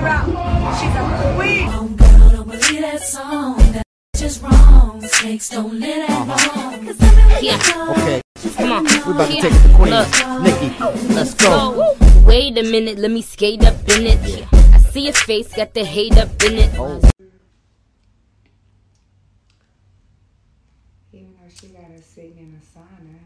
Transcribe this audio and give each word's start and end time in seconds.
her 0.00 0.08
out. 0.08 0.26
She's 0.80 0.94
a 0.96 1.34
queen. 1.36 1.68
Oh, 1.70 1.88
girl, 1.88 2.30
don't 2.30 2.48
believe 2.48 2.80
that 2.80 3.02
song. 3.02 3.58
That's 3.72 3.84
just 4.16 4.42
wrong. 4.42 5.00
Snakes 5.02 5.48
don't 5.50 5.74
live 5.78 6.08
that 6.08 6.10
uh-huh. 6.10 6.60
long. 6.60 6.86
Cause 6.86 6.96
I'm 7.00 7.28
really 7.28 7.46
Yeah. 7.46 7.94
Okay, 7.98 8.20
Come 8.56 8.72
on. 8.72 8.84
we 8.84 9.12
about 9.12 9.28
to 9.28 9.32
take 9.32 9.52
it 9.52 9.62
to 9.68 9.74
Queen. 9.74 9.90
Look. 9.90 10.08
Nicki, 10.42 11.14
let's 11.14 11.34
go. 11.34 11.74
Go. 11.74 11.96
Wait 12.24 12.56
a 12.58 12.62
minute, 12.62 12.98
let 12.98 13.10
me 13.10 13.22
skate 13.22 13.64
up 13.64 13.76
in 13.88 14.06
it. 14.06 14.20
Yeah. 14.26 14.46
I 14.52 14.78
see 14.78 15.04
your 15.04 15.12
face, 15.12 15.54
got 15.54 15.74
the 15.74 15.84
hate 15.84 16.16
up 16.16 16.30
in 16.44 16.54
it. 16.54 16.70
Oh. 16.78 17.00
Even 21.12 21.34
though 21.36 21.50
she 21.52 21.66
gotta 21.68 22.00
sing 22.02 22.36
in 22.38 22.56
a 22.56 22.62
sauna. 22.72 23.18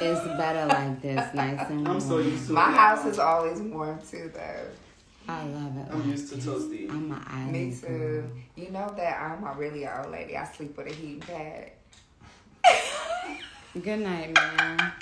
It's 0.00 0.26
better 0.38 0.66
like 0.66 1.02
this, 1.02 1.34
nice 1.34 1.68
and 1.70 1.84
warm. 1.84 1.96
I'm 1.96 2.00
so 2.00 2.18
used 2.18 2.46
to 2.46 2.52
My 2.52 2.70
house 2.70 3.04
is 3.04 3.18
always 3.18 3.60
warm 3.60 3.98
too, 4.10 4.30
though. 4.34 4.87
I 5.28 5.44
love 5.44 5.76
it. 5.76 5.86
I'm 5.92 6.10
used 6.10 6.32
to 6.32 6.36
toasty. 6.38 6.88
I'm 6.90 7.12
an 7.12 7.22
island 7.26 7.52
Me 7.52 7.70
girl. 7.70 7.90
too. 7.90 8.30
You 8.56 8.70
know 8.70 8.92
that 8.96 9.20
I'm 9.20 9.44
a 9.44 9.52
really 9.58 9.86
old 9.86 10.10
lady. 10.10 10.36
I 10.36 10.44
sleep 10.46 10.76
with 10.76 10.86
a 10.86 10.94
heating 10.94 11.20
pad. 11.20 11.70
Good 13.82 14.00
night, 14.00 14.34
man. 14.34 14.92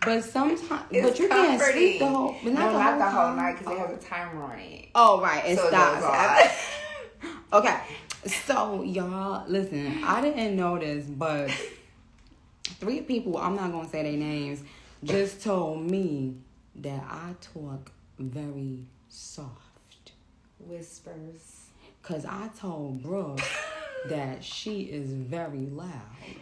But 0.00 0.24
sometimes, 0.24 0.82
It's 0.90 1.08
but 1.08 1.18
you 1.18 1.28
can't 1.28 1.60
sleep 1.60 1.98
the 1.98 2.06
whole, 2.06 2.36
but 2.42 2.52
no, 2.54 2.60
not 2.60 2.72
the 2.72 2.78
not 2.78 2.88
whole, 2.88 2.98
the 2.98 3.04
whole 3.04 3.26
time. 3.28 3.36
night 3.36 3.58
because 3.58 3.72
it 3.74 3.78
has 3.78 3.90
a 3.90 3.94
oh. 3.94 3.98
timer 3.98 4.42
on 4.44 4.58
it. 4.58 4.88
Oh 4.94 5.20
right, 5.20 5.44
it 5.44 5.58
So 5.58 5.68
stops. 5.68 6.66
okay, 7.52 7.80
so 8.26 8.82
y'all, 8.82 9.44
listen. 9.46 10.02
I 10.04 10.20
didn't 10.22 10.56
know 10.56 10.78
this, 10.78 11.04
but 11.06 11.50
three 12.80 13.02
people. 13.02 13.36
I'm 13.36 13.56
not 13.56 13.72
gonna 13.72 13.88
say 13.88 14.02
their 14.04 14.12
names. 14.18 14.62
Just 15.04 15.42
told 15.42 15.82
me 15.88 16.36
that 16.76 17.02
I 17.08 17.34
talk 17.40 17.90
very 18.18 18.86
soft. 19.08 19.65
Whispers. 20.68 21.66
Cause 22.02 22.24
I 22.24 22.48
told 22.58 23.02
Brooke 23.02 23.40
that 24.08 24.44
she 24.44 24.82
is 24.82 25.10
very 25.12 25.66
loud. 25.66 25.90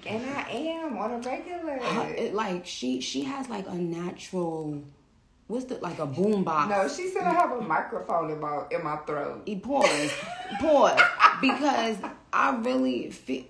And 0.07 0.25
I 0.25 0.48
am 0.51 0.98
on 0.98 1.12
a 1.12 1.19
regular. 1.19 1.79
It, 2.17 2.35
like 2.35 2.67
she 2.67 3.01
she 3.01 3.23
has 3.23 3.48
like 3.48 3.67
a 3.69 3.75
natural 3.75 4.83
what's 5.47 5.67
the 5.67 5.77
like 5.77 5.98
a 5.98 6.07
boom 6.07 6.45
box. 6.45 6.71
no, 6.71 6.89
she 6.89 7.09
said 7.09 7.23
I 7.23 7.33
have 7.33 7.53
a 7.53 7.61
microphone 7.61 8.31
in 8.31 8.41
my 8.41 8.65
in 8.71 8.85
my 8.85 8.97
throat. 8.98 9.43
E- 9.47 9.57
Pause. 9.57 10.13
Pause. 10.61 11.01
Because 11.41 11.97
I 12.33 12.57
really 12.57 13.11
feel. 13.11 13.45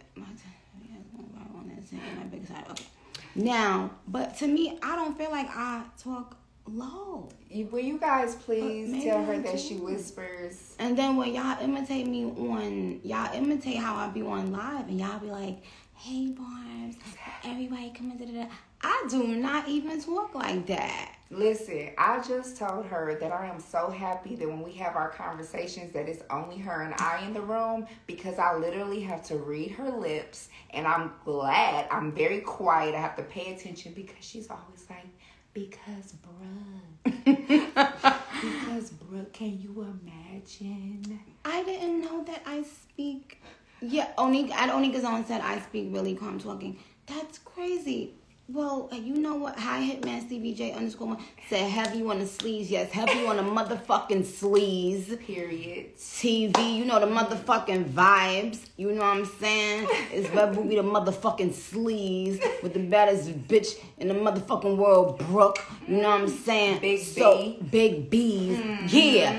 Now, 3.36 3.90
but 4.06 4.36
to 4.38 4.46
me, 4.46 4.78
I 4.82 4.94
don't 4.94 5.18
feel 5.18 5.30
like 5.30 5.48
I 5.50 5.82
talk 5.98 6.36
low. 6.66 7.28
Will 7.70 7.78
you 7.78 7.98
guys 7.98 8.34
uh, 8.34 8.38
please 8.38 8.90
maybe 8.90 9.04
tell 9.04 9.24
her 9.24 9.34
I 9.34 9.38
that 9.38 9.60
she 9.60 9.76
whispers? 9.76 10.74
And 10.78 10.96
then 10.98 11.16
when 11.16 11.34
y'all 11.34 11.60
imitate 11.62 12.06
me 12.06 12.24
on, 12.24 13.00
y'all 13.02 13.32
imitate 13.34 13.76
how 13.76 13.94
I 13.96 14.08
be 14.08 14.22
on 14.22 14.52
live, 14.52 14.88
and 14.88 14.98
y'all 14.98 15.18
be 15.18 15.30
like, 15.30 15.62
"Hey, 15.94 16.28
Barbs, 16.28 16.96
everybody 17.44 17.92
come 17.96 18.10
into 18.10 18.26
the." 18.26 18.48
I 18.82 19.06
do 19.08 19.22
not 19.36 19.66
even 19.68 20.00
talk 20.02 20.34
like 20.34 20.66
that. 20.66 21.14
Listen, 21.30 21.90
I 21.96 22.22
just 22.22 22.58
told 22.58 22.84
her 22.86 23.16
that 23.18 23.32
I 23.32 23.46
am 23.46 23.58
so 23.58 23.90
happy 23.90 24.36
that 24.36 24.46
when 24.46 24.62
we 24.62 24.72
have 24.74 24.94
our 24.94 25.08
conversations 25.08 25.92
that 25.94 26.06
it's 26.06 26.22
only 26.30 26.58
her 26.58 26.82
and 26.82 26.94
I 26.98 27.24
in 27.26 27.32
the 27.32 27.40
room 27.40 27.86
because 28.06 28.38
I 28.38 28.54
literally 28.56 29.00
have 29.00 29.24
to 29.24 29.38
read 29.38 29.70
her 29.72 29.90
lips 29.90 30.50
and 30.70 30.86
I'm 30.86 31.12
glad. 31.24 31.88
I'm 31.90 32.12
very 32.12 32.40
quiet. 32.40 32.94
I 32.94 33.00
have 33.00 33.16
to 33.16 33.22
pay 33.22 33.54
attention 33.54 33.94
because 33.94 34.22
she's 34.22 34.50
always 34.50 34.86
like, 34.90 35.06
because 35.54 36.14
bruh. 36.24 37.14
because 37.24 38.90
bruh, 38.90 39.32
can 39.32 39.58
you 39.60 39.86
imagine? 40.02 41.20
I 41.44 41.62
didn't 41.62 42.02
know 42.02 42.24
that 42.24 42.42
I 42.44 42.62
speak. 42.64 43.40
Yeah, 43.80 44.08
Onik 44.18 44.50
at 44.50 44.70
Onika's 44.70 45.04
on 45.04 45.24
said 45.24 45.40
I 45.40 45.60
speak 45.60 45.88
really 45.90 46.14
calm 46.14 46.38
talking. 46.38 46.78
That's 47.06 47.38
crazy. 47.38 48.14
Well, 48.46 48.90
uh, 48.92 48.96
you 48.96 49.14
know 49.14 49.36
what? 49.36 49.58
Hi, 49.58 49.80
Hitman 49.80 50.28
CBJ 50.28 50.76
underscore 50.76 51.08
one 51.08 51.18
said 51.48 51.66
heavy 51.66 52.02
on 52.02 52.18
the 52.18 52.26
sleeves. 52.26 52.70
Yes, 52.70 52.92
heavy 52.92 53.24
on 53.24 53.38
the 53.38 53.42
motherfucking 53.42 54.26
sleeves. 54.26 55.16
Period. 55.16 55.96
TV, 55.96 56.76
you 56.76 56.84
know 56.84 57.00
the 57.00 57.06
motherfucking 57.06 57.88
vibes. 57.92 58.58
You 58.76 58.92
know 58.92 59.00
what 59.00 59.16
I'm 59.16 59.24
saying? 59.24 59.88
It's 60.12 60.28
Red 60.34 60.54
Ruby 60.58 60.76
the 60.76 60.82
motherfucking 60.82 61.54
sleeves 61.54 62.38
with 62.62 62.74
the 62.74 62.80
baddest 62.80 63.30
bitch 63.48 63.82
in 63.96 64.08
the 64.08 64.14
motherfucking 64.14 64.76
world, 64.76 65.20
Brooke. 65.20 65.60
You 65.88 66.02
know 66.02 66.10
what 66.10 66.20
I'm 66.20 66.28
saying? 66.28 66.80
Big 66.80 67.00
so, 67.00 67.38
B. 67.38 67.58
Big 67.70 68.10
B's. 68.10 68.92
Yeah. 68.92 69.32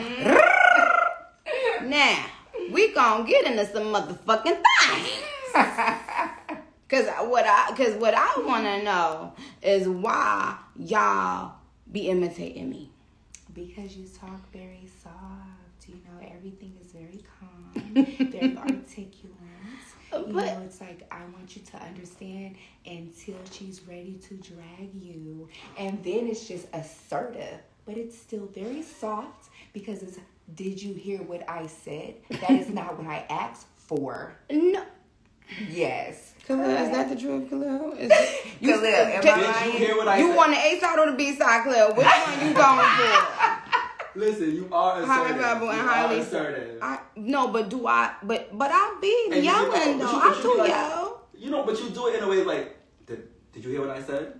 now, 1.83 2.25
we 2.71 2.91
gonna 2.91 3.23
get 3.29 3.45
into 3.45 3.67
some 3.67 3.93
motherfucking 3.93 4.63
things. 5.53 6.01
Cause 6.95 7.07
what 7.27 7.45
I, 7.45 7.73
cause 7.75 7.93
what 7.95 8.13
I 8.15 8.39
wanna 8.45 8.81
know 8.81 9.33
is 9.61 9.85
why 9.85 10.57
y'all 10.77 11.55
be 11.91 12.07
imitating 12.07 12.69
me. 12.69 12.89
Because 13.53 13.97
you 13.97 14.07
talk 14.07 14.49
very 14.53 14.87
soft, 15.03 15.89
you 15.89 15.95
know, 15.95 16.25
everything 16.33 16.73
is 16.81 16.93
very 16.93 17.21
calm, 17.37 18.05
very 18.31 18.55
articulate. 18.57 19.33
You 20.13 20.33
But- 20.33 20.45
know, 20.45 20.61
it's 20.65 20.79
like 20.79 21.05
I 21.11 21.19
want 21.33 21.57
you 21.57 21.63
to 21.63 21.83
understand 21.83 22.55
until 22.85 23.35
she's 23.51 23.81
ready 23.85 24.17
to 24.29 24.35
drag 24.35 24.93
you, 24.93 25.49
and 25.77 26.01
then 26.01 26.27
it's 26.27 26.47
just 26.47 26.67
assertive, 26.71 27.59
but 27.85 27.97
it's 27.97 28.17
still 28.17 28.45
very 28.55 28.81
soft 28.81 29.49
because 29.73 30.01
it's. 30.01 30.17
Did 30.53 30.81
you 30.81 30.93
hear 30.93 31.17
what 31.23 31.43
I 31.49 31.67
said? 31.67 32.15
That 32.29 32.51
is 32.51 32.69
not 32.69 32.97
what 32.97 33.07
I 33.07 33.25
asked 33.29 33.67
for. 33.75 34.33
No. 34.49 34.81
Yes. 35.69 36.33
Khalil, 36.47 36.69
is 36.69 36.91
that 36.91 37.09
the 37.09 37.15
truth, 37.15 37.49
Khalil? 37.49 37.93
Is, 37.93 38.09
Khalil, 38.61 38.85
am 38.85 39.21
can- 39.23 39.39
I 39.43 39.63
Did 39.65 39.73
you 39.73 39.79
hear 39.87 39.97
what 39.97 40.07
I 40.07 40.17
you 40.19 40.27
said? 40.29 40.35
want 40.37 40.51
the 40.51 40.57
A 40.59 40.79
side 40.79 40.99
or 40.99 41.11
the 41.11 41.17
B 41.17 41.35
side, 41.35 41.63
Khalil? 41.63 41.95
Which 41.95 42.05
one 42.05 42.39
are 42.39 42.45
you 42.47 42.53
going 42.53 42.89
for? 42.97 44.19
Listen, 44.19 44.55
you 44.55 44.69
are 44.71 45.03
Hi, 45.05 45.21
assertive. 45.23 45.41
Rebel, 45.43 45.69
and 45.71 45.77
you 45.81 45.87
hi, 45.87 46.13
assertive. 46.13 46.79
I 46.81 46.99
no, 47.17 47.49
but 47.49 47.69
do 47.69 47.85
I? 47.87 48.13
But 48.23 48.57
but 48.57 48.69
I 48.71 48.97
be 49.01 49.13
And 49.27 49.35
you 49.43 49.51
yelling 49.51 49.97
do- 49.97 50.05
though. 50.05 50.11
you- 50.11 50.19
I 50.21 50.39
do 50.41 50.57
like- 50.57 50.69
yell. 50.69 51.21
You 51.37 51.51
know, 51.51 51.63
but 51.63 51.77
you 51.81 51.89
do 51.89 52.07
it 52.07 52.15
in 52.15 52.23
a 52.23 52.27
way 52.29 52.43
like, 52.43 52.77
did, 53.05 53.27
did 53.51 53.65
you 53.65 53.71
hear 53.71 53.81
what 53.81 53.89
I 53.89 54.01
said? 54.01 54.39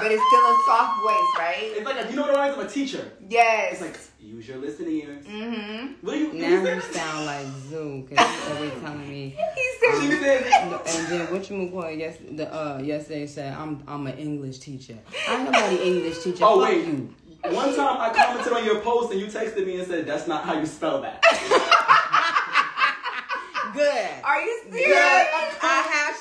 But 0.00 0.12
it's 0.12 0.22
still 0.26 0.40
a 0.40 0.56
soft 0.66 1.02
voice, 1.02 1.38
right? 1.38 1.56
It's 1.76 1.84
like, 1.84 2.10
you 2.10 2.16
know 2.16 2.22
what 2.22 2.36
I 2.38 2.50
mean? 2.50 2.58
I'm 2.60 2.66
a 2.66 2.68
teacher. 2.68 3.10
Yes. 3.28 3.72
It's 3.72 3.80
like, 3.82 3.98
use 4.20 4.48
your 4.48 4.58
listening 4.58 4.96
ears. 4.96 5.24
mm-hmm. 5.26 5.86
What 6.06 6.12
do 6.12 6.18
you, 6.18 6.32
Now 6.34 6.48
you 6.48 6.68
you 6.74 6.80
sound 6.80 7.26
like 7.26 7.46
Zoom 7.68 8.02
because 8.02 8.26
he's 8.26 8.50
always 8.56 8.72
telling 8.82 9.08
me. 9.08 9.36
He 9.56 9.64
said 9.80 10.00
She 10.00 10.06
said, 10.22 10.42
And 10.86 11.06
then 11.08 11.26
what 11.32 11.50
you 11.50 11.70
call 11.70 11.90
yes 11.90 12.16
the 12.30 12.46
uh 12.54 12.78
yesterday 12.82 13.26
said 13.26 13.54
I'm 13.54 13.82
I'm 13.88 14.06
an 14.06 14.16
English 14.18 14.58
teacher. 14.58 14.98
I 15.28 15.34
ain't 15.36 15.44
nobody 15.44 15.76
English 15.82 16.18
teacher. 16.22 16.44
oh, 16.44 16.60
Fuck 16.60 16.70
wait. 16.70 16.86
you. 16.86 17.14
One 17.50 17.74
time 17.74 17.96
I 18.00 18.10
commented 18.12 18.52
on 18.52 18.64
your 18.64 18.80
post 18.80 19.10
and 19.12 19.20
you 19.20 19.26
texted 19.26 19.64
me 19.66 19.78
and 19.78 19.86
said, 19.88 20.06
that's 20.06 20.26
not 20.26 20.44
how 20.44 20.54
you 20.58 20.66
spell 20.66 21.00
that. 21.02 21.22
Good. 23.74 24.10
Are 24.24 24.40
you 24.40 24.60
serious? 24.70 24.96
I 24.96 25.44
have 25.44 25.47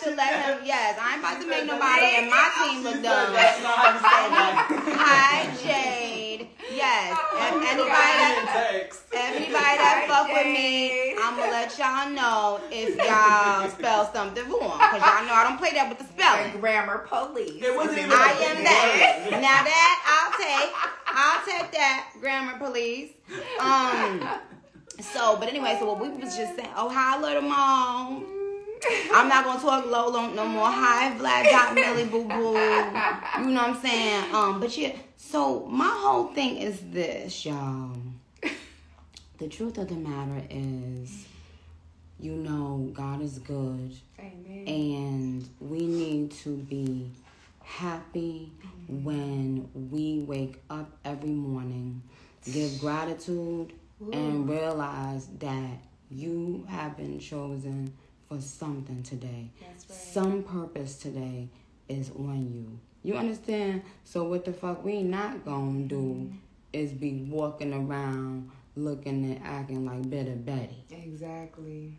to 0.09 0.16
let 0.16 0.31
him. 0.45 0.59
Yes, 0.66 0.97
I 1.01 1.13
ain't 1.13 1.19
about 1.19 1.41
to 1.41 1.47
make 1.47 1.66
nobody 1.66 2.07
in 2.18 2.29
my 2.29 2.47
team 2.63 2.78
She 2.79 2.84
look 2.84 3.03
dumb. 3.03 3.34
that's 3.34 3.62
not 3.63 3.78
how 3.78 3.94
you. 3.94 4.94
Hi, 4.95 5.51
Jade. 5.62 6.47
Yes. 6.72 7.18
And 7.40 7.56
anybody 7.63 7.90
that 7.91 8.72
text. 8.72 9.03
Everybody 9.13 9.75
that 9.81 10.06
fuck 10.07 10.28
with 10.31 10.45
me, 10.47 11.16
I'm 11.18 11.35
gonna 11.38 11.51
let 11.51 11.73
y'all 11.79 12.09
know 12.12 12.62
if 12.72 12.95
y'all 12.97 13.69
spell 13.72 14.12
something 14.13 14.44
wrong. 14.50 14.78
Cause 14.79 15.01
y'all 15.01 15.25
know 15.25 15.34
I 15.34 15.45
don't 15.47 15.57
play 15.57 15.72
that 15.73 15.90
with 15.90 15.97
the 16.00 16.03
The 16.06 16.12
spelling. 16.12 16.59
grammar 16.62 17.00
police. 17.07 17.62
It 17.63 17.75
wasn't 17.75 17.97
even 18.00 18.12
I 18.12 18.31
am 18.51 18.63
that. 18.63 19.28
Now 19.31 19.63
that 19.63 19.95
I'll 20.07 20.34
take, 20.38 20.72
I'll 21.07 21.41
take 21.45 21.72
that 21.72 22.09
grammar 22.19 22.57
police. 22.59 23.12
Um. 23.59 24.24
So, 25.00 25.38
but 25.38 25.48
anyway, 25.50 25.77
so 25.80 25.86
what 25.86 26.00
we 26.01 26.10
was 26.10 26.36
just 26.36 26.56
saying. 26.56 26.69
Oh, 26.75 26.89
hi, 26.89 27.21
little 27.21 27.44
mom. 27.44 28.25
I'm 29.13 29.27
not 29.27 29.45
gonna 29.45 29.59
talk 29.59 29.85
low 29.85 30.09
long 30.09 30.35
no 30.35 30.47
more. 30.47 30.69
Hi, 30.69 31.15
Vlad 31.18 31.50
dot 31.50 31.74
Millie 31.74 32.06
Boo 32.06 32.25
Boo. 32.25 32.53
You 32.53 33.53
know 33.53 33.62
what 33.62 33.69
I'm 33.69 33.81
saying? 33.81 34.33
Um, 34.33 34.59
but 34.59 34.77
yeah. 34.77 34.95
So 35.15 35.65
my 35.65 35.89
whole 35.89 36.27
thing 36.27 36.57
is 36.57 36.79
this, 36.91 37.45
y'all. 37.45 37.97
The 39.39 39.47
truth 39.47 39.77
of 39.77 39.89
the 39.89 39.95
matter 39.95 40.44
is, 40.50 41.25
you 42.19 42.33
know, 42.33 42.89
God 42.94 43.21
is 43.21 43.38
good, 43.39 43.95
Amen. 44.19 44.63
and 44.68 45.50
we 45.59 45.85
need 45.85 46.31
to 46.44 46.56
be 46.57 47.12
happy 47.62 48.51
when 48.88 49.69
we 49.91 50.24
wake 50.25 50.62
up 50.69 50.89
every 51.06 51.29
morning, 51.29 52.01
give 52.51 52.79
gratitude, 52.79 53.74
and 54.12 54.50
realize 54.50 55.27
that 55.39 55.77
you 56.09 56.65
have 56.69 56.97
been 56.97 57.19
chosen 57.19 57.94
for 58.27 58.39
something 58.41 59.03
today. 59.03 59.50
That's 59.62 59.89
right. 59.89 59.97
Some 60.00 60.44
purpose 60.44 60.95
today 60.97 61.50
is 61.89 62.12
on 62.18 62.51
you. 62.53 62.79
You 63.03 63.18
understand? 63.18 63.83
So 64.03 64.24
what 64.25 64.44
the 64.45 64.53
fuck 64.53 64.83
we 64.83 65.01
not 65.03 65.45
gonna 65.45 65.83
do 65.83 66.31
is 66.74 66.91
be 66.91 67.25
walking 67.29 67.74
around 67.74 68.50
looking 68.75 69.24
and 69.24 69.41
acting 69.44 69.85
like 69.85 70.09
Bitter 70.09 70.35
Betty. 70.35 70.83
Exactly. 70.91 71.97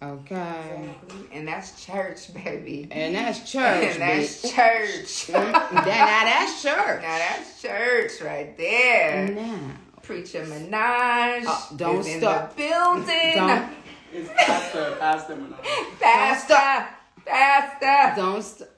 Okay. 0.00 0.34
Exactly. 0.36 1.26
And 1.32 1.48
that's 1.48 1.84
church, 1.84 2.32
baby. 2.32 2.86
And 2.90 3.14
that's 3.14 3.50
church. 3.50 3.84
and 3.94 4.00
that's 4.02 4.42
bitch. 4.44 4.54
church. 4.54 5.26
that, 5.28 5.72
now 5.72 5.84
that's 5.84 6.62
church. 6.62 7.02
Now 7.02 7.18
that's 7.18 7.62
church 7.62 8.20
right 8.22 8.56
there. 8.56 9.28
Now. 9.30 9.58
Preacher 10.02 10.44
Minaj 10.46 11.44
Uh, 11.46 11.76
don't 11.76 11.98
is 12.06 12.16
stop. 12.18 12.56
building. 12.56 13.34
Don't 13.34 13.77
It's 14.12 14.28
Pastor, 14.36 14.96
Pastor 14.98 15.34
Minaj. 15.36 16.00
Pastor, 16.00 16.88
pastor, 17.26 18.20
don't 18.20 18.42
st- 18.42 18.68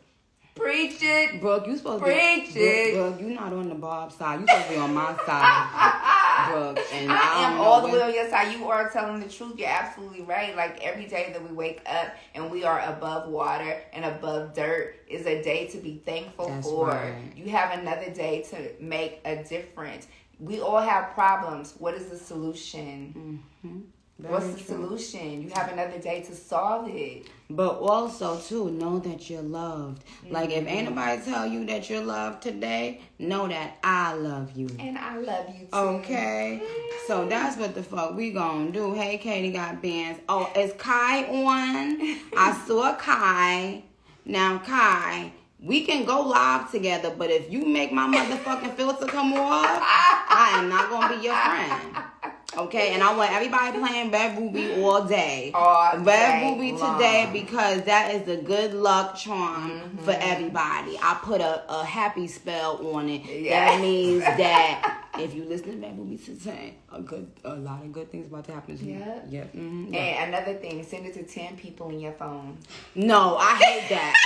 preach 0.57 0.99
it. 1.03 1.41
Brooke, 1.41 1.67
you 1.69 1.77
supposed 1.77 2.03
Preach 2.03 2.49
to 2.49 2.55
be 2.55 2.61
it. 2.61 2.95
Brooke, 2.95 3.19
Brooke, 3.19 3.29
you 3.29 3.35
not 3.35 3.53
on 3.53 3.69
the 3.69 3.75
Bob 3.77 4.11
side. 4.13 4.41
You 4.41 4.47
supposed 4.49 4.67
to 4.67 4.73
be 4.73 4.79
on 4.79 4.93
my 4.95 5.17
side, 5.25 6.51
Brooke. 6.53 6.79
And 6.93 7.13
I, 7.13 7.17
I 7.17 7.51
am 7.51 7.57
know 7.59 7.63
all 7.63 7.81
the 7.81 7.87
when- 7.89 7.97
way 7.97 8.03
on 8.03 8.15
your 8.15 8.29
side. 8.29 8.53
You 8.59 8.69
are 8.69 8.91
telling 8.91 9.21
the 9.21 9.29
truth. 9.29 9.57
You're 9.57 9.69
absolutely 9.69 10.23
right. 10.23 10.57
Like 10.57 10.81
every 10.83 11.07
day 11.07 11.31
that 11.33 11.43
we 11.49 11.55
wake 11.55 11.81
up 11.87 12.09
and 12.35 12.51
we 12.51 12.65
are 12.65 12.81
above 12.81 13.29
water 13.31 13.81
and 13.93 14.05
above 14.05 14.53
dirt 14.55 14.97
is 15.09 15.27
a 15.27 15.43
day 15.43 15.69
to 15.69 15.79
be 15.79 16.03
thankful 16.05 16.49
That's 16.49 16.67
for. 16.69 16.89
right. 16.89 17.15
You 17.37 17.51
have 17.51 17.79
another 17.79 18.11
day 18.11 18.43
to 18.51 18.73
make 18.83 19.21
a 19.25 19.45
difference. 19.45 20.09
We 20.41 20.61
all 20.61 20.81
have 20.81 21.13
problems. 21.15 21.75
What 21.79 21.95
is 21.95 22.07
the 22.07 22.17
solution? 22.17 23.43
Mm-hmm. 23.65 23.81
Very 24.21 24.35
What's 24.35 24.47
the 24.49 24.59
true. 24.75 24.85
solution? 24.87 25.43
You 25.43 25.51
have 25.55 25.73
another 25.73 25.99
day 25.99 26.21
to 26.23 26.35
solve 26.35 26.89
it. 26.89 27.27
But 27.49 27.79
also 27.79 28.39
too, 28.39 28.71
know 28.71 28.99
that 29.01 29.31
you're 29.31 29.41
loved. 29.43 30.05
Like 30.31 30.51
if 30.51 30.65
Mm-hmm. 30.65 30.69
anybody 30.69 31.23
tell 31.23 31.47
you 31.47 31.65
that 31.67 31.89
you're 31.89 32.05
loved 32.05 32.43
today, 32.43 33.01
know 33.19 33.49
that 33.49 33.79
I 33.83 34.13
love 34.13 34.53
you. 34.53 34.69
And 34.79 34.99
I 34.99 35.17
love 35.17 35.47
you 35.49 35.67
too. 35.67 35.77
Okay, 35.77 36.61
so 37.07 37.27
that's 37.27 37.57
what 37.57 37.75
the 37.75 37.83
fuck 37.83 38.15
we 38.15 38.31
gonna 38.31 38.71
do. 38.71 38.93
Hey, 38.93 39.17
Katie 39.19 39.53
got 39.53 39.81
bands. 39.83 40.21
Oh, 40.29 40.51
is 40.55 40.73
Kai 40.75 41.25
on? 41.25 42.19
I 42.37 42.63
saw 42.67 42.95
Kai. 42.97 43.83
Now, 44.27 44.59
Kai, 44.59 45.33
we 45.63 45.85
can 45.87 46.05
go 46.05 46.21
live 46.23 46.71
together, 46.71 47.13
but 47.17 47.31
if 47.31 47.51
you 47.51 47.65
make 47.67 47.91
my 47.91 48.07
motherfucking 48.07 48.75
filter 48.75 49.07
come 49.07 49.33
off, 49.33 49.81
I 49.83 50.53
am 50.59 50.69
not 50.69 50.91
gonna 50.91 51.17
be 51.17 51.25
your 51.25 51.35
friend. 51.37 51.97
Okay, 52.57 52.95
and 52.95 53.03
I 53.03 53.15
want 53.17 53.31
everybody 53.31 53.79
playing 53.79 54.11
Red 54.11 54.37
Ruby 54.37 54.83
all 54.83 55.05
day. 55.05 55.53
All 55.55 55.97
Red 55.99 56.41
day 56.41 56.51
Ruby 56.51 56.73
long. 56.73 56.97
today 56.99 57.31
because 57.33 57.83
that 57.83 58.13
is 58.15 58.23
the 58.25 58.39
good 58.39 58.75
luck 58.75 59.15
charm 59.17 59.71
Mm-hmm. 59.71 59.99
for 60.05 60.11
everybody. 60.19 60.99
I 61.01 61.19
put 61.23 61.41
a, 61.41 61.63
a 61.73 61.85
happy 61.85 62.27
spell 62.27 62.85
on 62.95 63.09
it. 63.09 63.23
Yeah. 63.25 63.67
That 63.71 63.81
means 63.81 64.23
that 64.25 65.07
if 65.19 65.33
you 65.35 65.45
listen 65.45 65.81
to 65.81 65.87
Red 65.87 65.97
Ruby 65.97 66.17
today, 66.17 66.75
a 66.93 67.01
good, 67.01 67.31
a 67.45 67.55
lot 67.55 67.83
of 67.85 67.93
good 67.93 68.11
things 68.11 68.27
about 68.27 68.45
to 68.47 68.53
happen 68.53 68.77
to 68.77 68.85
you. 68.85 68.99
Yep. 68.99 69.27
Yep. 69.31 69.53
mhm, 69.55 69.95
And 69.95 70.35
another 70.35 70.55
thing, 70.55 70.83
send 70.83 71.07
it 71.07 71.15
to 71.15 71.23
10 71.23 71.57
people 71.57 71.91
in 71.91 72.01
your 72.01 72.13
phone. 72.15 72.59
No, 72.97 73.37
I 73.39 73.55
hate 73.57 73.89
that. 73.91 74.17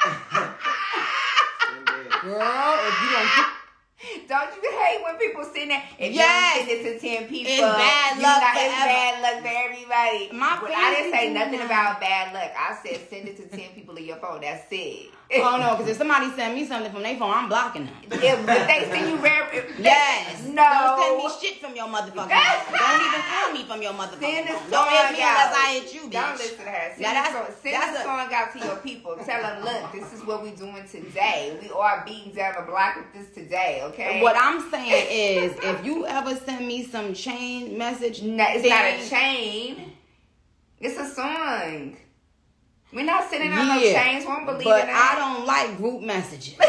Girl, 2.22 2.78
if 2.86 3.02
you 3.02 3.10
don't 3.16 3.46
Don't 4.28 4.50
you 4.62 4.70
hate 4.70 5.02
when 5.04 5.16
people 5.18 5.44
send 5.44 5.70
that? 5.70 5.84
If 5.98 6.12
Yes. 6.12 6.66
you 6.68 6.76
send 6.76 6.86
it 6.86 7.00
to 7.00 7.06
10 7.18 7.28
people, 7.28 7.52
It's 7.52 7.60
bad 7.60 8.16
you 8.16 8.22
luck 8.22 8.40
not- 8.42 8.56
It's 8.56 8.74
bad 8.74 9.22
luck 9.22 9.42
for 9.42 9.48
everybody. 9.48 10.30
My 10.32 10.58
but 10.60 10.70
I 10.74 10.94
didn't 10.94 11.12
say 11.12 11.28
nothing 11.32 11.60
about 11.60 12.00
bad 12.00 12.32
luck. 12.32 12.50
I 12.56 12.76
said 12.82 13.00
send 13.10 13.28
it 13.28 13.36
to 13.36 13.56
10 13.56 13.70
people 13.74 13.96
in 13.96 14.04
your 14.06 14.16
phone. 14.16 14.40
That's 14.40 14.64
it. 14.70 15.10
Oh 15.42 15.56
no, 15.58 15.76
because 15.76 15.92
if 15.92 15.96
somebody 15.96 16.28
send 16.34 16.54
me 16.56 16.66
something 16.66 16.90
from 16.90 17.02
their 17.04 17.16
phone, 17.16 17.30
I'm 17.32 17.48
blocking 17.48 17.86
them. 17.86 17.94
If, 18.10 18.22
if 18.22 18.46
they 18.46 18.88
send 18.90 19.10
you 19.10 19.16
rare, 19.18 19.46
Yes. 19.78 20.42
no. 20.44 20.64
Don't 20.64 20.98
send 20.98 21.16
me 21.18 21.28
shit 21.40 21.60
from 21.60 21.76
your 21.76 21.86
motherfucking 21.86 22.14
phone. 22.14 22.78
Don't 22.78 23.06
even 23.06 23.20
call 23.30 23.52
me 23.52 23.62
from 23.64 23.80
your 23.80 23.92
Send 23.92 24.10
motherfucking 24.10 24.46
the 24.48 24.52
phone. 24.54 24.70
Don't 24.70 24.88
hit 24.88 25.00
song 25.06 25.12
me 25.12 25.22
out. 25.22 25.46
unless 25.46 25.56
I 25.56 25.72
hit 25.74 25.94
you, 25.94 26.00
bitch. 26.00 26.10
Don't 26.12 26.32
listen 26.36 26.56
to 26.58 26.62
her. 26.64 26.90
Send, 26.90 27.02
Now 27.02 27.12
that's- 27.12 27.32
song, 27.32 27.56
send 27.62 27.74
that's 27.74 28.00
a- 28.00 28.02
song 28.02 28.28
out 28.34 28.52
to 28.52 28.58
your 28.58 28.76
people. 28.78 29.16
Tell 29.24 29.42
them, 29.42 29.64
look, 29.64 29.92
this 29.92 30.12
is 30.12 30.24
what 30.26 30.42
we 30.42 30.50
doing 30.50 30.84
today. 30.90 31.56
We 31.62 31.70
are 31.70 32.02
beating 32.04 32.32
down 32.32 32.54
the 32.58 32.62
block 32.66 32.96
with 32.96 33.12
this 33.14 33.32
today, 33.32 33.82
okay? 33.84 34.20
What 34.22 34.34
I'm 34.36 34.68
saying 34.68 35.06
is, 35.44 35.56
if 35.62 35.84
you 35.84 36.06
ever 36.06 36.34
send 36.34 36.66
me 36.66 36.82
some 36.84 37.14
chain 37.14 37.78
message, 37.78 38.20
No, 38.22 38.44
it's 38.48 38.68
not 38.68 38.84
a 38.84 39.08
chain. 39.08 39.92
It's 40.80 40.98
a 40.98 41.08
song. 41.14 41.96
We're 42.92 43.04
not 43.04 43.30
sending 43.30 43.52
out 43.52 43.66
no 43.68 43.74
Yeah, 43.80 44.02
chains. 44.02 44.26
Won't 44.26 44.46
believe 44.46 44.62
it. 44.62 44.64
but 44.64 44.84
in 44.88 44.90
I 44.94 45.14
don't 45.14 45.46
like 45.46 45.76
group 45.76 46.02
messages. 46.02 46.58
Me 46.58 46.66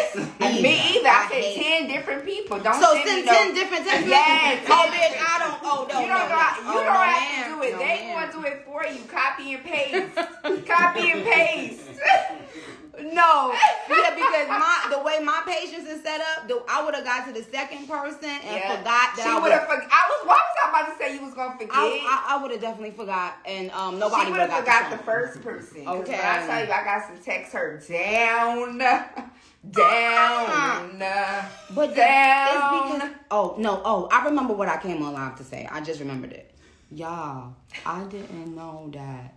either. 1.00 1.10
I, 1.10 1.28
said 1.32 1.42
hate- 1.42 1.56
ten 1.64 1.88
different 1.88 2.26
people. 2.26 2.60
Don't 2.60 2.76
So 2.76 2.94
send 2.94 3.08
send 3.08 3.20
me 3.22 3.26
no. 3.26 3.34
ten 3.34 3.54
different 3.56 3.86
text 3.88 4.08
Yes, 4.08 4.62
messages. 4.62 4.70
Oh, 4.70 4.86
bitch, 4.94 5.18
I 5.18 5.40
don't. 5.40 5.60
Oh 5.64 5.88
no, 5.92 6.00
You 6.02 6.08
don't, 6.08 6.20
no, 6.20 6.30
got, 6.30 6.58
no. 6.58 6.62
you 6.62 6.70
Oh, 6.70 6.84
don't 6.84 6.94
no, 6.94 7.00
have 7.02 7.46
to 7.46 7.50
do 7.56 7.62
it. 7.64 7.72
No, 7.74 7.80
they 7.80 7.86
ma'am. 7.86 8.30
gonna 8.30 8.32
do 8.32 8.48
it 8.48 8.66
for 8.66 8.86
you. 8.86 9.00
Copy 9.10 9.54
and 9.54 9.64
paste. 9.64 10.68
Copy 10.68 11.12
and 11.12 11.24
paste. 11.26 11.82
No, 13.00 13.54
yeah, 13.90 14.14
because 14.16 14.48
my 14.50 14.88
the 14.92 15.00
way 15.02 15.20
my 15.24 15.42
patience 15.48 15.88
is 15.88 16.04
set 16.04 16.20
up, 16.20 16.48
the, 16.48 16.62
I 16.70 16.84
would 16.84 16.94
have 16.94 17.06
got 17.06 17.26
to 17.26 17.32
the 17.34 17.42
second 17.44 17.88
person 17.88 18.30
and 18.30 18.44
Yeah. 18.58 18.78
forgot 18.78 19.16
that 19.16 19.22
she 19.24 19.30
I 19.30 19.40
would 19.40 19.52
have. 19.52 19.62
Forg- 19.64 19.88
I 19.90 20.10
was. 20.10 20.28
Why 20.28 20.36
was 20.36 20.58
I 20.66 20.70
about 20.70 20.92
to 20.92 20.98
say 20.98 21.16
you 21.16 21.24
was 21.24 21.34
gonna 21.34 21.54
forget? 21.54 21.70
I, 21.72 22.26
I, 22.28 22.36
I 22.38 22.42
would 22.42 22.52
have 22.52 22.60
definitely 22.60 22.92
forgot, 22.92 23.38
and 23.46 23.72
um, 23.72 23.98
nobody 23.98 24.30
would 24.32 24.40
have 24.42 24.50
have 24.50 24.66
got, 24.66 24.84
forgot 24.86 24.92
the 24.92 24.98
song. 24.98 25.06
first 25.06 25.42
person. 25.42 25.88
Okay. 25.88 26.16
I 26.22 26.46
tell 26.46 26.66
you, 26.66 26.72
I 26.72 26.84
got 26.84 27.16
to 27.16 27.24
text 27.24 27.54
her 27.54 27.82
down, 27.88 28.78
down. 29.72 31.00
But 31.74 31.96
Down. 31.96 32.90
it's 32.90 32.98
because 33.00 33.10
oh 33.32 33.56
no 33.58 33.82
oh 33.86 34.10
I 34.12 34.26
remember 34.26 34.54
what 34.54 34.68
I 34.68 34.78
came 34.82 35.02
on 35.02 35.14
live 35.14 35.38
to 35.38 35.44
say. 35.44 35.68
I 35.72 35.80
just 35.82 36.00
remembered 36.02 36.34
it. 36.34 36.54
Y'all, 36.92 37.56
I 37.86 38.04
didn't 38.04 38.54
know 38.56 38.90
that 38.94 39.36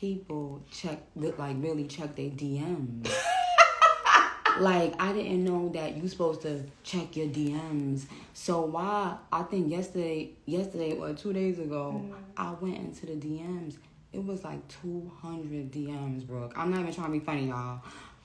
people 0.00 0.62
check 0.72 0.98
like 1.14 1.56
really 1.58 1.84
check 1.84 2.16
their 2.16 2.30
DMs. 2.30 3.12
like 4.60 4.94
I 5.00 5.12
didn't 5.12 5.44
know 5.44 5.68
that 5.74 5.96
you 5.96 6.08
supposed 6.08 6.40
to 6.42 6.64
check 6.82 7.16
your 7.16 7.26
DMs. 7.26 8.06
So 8.32 8.62
why 8.62 9.18
I 9.30 9.42
think 9.42 9.70
yesterday 9.70 10.30
yesterday 10.46 10.96
or 10.96 11.12
two 11.12 11.34
days 11.34 11.58
ago 11.58 12.02
mm. 12.02 12.14
I 12.36 12.52
went 12.52 12.78
into 12.78 13.06
the 13.06 13.12
DMs. 13.12 13.76
It 14.12 14.24
was 14.24 14.42
like 14.42 14.66
two 14.68 15.12
hundred 15.20 15.70
DMs, 15.70 16.26
Brooke. 16.26 16.54
I'm 16.56 16.70
not 16.70 16.80
even 16.80 16.94
trying 16.94 17.08
to 17.08 17.12
be 17.12 17.24
funny, 17.24 17.48
y'all. 17.48 17.82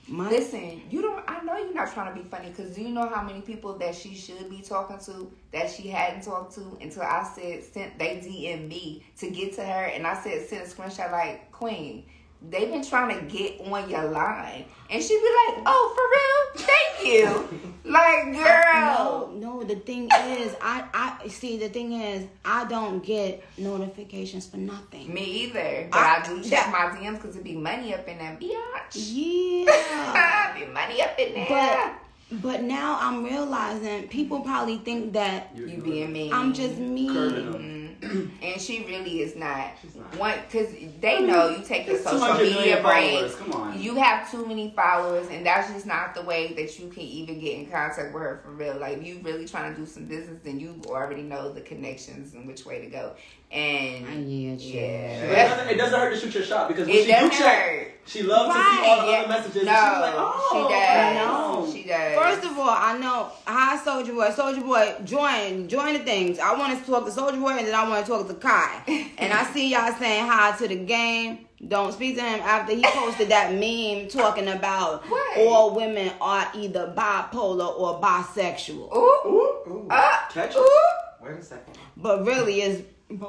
My 0.08 0.30
Listen, 0.30 0.82
you 0.88 1.02
don't. 1.02 1.24
I 1.26 1.42
know 1.42 1.56
you're 1.56 1.74
not 1.74 1.92
trying 1.92 2.14
to 2.14 2.22
be 2.22 2.28
funny 2.28 2.50
because 2.50 2.76
do 2.76 2.82
you 2.82 2.90
know 2.90 3.08
how 3.08 3.22
many 3.22 3.40
people 3.40 3.76
that 3.78 3.92
she 3.94 4.14
should 4.14 4.48
be 4.48 4.60
talking 4.60 4.98
to 5.06 5.32
that 5.52 5.68
she 5.68 5.88
hadn't 5.88 6.22
talked 6.22 6.54
to 6.54 6.78
until 6.80 7.02
I 7.02 7.28
said 7.34 7.64
sent 7.64 7.98
they 7.98 8.18
DM 8.18 8.68
me 8.68 9.04
to 9.18 9.30
get 9.30 9.54
to 9.54 9.64
her 9.64 9.86
and 9.86 10.06
I 10.06 10.14
said 10.22 10.48
send 10.48 10.62
a 10.62 10.66
screenshot 10.66 11.10
like 11.10 11.50
Queen. 11.50 12.04
They've 12.48 12.70
been 12.70 12.84
trying 12.84 13.18
to 13.18 13.24
get 13.36 13.60
on 13.60 13.88
your 13.90 14.04
line 14.10 14.64
and 14.88 15.02
she'd 15.02 15.08
be 15.20 15.54
like, 15.54 15.64
"Oh, 15.66 16.52
for 16.54 16.62
real? 16.62 16.66
Thank 16.68 17.06
you." 17.12 17.62
like, 17.90 18.34
girl. 18.34 19.30
No, 19.34 19.58
no. 19.58 19.62
The 19.64 19.76
thing 19.76 20.08
is, 20.12 20.54
I, 20.60 20.84
I 20.94 21.28
see. 21.28 21.56
The 21.56 21.68
thing 21.68 21.92
is, 21.94 22.26
I 22.44 22.64
don't 22.66 23.02
get 23.04 23.42
notifications 23.58 24.46
for 24.46 24.58
nothing. 24.58 25.12
Me 25.12 25.24
either, 25.24 25.88
but 25.90 25.98
I- 25.98 26.22
I, 26.22 26.26
do 26.26 26.40
check 26.42 26.50
that- 26.50 26.70
my 26.70 26.96
DMs 26.98 27.14
because 27.20 27.36
it 27.36 27.42
be 27.44 27.56
money 27.56 27.94
up 27.94 28.06
in 28.06 28.18
that 28.18 28.40
biatch. 28.40 28.94
Yeah, 28.94 30.54
be 30.58 30.66
money 30.72 31.02
up 31.02 31.18
in 31.18 31.34
there. 31.34 31.46
but 31.48 32.42
but 32.42 32.62
now 32.62 32.98
I'm 33.00 33.24
realizing 33.24 34.08
people 34.08 34.40
probably 34.40 34.78
think 34.78 35.12
that 35.14 35.50
you 35.54 35.80
being 35.82 36.12
mean. 36.12 36.32
I'm 36.32 36.52
just 36.54 36.76
mean. 36.78 37.75
And 38.42 38.60
she 38.60 38.84
really 38.84 39.20
is 39.20 39.36
not. 39.36 39.70
One, 40.16 40.34
because 40.46 40.72
they 41.00 41.22
know 41.22 41.48
you 41.48 41.64
take 41.64 41.86
your 41.86 41.98
social 41.98 42.34
media 42.34 42.82
break. 42.82 43.30
You 43.76 43.96
have 43.96 44.30
too 44.30 44.46
many 44.46 44.72
followers, 44.76 45.28
and 45.30 45.44
that's 45.44 45.72
just 45.72 45.86
not 45.86 46.14
the 46.14 46.22
way 46.22 46.52
that 46.54 46.78
you 46.78 46.88
can 46.88 47.02
even 47.02 47.40
get 47.40 47.58
in 47.58 47.66
contact 47.66 48.14
with 48.14 48.22
her 48.22 48.40
for 48.44 48.50
real. 48.52 48.76
Like, 48.78 48.98
if 48.98 49.06
you 49.06 49.20
really 49.22 49.46
trying 49.46 49.74
to 49.74 49.80
do 49.80 49.86
some 49.86 50.04
business, 50.06 50.38
then 50.44 50.60
you 50.60 50.80
already 50.86 51.22
know 51.22 51.52
the 51.52 51.60
connections 51.60 52.34
and 52.34 52.46
which 52.46 52.64
way 52.64 52.80
to 52.80 52.86
go. 52.86 53.14
And 53.50 54.30
Yeah, 54.30 55.20
But 55.20 55.28
it 55.30 55.32
yeah, 55.32 55.48
doesn't, 55.48 55.68
it 55.68 55.76
doesn't 55.78 56.00
hurt 56.00 56.14
to 56.14 56.18
shoot 56.20 56.34
your 56.34 56.42
shot 56.42 56.68
because 56.68 56.86
when 56.86 56.96
It 56.96 57.06
she 57.06 57.12
do 57.12 57.30
check, 57.30 58.00
she 58.06 58.22
loves 58.22 58.54
to 58.54 58.60
see 58.60 58.88
all 58.88 59.06
the 59.06 59.12
Yeah. 59.12 59.18
other 59.18 59.28
messages. 59.28 59.64
No, 59.64 59.70
and 59.70 59.78
she's 59.94 60.00
like, 60.00 60.14
oh, 60.16 60.48
she 60.68 60.74
I 60.74 61.14
does. 61.14 61.16
know. 61.16 61.72
She 61.72 61.82
does. 61.84 62.14
First 62.40 62.50
of 62.50 62.58
all, 62.58 62.68
I 62.70 62.98
know 62.98 63.30
hi 63.46 63.76
Soldier 63.78 64.12
Boy. 64.12 64.30
Soldier 64.30 64.60
Boy, 64.60 64.94
join 65.04 65.68
join 65.68 65.92
the 65.94 66.00
things. 66.00 66.38
I 66.38 66.54
want 66.58 66.78
to 66.78 66.84
talk 66.90 67.04
to 67.06 67.10
Soldier 67.12 67.38
Boy 67.38 67.50
and 67.50 67.66
then 67.66 67.74
I 67.74 67.88
want 67.88 68.04
to 68.04 68.10
talk 68.12 68.26
to 68.28 68.34
Kai. 68.34 68.82
and 69.18 69.32
I 69.32 69.44
see 69.44 69.70
y'all 69.70 69.92
saying 69.92 70.26
hi 70.26 70.56
to 70.58 70.68
the 70.68 70.76
game. 70.76 71.46
Don't 71.66 71.92
speak 71.92 72.16
to 72.16 72.22
him 72.22 72.40
after 72.40 72.74
he 72.74 72.82
posted 72.82 73.28
that 73.30 73.52
meme 73.54 74.08
talking 74.08 74.46
about 74.48 75.02
What? 75.08 75.38
all 75.38 75.74
women 75.74 76.12
are 76.20 76.46
either 76.54 76.92
bipolar 76.94 77.74
or 77.78 78.00
bisexual. 78.00 78.94
ooh, 78.94 79.20
Ooh, 79.26 79.70
ooh. 79.72 79.86
Uh, 79.88 80.18
Catch 80.30 80.54
ooh. 80.56 80.60
it. 80.60 81.24
Wait 81.24 81.38
a 81.38 81.42
second. 81.42 81.74
But 81.96 82.26
really 82.26 82.60
is 83.10 83.18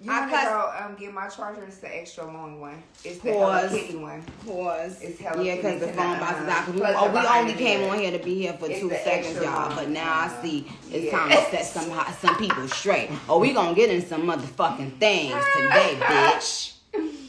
You 0.00 0.12
I 0.12 0.20
wanna 0.20 0.32
cuss- 0.32 0.48
go, 0.48 0.72
um, 0.84 0.94
get 0.96 1.14
my 1.14 1.28
charger, 1.28 1.64
it's 1.64 1.78
the 1.78 1.96
extra 1.96 2.24
long 2.26 2.60
one. 2.60 2.82
It's 3.04 3.20
the 3.20 3.32
Pause. 3.32 3.70
Hello 3.70 3.80
Kitty 3.82 3.96
one. 3.96 4.22
Pause. 4.46 5.00
It's 5.02 5.18
hella 5.20 5.42
yeah, 5.42 5.56
because 5.56 5.80
the 5.80 5.88
phone 5.88 6.18
box 6.20 6.40
is 6.42 6.48
out. 6.48 6.64
'Cause 6.66 6.74
We, 6.74 6.80
Plus 6.80 6.96
oh, 6.98 7.10
we 7.10 7.26
only 7.26 7.52
came 7.54 7.80
mirror. 7.80 7.92
on 7.92 7.98
here 8.00 8.10
to 8.18 8.22
be 8.22 8.34
here 8.34 8.52
for 8.52 8.68
It's 8.70 8.80
two 8.80 8.90
seconds, 8.90 9.36
y'all. 9.42 9.68
one. 9.68 9.76
But 9.76 9.88
now 9.88 10.12
I 10.12 10.42
see 10.42 10.66
it's 10.90 11.04
Yeah. 11.06 11.10
time 11.18 11.30
to 11.30 11.36
set 11.50 11.64
some 11.64 11.90
hot- 11.90 12.14
some 12.20 12.36
people 12.36 12.68
straight. 12.68 13.10
Oh, 13.30 13.38
we 13.38 13.52
gonna 13.54 13.74
get 13.74 13.88
in 13.90 14.04
some 14.06 14.24
motherfucking 14.24 14.98
things 15.00 15.32
today, 15.56 15.96
bitch. 16.00 16.72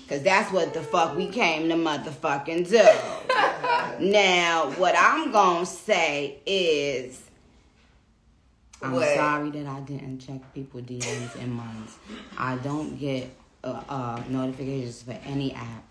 Cause 0.10 0.22
that's 0.24 0.52
what 0.52 0.74
the 0.74 0.82
fuck 0.82 1.16
we 1.16 1.28
came 1.30 1.70
to 1.70 1.76
motherfucking 1.76 2.68
do. 2.70 2.86
Now, 4.00 4.72
what 4.72 4.94
I'm 4.98 5.32
gonna 5.32 5.66
say 5.66 6.40
is, 6.46 7.22
I'm 8.82 8.92
What? 8.94 9.16
sorry 9.16 9.50
that 9.52 9.68
I 9.68 9.80
didn't 9.82 10.20
check 10.20 10.42
people 10.54 10.82
DMs 10.82 11.36
in 11.38 11.52
months. 11.52 11.98
I 12.38 12.58
don't 12.58 12.98
get 13.00 13.30
uh, 13.64 13.82
uh, 13.90 14.22
notifications 14.30 15.02
for 15.04 15.18
any 15.26 15.54
app 15.54 15.84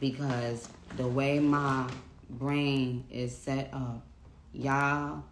because 0.00 0.68
the 0.96 1.06
way 1.06 1.38
my 1.38 1.88
brain 2.30 3.04
is 3.10 3.36
set 3.36 3.70
up, 3.72 4.02
y'all, 4.52 5.22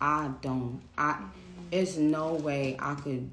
I 0.00 0.30
don't. 0.40 0.80
I 0.96 1.18
it's 1.70 1.96
no 1.96 2.34
way 2.34 2.76
I 2.78 2.94
could. 2.94 3.30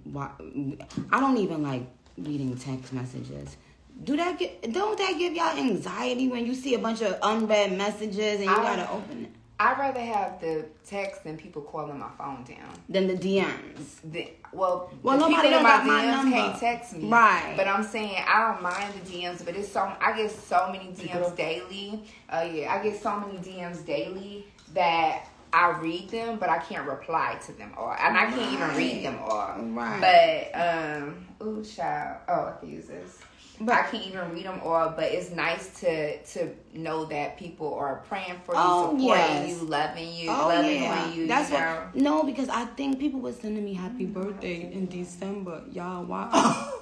I 1.11 1.19
don't 1.19 1.37
even 1.37 1.61
like 1.63 1.83
reading 2.17 2.55
text 2.57 2.93
messages. 2.93 3.57
Do 4.03 4.15
that 4.17 4.39
get? 4.39 4.71
Don't 4.73 4.97
that 4.97 5.15
give 5.17 5.33
y'all 5.33 5.57
anxiety 5.57 6.27
when 6.29 6.45
you 6.45 6.55
see 6.55 6.73
a 6.73 6.79
bunch 6.79 7.01
of 7.01 7.17
unread 7.21 7.77
messages 7.77 8.35
and 8.35 8.45
you 8.45 8.49
I- 8.51 8.63
gotta 8.75 8.91
open 8.91 9.25
it? 9.25 9.31
I'd 9.61 9.77
rather 9.77 9.99
have 9.99 10.39
the 10.39 10.65
text 10.85 11.25
than 11.25 11.35
people 11.37 11.61
calling 11.61 11.99
my 11.99 12.09
phone 12.17 12.45
down. 12.45 12.69
Than 12.87 13.07
the 13.07 13.15
DMs. 13.15 13.99
The, 14.05 14.31
well, 14.53 14.89
Well, 15.03 15.17
the 15.17 15.27
nobody 15.27 15.47
people 15.49 15.57
in 15.57 15.63
my 15.63 15.69
got 15.69 15.85
my 15.85 16.03
DMs 16.05 16.11
number. 16.11 16.35
can't 16.37 16.59
text 16.59 16.95
me, 16.95 17.09
Right. 17.09 17.53
But 17.57 17.67
I'm 17.67 17.83
saying 17.83 18.23
I 18.25 18.51
don't 18.51 18.61
mind 18.63 18.93
the 18.93 19.11
DMs, 19.11 19.43
but 19.43 19.55
it's 19.55 19.69
so 19.71 19.91
I 19.99 20.15
get 20.15 20.31
so 20.31 20.69
many 20.71 20.91
DMs 20.91 21.35
daily. 21.35 22.03
Uh, 22.29 22.47
yeah, 22.51 22.73
I 22.73 22.81
get 22.81 23.01
so 23.01 23.19
many 23.19 23.37
DMs 23.39 23.85
daily 23.85 24.45
that 24.73 25.25
I 25.51 25.69
read 25.79 26.09
them, 26.09 26.37
but 26.39 26.49
I 26.49 26.59
can't 26.59 26.87
reply 26.87 27.37
to 27.45 27.51
them 27.53 27.73
all, 27.77 27.91
and 27.99 28.17
I 28.17 28.25
can't 28.29 28.53
even 28.53 28.75
read 28.77 29.03
them 29.05 29.19
all. 29.23 29.55
Right. 29.59 30.49
But 30.51 30.59
um, 30.59 31.25
ooh, 31.41 31.63
child. 31.63 32.17
Oh, 32.27 32.53
I 32.61 32.65
use 32.65 32.85
this. 32.87 33.17
But- 33.61 33.75
I 33.75 33.81
can't 33.83 34.07
even 34.07 34.31
read 34.31 34.45
them 34.45 34.61
all, 34.63 34.91
but 34.91 35.05
it's 35.11 35.31
nice 35.31 35.81
to 35.81 36.17
to 36.23 36.49
know 36.73 37.03
that 37.05 37.37
people 37.37 37.73
are 37.73 37.97
praying 38.07 38.39
for 38.45 38.53
you, 38.55 38.61
Oh, 38.63 38.83
supporting 38.97 39.05
yes. 39.05 39.49
you, 39.49 39.67
loving 39.67 40.13
you, 40.13 40.29
Oh 40.29 40.47
loving 40.47 40.81
yeah, 40.83 41.03
on 41.03 41.13
you. 41.13 41.27
that's 41.27 41.49
you 41.49 41.55
what. 41.57 41.95
know? 41.95 42.21
No, 42.21 42.23
because 42.23 42.47
I 42.47 42.63
think 42.65 42.99
people 42.99 43.19
were 43.19 43.33
sending 43.33 43.65
me 43.65 43.73
happy 43.73 44.05
birthday 44.05 44.71
in 44.71 44.85
December. 44.87 45.63
Y'all, 45.73 46.05
why? 46.05 46.71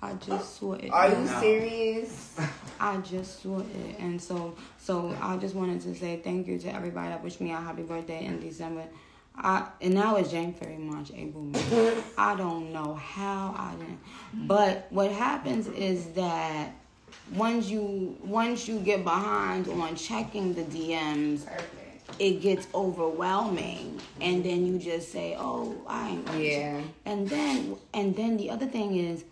I 0.00 0.14
just 0.14 0.58
saw 0.58 0.74
it. 0.74 0.90
Are 0.90 1.08
you 1.08 1.26
serious? 1.26 2.36
I 2.80 2.98
just 2.98 3.42
saw 3.42 3.58
it, 3.58 3.98
and 3.98 4.20
so 4.20 4.54
so 4.78 5.16
I 5.20 5.36
just 5.36 5.54
wanted 5.54 5.80
to 5.82 5.94
say 5.94 6.20
thank 6.22 6.46
you 6.46 6.58
to 6.60 6.74
everybody 6.74 7.08
that 7.08 7.22
wished 7.22 7.40
me 7.40 7.50
a 7.50 7.56
happy 7.56 7.82
birthday 7.82 8.24
in 8.24 8.40
December. 8.40 8.84
I 9.36 9.66
and 9.80 9.94
now 9.94 10.16
it's 10.16 10.30
January, 10.30 10.76
March, 10.76 11.10
April. 11.14 11.50
I 12.18 12.36
don't 12.36 12.72
know 12.72 12.94
how 12.94 13.54
I 13.58 13.74
didn't, 13.76 13.98
but 14.46 14.86
what 14.90 15.10
happens 15.10 15.66
is 15.68 16.06
that 16.12 16.72
once 17.34 17.68
you 17.68 18.16
once 18.22 18.68
you 18.68 18.78
get 18.78 19.02
behind 19.02 19.68
on 19.68 19.96
checking 19.96 20.54
the 20.54 20.62
DMs, 20.62 21.44
Perfect. 21.44 22.20
it 22.20 22.40
gets 22.40 22.68
overwhelming, 22.74 24.00
and 24.20 24.44
then 24.44 24.64
you 24.64 24.78
just 24.78 25.10
say, 25.10 25.36
"Oh, 25.38 25.76
I 25.88 26.10
ain't." 26.10 26.34
Yeah. 26.34 26.80
And 27.04 27.28
then 27.28 27.76
and 27.94 28.14
then 28.14 28.36
the 28.36 28.50
other 28.50 28.66
thing 28.66 28.96
is, 28.96 29.24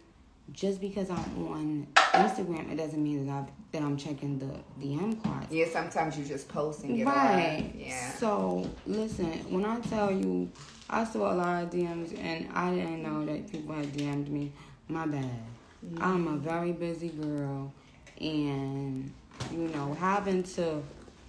just 0.57 0.81
because 0.81 1.11
I'm 1.11 1.49
on 1.49 1.87
Instagram, 1.95 2.73
it 2.73 2.77
doesn't 2.77 3.03
mean 3.03 3.27
that 3.27 3.33
I 3.33 3.45
that 3.73 3.83
I'm 3.83 3.97
checking 3.97 4.39
the 4.39 4.47
DM 4.81 5.23
cards. 5.23 5.53
Yeah, 5.53 5.67
sometimes 5.71 6.19
you 6.19 6.25
just 6.25 6.49
post 6.49 6.83
and 6.83 6.97
get 6.97 7.07
Right. 7.07 7.71
Yeah. 7.77 8.11
So 8.13 8.69
listen, 8.87 9.33
when 9.51 9.67
I 9.67 9.79
tell 9.81 10.11
you, 10.11 10.51
I 10.89 11.05
saw 11.05 11.33
a 11.33 11.35
lot 11.35 11.63
of 11.63 11.71
DMs 11.71 12.19
and 12.19 12.49
I 12.55 12.75
didn't 12.75 13.03
know 13.03 13.25
that 13.27 13.53
people 13.53 13.75
had 13.75 13.87
DM'd 13.93 14.29
me. 14.31 14.51
My 14.89 15.07
bad. 15.07 15.25
Mm-hmm. 15.25 16.03
I'm 16.03 16.29
a 16.29 16.37
very 16.39 16.73
busy 16.73 17.11
girl, 17.11 17.73
and 18.19 19.13
you 19.53 19.69
know 19.69 19.95
having 20.01 20.43
to 20.43 20.83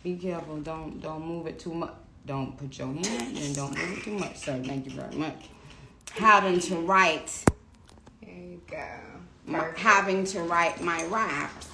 be 0.03 0.15
careful. 0.15 0.57
Don't 0.61 1.01
don't 1.01 1.25
move 1.25 1.47
it 1.47 1.59
too 1.59 1.73
much. 1.73 1.93
Don't 2.25 2.57
put 2.57 2.77
your 2.77 2.87
hand 2.87 3.37
and 3.37 3.55
don't 3.55 3.77
move 3.77 3.97
it 3.97 4.03
too 4.03 4.11
much. 4.11 4.37
So 4.37 4.61
thank 4.63 4.85
you 4.85 4.91
very 4.91 5.15
much. 5.15 5.49
Having 6.11 6.59
to 6.61 6.75
write, 6.77 7.43
There 8.21 8.33
you 8.33 8.61
go. 8.69 9.16
My, 9.47 9.71
having 9.77 10.25
to 10.25 10.41
write 10.41 10.81
my 10.81 11.03
raps 11.05 11.69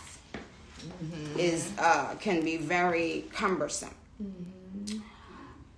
is 1.37 1.71
uh 1.79 2.13
can 2.19 2.43
be 2.43 2.57
very 2.57 3.25
cumbersome. 3.33 3.95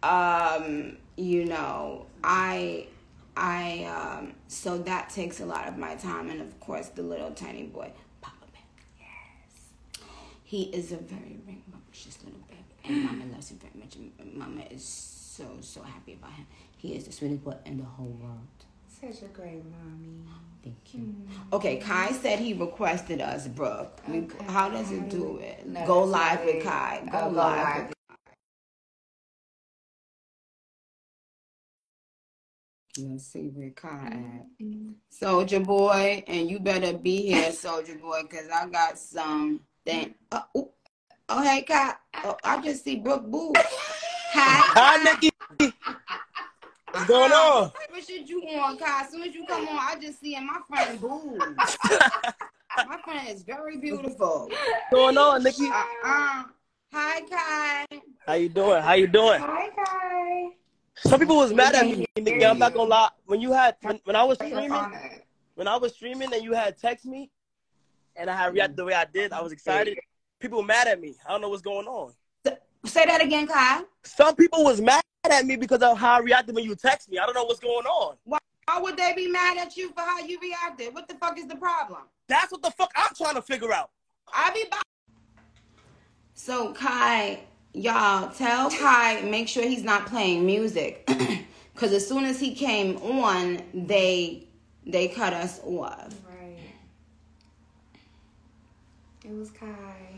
Um, 0.04 0.98
you 1.18 1.46
know, 1.46 2.06
I 2.24 2.88
I 3.38 3.86
um 3.86 4.34
so 4.48 4.78
that 4.80 5.10
takes 5.10 5.40
a 5.40 5.46
lot 5.46 5.68
of 5.68 5.78
my 5.78 5.96
time 5.96 6.30
and 6.30 6.42
of 6.42 6.60
course 6.60 6.90
the 6.90 7.02
little 7.02 7.32
tiny 7.32 7.64
boy, 7.64 7.92
Papa 8.22 8.46
Bear. 8.52 8.62
Yes. 9.00 10.02
He 10.44 10.64
is 10.64 10.92
a 10.92 10.98
very 10.98 11.40
rambunctious 11.48 12.18
little 12.24 12.42
baby 12.48 12.64
and 12.84 13.06
Mama 13.06 13.26
loves 13.32 13.52
him 13.52 13.60
very 13.60 13.74
much 13.84 13.96
and 13.96 14.34
Mama 14.34 14.64
is 14.70 14.84
so 14.84 15.46
so 15.62 15.82
happy 15.82 16.14
about 16.14 16.32
him. 16.34 16.46
He 16.78 16.94
is 16.96 17.06
the 17.06 17.12
sweetest 17.12 17.44
boy 17.44 17.56
in 17.66 17.78
the 17.78 17.84
whole 17.86 18.18
world. 18.22 18.48
Such 19.02 19.24
a 19.24 19.26
great 19.28 19.64
mommy. 19.66 20.24
Thank 20.64 20.94
you. 20.94 21.00
Mm-hmm. 21.02 21.54
Okay, 21.54 21.78
Kai 21.78 22.12
said 22.14 22.40
he 22.40 22.54
requested 22.54 23.22
us, 23.22 23.48
Brooke. 23.48 24.00
We, 24.08 24.20
Okay. 24.22 24.46
how 24.46 24.70
does 24.70 24.92
it 24.92 25.10
do 25.10 25.38
it? 25.38 25.68
No, 25.68 25.86
go 25.86 26.04
live 26.04 26.40
not 26.40 26.46
with. 26.46 26.64
Kai. 26.64 27.04
Go, 27.12 27.18
Oh, 27.20 27.22
go 27.30 27.36
live. 27.36 27.58
live. 27.78 27.88
With 27.88 27.96
Let's 32.98 33.26
see 33.26 33.50
where 33.54 33.72
Kai 33.72 34.08
at. 34.08 34.46
Mm-hmm. 34.64 34.92
Soldier 35.10 35.60
boy, 35.60 36.24
and 36.28 36.50
you 36.50 36.60
better 36.60 36.94
be 36.98 37.24
here, 37.24 37.52
Soldier 37.52 37.96
boy, 37.96 38.24
cause 38.24 38.48
I 38.54 38.68
got 38.70 38.98
some 38.98 39.60
thing. 39.86 40.16
Oh, 40.32 40.44
ooh. 40.58 40.70
oh 41.30 41.44
hey 41.44 41.64
Kai. 41.64 41.94
Oh, 42.24 42.38
I 42.44 42.62
just 42.62 42.84
see 42.86 42.96
Brooke 42.96 43.28
Boo. 43.30 43.52
Hi. 43.56 44.62
Hi, 44.74 45.04
Nicki. 45.04 45.30
What's 46.96 47.08
going 47.08 47.32
on? 47.34 47.72
What 47.90 48.06
should 48.08 48.30
you 48.30 48.42
on, 48.44 48.78
Kai? 48.78 49.02
As 49.02 49.12
soon 49.12 49.24
as 49.24 49.36
you 49.36 49.46
come 49.46 49.68
on, 49.68 49.78
I 49.78 50.00
just 50.00 50.22
see 50.22 50.36
in 50.36 50.48
my 50.48 50.60
friend 50.66 51.02
Boo. 51.02 51.38
my 52.88 52.98
friend 53.04 53.28
is 53.28 53.44
very 53.44 53.76
beautiful. 53.78 54.48
What's 54.50 54.92
going 54.92 55.18
on, 55.18 55.44
Nicki? 55.44 55.66
Uh-uh. 55.66 56.44
Hi, 56.94 57.22
Kai. 57.30 58.00
How 58.26 58.34
you 58.36 58.48
doing? 58.48 58.82
How 58.82 58.94
you 58.94 59.08
doing? 59.08 59.42
Hi, 59.42 59.70
Kai. 59.76 60.48
Some 60.96 61.20
people 61.20 61.36
was 61.36 61.54
mad 61.54 61.76
at 61.76 61.86
me, 61.86 62.06
Nicki. 62.16 62.46
I'm 62.46 62.60
not 62.60 62.74
gonna 62.74 62.90
lie. 62.90 63.10
When 63.26 63.42
you 63.42 63.52
had 63.52 63.76
when, 63.82 64.00
when 64.06 64.16
I 64.16 64.24
was 64.24 64.38
streaming, 64.38 64.72
when 65.56 65.68
I 65.68 65.76
was 65.76 65.96
streaming 65.96 66.34
and 66.34 66.42
you 66.42 66.54
had 66.54 66.78
text 66.78 67.06
me, 67.06 67.30
and 68.16 68.30
I 68.30 68.38
had 68.38 68.54
reacted 68.54 68.76
mm. 68.76 68.78
the 68.78 68.86
way 68.86 68.94
I 68.94 69.04
did, 69.04 69.34
I 69.34 69.42
was 69.42 69.52
excited. 69.52 69.98
People 70.40 70.60
were 70.60 70.66
mad 70.66 70.88
at 70.88 71.02
me. 71.02 71.16
I 71.28 71.34
don't 71.34 71.42
know 71.42 71.50
what's 71.50 71.62
going 71.62 71.88
on. 71.88 72.14
Say 72.86 73.06
that 73.06 73.22
again, 73.22 73.48
Kai. 73.48 73.82
Some 74.06 74.34
people 74.38 74.64
was 74.64 74.80
mad 74.80 75.02
at 75.32 75.46
me 75.46 75.56
because 75.56 75.82
of 75.82 75.98
how 75.98 76.16
I 76.16 76.20
reacted 76.20 76.56
when 76.56 76.64
you 76.64 76.76
text 76.76 77.10
me. 77.10 77.18
I 77.20 77.26
don't 77.26 77.36
know 77.36 77.46
what's 77.46 77.60
going 77.60 77.86
on. 77.86 78.16
Why 78.26 78.40
would 78.80 78.98
they 78.98 79.14
be 79.16 79.28
mad 79.30 79.58
at 79.58 79.78
you 79.78 79.90
for 79.90 80.02
how 80.02 80.20
you 80.20 80.40
reacted? 80.42 80.94
What 80.94 81.08
the 81.08 81.16
fuck 81.16 81.38
is 81.38 81.48
the 81.48 81.56
problem? 81.56 82.02
That's 82.28 82.52
what 82.52 82.62
the 82.62 82.72
fuck 82.72 82.92
I'm 82.96 83.14
trying 83.16 83.36
to 83.36 83.42
figure 83.42 83.72
out. 83.72 83.92
I 84.34 84.52
be 84.52 84.66
back. 84.70 84.82
So 86.34 86.74
Kai, 86.74 87.42
y'all 87.74 88.30
tell 88.30 88.70
Kai 88.72 89.22
make 89.22 89.48
sure 89.48 89.64
he's 89.64 89.84
not 89.84 90.08
playing 90.08 90.46
music, 90.46 91.06
because 91.74 91.94
as 91.94 92.08
soon 92.08 92.26
as 92.26 92.40
he 92.40 92.54
came 92.54 92.98
on, 92.98 93.62
they 93.74 94.48
they 94.86 95.08
cut 95.08 95.34
us 95.34 95.62
off. 95.64 96.14
Right. 96.28 96.58
It 99.24 99.32
was 99.32 99.52
Kai. 99.52 100.15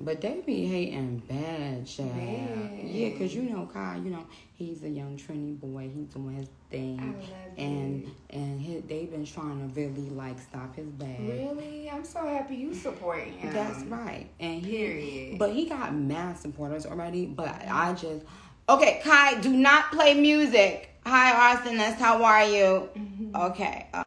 But 0.00 0.20
they 0.20 0.40
be 0.46 0.66
hating 0.66 1.22
bad, 1.28 1.86
child. 1.86 2.14
Bad. 2.14 2.84
Yeah, 2.84 3.10
cause 3.18 3.34
you 3.34 3.42
know 3.42 3.68
Kai, 3.72 3.96
you 3.96 4.10
know 4.10 4.24
he's 4.54 4.82
a 4.84 4.88
young 4.88 5.16
Trini 5.16 5.58
boy. 5.58 5.90
He's 5.92 6.06
doing 6.06 6.36
his 6.36 6.48
thing, 6.70 7.00
I 7.00 7.06
love 7.06 7.58
and 7.58 8.10
and 8.30 8.60
he, 8.60 8.78
they've 8.80 9.10
been 9.10 9.26
trying 9.26 9.58
to 9.58 9.80
really 9.80 10.08
like 10.10 10.38
stop 10.38 10.76
his 10.76 10.86
bad. 10.86 11.20
Really? 11.20 11.90
I'm 11.90 12.04
so 12.04 12.26
happy 12.26 12.56
you 12.56 12.74
support 12.74 13.20
him. 13.24 13.52
That's 13.52 13.82
right. 13.84 14.28
And 14.38 14.62
he, 14.62 14.76
Period. 14.76 15.38
but 15.38 15.52
he 15.52 15.68
got 15.68 15.94
mad 15.94 16.38
supporters 16.38 16.86
already. 16.86 17.26
But 17.26 17.54
I 17.68 17.92
just 17.94 18.24
okay. 18.68 19.00
Kai, 19.02 19.40
do 19.40 19.52
not 19.52 19.90
play 19.90 20.14
music. 20.14 20.90
Hi, 21.06 21.54
Austin. 21.54 21.78
That's 21.78 22.00
how 22.00 22.22
are 22.22 22.44
you? 22.44 22.88
Okay. 23.34 23.86
Uh, 23.92 24.04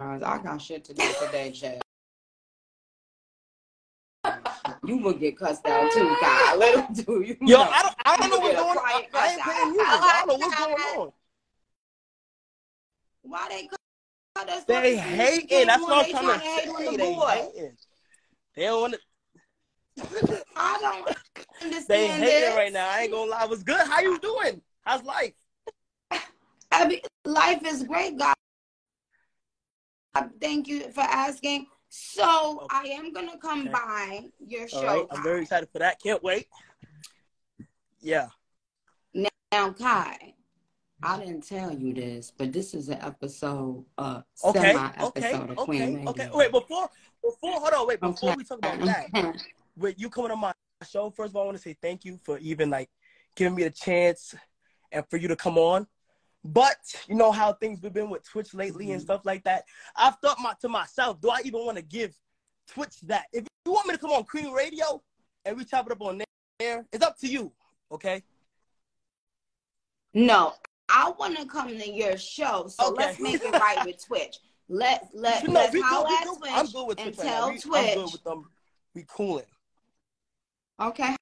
I 0.00 0.40
got 0.42 0.62
shit 0.62 0.82
to 0.84 0.94
do 0.94 1.02
today, 1.26 1.50
Jay. 1.50 1.78
You 4.84 4.96
will 4.96 5.12
get 5.12 5.36
cussed 5.38 5.66
out 5.66 5.92
too, 5.92 6.16
Kai. 6.20 6.56
Little 6.56 6.86
do 6.92 7.20
you 7.20 7.36
Yo, 7.42 7.58
know. 7.58 7.70
I 7.70 7.82
don't, 7.82 7.94
I 8.06 8.16
don't 8.16 8.30
know 8.30 8.36
You 8.36 8.42
what's 8.42 8.54
going 8.56 8.78
on. 8.78 9.02
I 9.14 9.32
ain't 9.32 9.46
out. 9.46 9.68
music. 9.68 9.86
I 9.86 10.24
don't 10.26 10.28
know 10.28 10.46
what's 10.46 10.56
going 10.64 10.74
on. 10.74 11.12
Why 13.22 13.48
they 13.50 13.68
that's 14.46 14.64
They 14.64 14.74
what 14.74 14.84
you 14.84 14.96
hating. 14.96 15.66
That's 15.66 15.82
what 15.82 16.06
I'm 16.06 16.10
trying 16.10 16.40
to 16.40 16.46
say. 16.46 16.96
They 16.96 17.12
hating. 17.12 17.76
They 18.56 18.64
don't 18.64 18.80
want 18.80 18.94
to. 18.94 20.42
I 20.56 20.78
don't 20.80 21.16
understand 21.62 21.86
They 21.88 22.08
hating 22.08 22.56
right 22.56 22.72
now. 22.72 22.88
I 22.90 23.02
ain't 23.02 23.12
gonna 23.12 23.30
lie. 23.30 23.44
What's 23.44 23.62
good? 23.62 23.86
How 23.86 24.00
you 24.00 24.18
doing? 24.18 24.62
How's 24.82 25.02
life? 25.02 25.34
I 26.72 26.86
mean, 26.88 27.00
life 27.26 27.60
is 27.66 27.82
great, 27.82 28.16
God. 28.16 28.34
Thank 30.40 30.68
you 30.68 30.90
for 30.90 31.02
asking. 31.02 31.66
So 31.88 32.66
I 32.70 32.84
am 32.88 33.12
gonna 33.12 33.38
come 33.38 33.62
Okay. 33.62 33.72
by 33.72 34.24
your 34.46 34.68
show. 34.68 34.84
right. 34.84 35.06
I'm 35.10 35.22
very 35.22 35.42
excited 35.42 35.68
for 35.72 35.78
that. 35.80 36.00
Can't 36.02 36.22
wait. 36.22 36.46
Yeah. 38.00 38.28
Now, 39.52 39.72
Kai, 39.72 40.34
I 41.02 41.18
didn't 41.18 41.42
tell 41.46 41.72
you 41.76 41.92
this, 41.92 42.32
but 42.36 42.52
this 42.52 42.72
is 42.74 42.88
an 42.88 42.98
episode, 43.02 43.84
uh, 43.98 44.22
Okay. 44.44 44.60
semi 44.60 44.92
Okay. 45.00 45.32
of 45.34 45.56
Queen 45.56 45.82
Okay. 45.82 45.94
Radio. 45.96 46.10
Okay. 46.10 46.28
Wait. 46.32 46.52
Before. 46.52 46.88
Before. 47.22 47.60
Hold 47.60 47.74
on. 47.74 47.86
Wait. 47.88 48.00
Before 48.00 48.30
Okay. 48.30 48.36
we 48.36 48.44
talk 48.44 48.58
about 48.58 48.78
that. 49.12 49.42
with 49.76 49.98
you 49.98 50.08
coming 50.08 50.30
on 50.30 50.38
my 50.38 50.52
show, 50.88 51.10
first 51.10 51.30
of 51.30 51.36
all, 51.36 51.42
I 51.42 51.46
want 51.46 51.56
to 51.56 51.62
say 51.62 51.76
thank 51.82 52.04
you 52.04 52.18
for 52.22 52.38
even 52.38 52.70
like 52.70 52.88
giving 53.34 53.54
me 53.56 53.64
the 53.64 53.70
chance 53.70 54.34
and 54.92 55.04
for 55.10 55.16
you 55.16 55.26
to 55.28 55.36
come 55.36 55.58
on. 55.58 55.86
But 56.44 56.78
you 57.06 57.14
know 57.14 57.32
how 57.32 57.52
things 57.52 57.82
have 57.82 57.92
been 57.92 58.08
with 58.08 58.24
Twitch 58.24 58.54
lately 58.54 58.92
and 58.92 58.94
mm-hmm. 59.00 59.04
stuff 59.04 59.22
like 59.24 59.44
that. 59.44 59.64
I've 59.96 60.16
thought 60.16 60.38
my, 60.40 60.54
to 60.62 60.68
myself, 60.68 61.20
do 61.20 61.30
I 61.30 61.40
even 61.44 61.64
want 61.64 61.76
to 61.76 61.82
give 61.82 62.14
Twitch 62.66 63.00
that? 63.02 63.26
If 63.32 63.46
you 63.66 63.72
want 63.72 63.86
me 63.86 63.94
to 63.94 63.98
come 64.00 64.10
on 64.10 64.24
Queen 64.24 64.50
Radio 64.50 65.02
and 65.44 65.56
we 65.56 65.64
chop 65.64 65.86
it 65.86 65.92
up 65.92 66.00
on 66.00 66.22
there, 66.58 66.86
it's 66.92 67.04
up 67.04 67.18
to 67.18 67.26
you. 67.26 67.52
Okay. 67.92 68.22
No, 70.14 70.54
I 70.88 71.12
want 71.18 71.36
to 71.38 71.44
come 71.46 71.68
to 71.68 71.90
your 71.90 72.16
show, 72.16 72.66
so 72.68 72.88
Okay. 72.88 73.04
let's 73.04 73.20
make 73.20 73.42
it 73.42 73.52
right 73.52 73.84
with 73.84 74.04
Twitch. 74.04 74.38
Let 74.68 75.08
let 75.14 75.46
No, 75.46 75.52
let's 75.54 75.72
we 75.72 75.80
good, 75.80 75.88
holler 75.88 76.08
we 76.08 76.14
at. 76.16 76.38
Twitch 76.38 76.52
I'm 76.52 76.66
good 76.66 76.86
with 76.86 77.00
and 77.00 77.14
Twitch 77.14 77.18
right 77.18 77.26
now. 77.26 77.32
tell 77.32 77.48
I'm 77.48 77.58
Twitch. 77.58 77.94
good 77.94 78.12
with 78.12 78.24
them. 78.24 78.50
We 78.94 79.04
cooling. 79.06 79.44
Okay. 80.80 81.16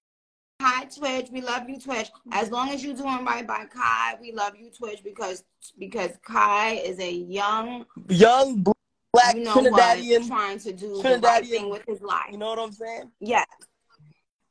Hi 0.60 0.86
Twitch, 0.86 1.28
we 1.30 1.40
love 1.40 1.68
you 1.68 1.78
Twitch. 1.78 2.10
As 2.32 2.50
long 2.50 2.70
as 2.70 2.84
you're 2.84 2.96
doing 2.96 3.24
right 3.24 3.46
by 3.46 3.66
Kai, 3.72 4.16
we 4.20 4.32
love 4.32 4.56
you 4.56 4.70
Twitch 4.76 5.04
because 5.04 5.44
because 5.78 6.10
Kai 6.26 6.72
is 6.72 6.98
a 6.98 7.12
young, 7.12 7.84
Young 8.08 8.64
black 9.12 9.36
you 9.36 9.44
know 9.44 9.54
what, 9.54 9.72
Trinidadian. 9.72 10.26
trying 10.26 10.58
to 10.58 10.72
do 10.72 11.00
the 11.00 11.20
right 11.22 11.46
thing 11.46 11.70
with 11.70 11.84
his 11.86 12.00
life. 12.02 12.26
You 12.32 12.38
know 12.38 12.48
what 12.48 12.58
I'm 12.58 12.72
saying? 12.72 13.12
Yes. 13.20 13.46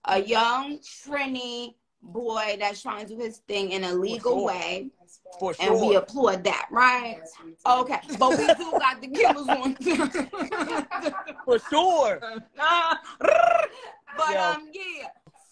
A 0.06 0.22
young 0.22 0.80
Trini 0.80 1.76
boy 2.02 2.56
that's 2.58 2.82
trying 2.82 3.06
to 3.06 3.16
do 3.16 3.20
his 3.22 3.40
thing 3.40 3.72
in 3.72 3.84
a 3.84 3.94
legal 3.94 4.38
sure. 4.38 4.46
way. 4.48 4.90
For 5.42 5.54
And 5.60 5.74
we 5.74 5.90
sure. 5.92 5.98
applaud 5.98 6.46
that, 6.46 6.68
right? 6.72 7.20
Okay. 7.70 8.00
But 8.18 8.30
we 8.38 8.48
do 8.48 8.72
got 8.80 9.02
the 9.02 9.08
killers 9.10 9.48
on. 9.50 9.76
For 11.44 11.60
sure. 11.70 12.20
but 14.18 14.36
um 14.38 14.70
yeah. 14.72 15.08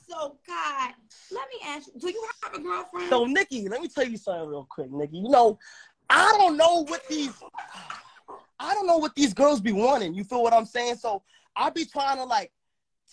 So 0.08 0.38
Kai, 0.46 0.92
let 1.32 1.48
me 1.50 1.68
ask 1.68 1.88
you, 1.94 2.00
do 2.00 2.10
you 2.10 2.28
have 2.44 2.54
a 2.54 2.60
girlfriend? 2.60 3.10
So 3.10 3.26
Nicki, 3.26 3.68
let 3.68 3.82
me 3.82 3.88
tell 3.88 4.04
you 4.08 4.18
something 4.18 4.48
real 4.50 4.68
quick, 4.70 4.92
Nicki. 4.92 5.18
You 5.18 5.30
know, 5.30 5.58
I 6.10 6.34
don't 6.38 6.58
know 6.58 6.84
what 6.86 7.02
these 7.08 7.32
I 8.60 8.74
don't 8.74 8.88
know 8.88 8.98
what 8.98 9.16
these 9.16 9.34
girls 9.34 9.62
be 9.62 9.72
wanting. 9.72 10.14
You 10.14 10.24
feel 10.24 10.44
what 10.44 10.54
I'm 10.54 10.66
saying? 10.66 10.96
So 10.96 11.24
I 11.56 11.70
be 11.70 11.86
trying 11.86 12.18
to 12.18 12.24
like 12.24 12.52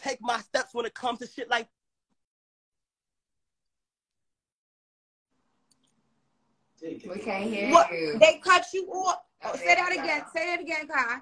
take 0.01 0.19
my 0.21 0.39
steps 0.41 0.75
when 0.75 0.87
it 0.87 0.95
comes 0.95 1.19
to 1.21 1.27
shit 1.27 1.49
like 1.51 1.69
We 6.83 6.99
can't 7.21 7.45
hear 7.45 7.71
what 7.71 7.91
you. 7.93 8.19
they 8.21 8.41
cut 8.45 8.67
you 8.75 8.87
off. 8.89 9.19
Oh, 9.45 9.55
say 9.57 9.75
that 9.77 9.93
again. 9.93 10.23
Say 10.35 10.47
that 10.47 10.61
again, 10.61 10.89
Kai. 10.89 11.17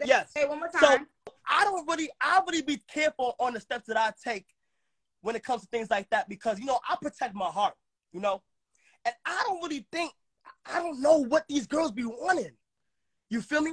Say- 0.00 0.06
Yes. 0.06 0.32
Say 0.32 0.42
it 0.42 0.48
one 0.48 0.58
more 0.60 0.70
So 0.72 0.78
time. 0.86 1.06
I 1.48 1.64
don't 1.64 1.86
really 1.88 2.10
I 2.20 2.40
really 2.46 2.62
be 2.62 2.78
careful 2.92 3.34
on 3.38 3.54
the 3.54 3.60
steps 3.60 3.86
that 3.88 3.96
I 3.96 4.12
take 4.24 4.46
when 5.22 5.36
it 5.36 5.44
comes 5.44 5.62
to 5.62 5.68
things 5.68 5.90
like 5.90 6.08
that 6.10 6.28
because 6.28 6.58
you 6.58 6.66
know 6.66 6.78
I 6.88 6.96
protect 7.00 7.34
my 7.34 7.46
heart, 7.46 7.74
you 8.12 8.20
know? 8.20 8.42
And 9.04 9.14
I 9.24 9.42
don't 9.46 9.62
really 9.62 9.86
think 9.92 10.12
I 10.66 10.78
don't 10.80 11.00
know 11.00 11.18
what 11.18 11.44
these 11.48 11.66
girls 11.66 11.92
be 11.92 12.04
wanting. 12.04 12.52
You 13.30 13.40
feel 13.40 13.62
me? 13.62 13.72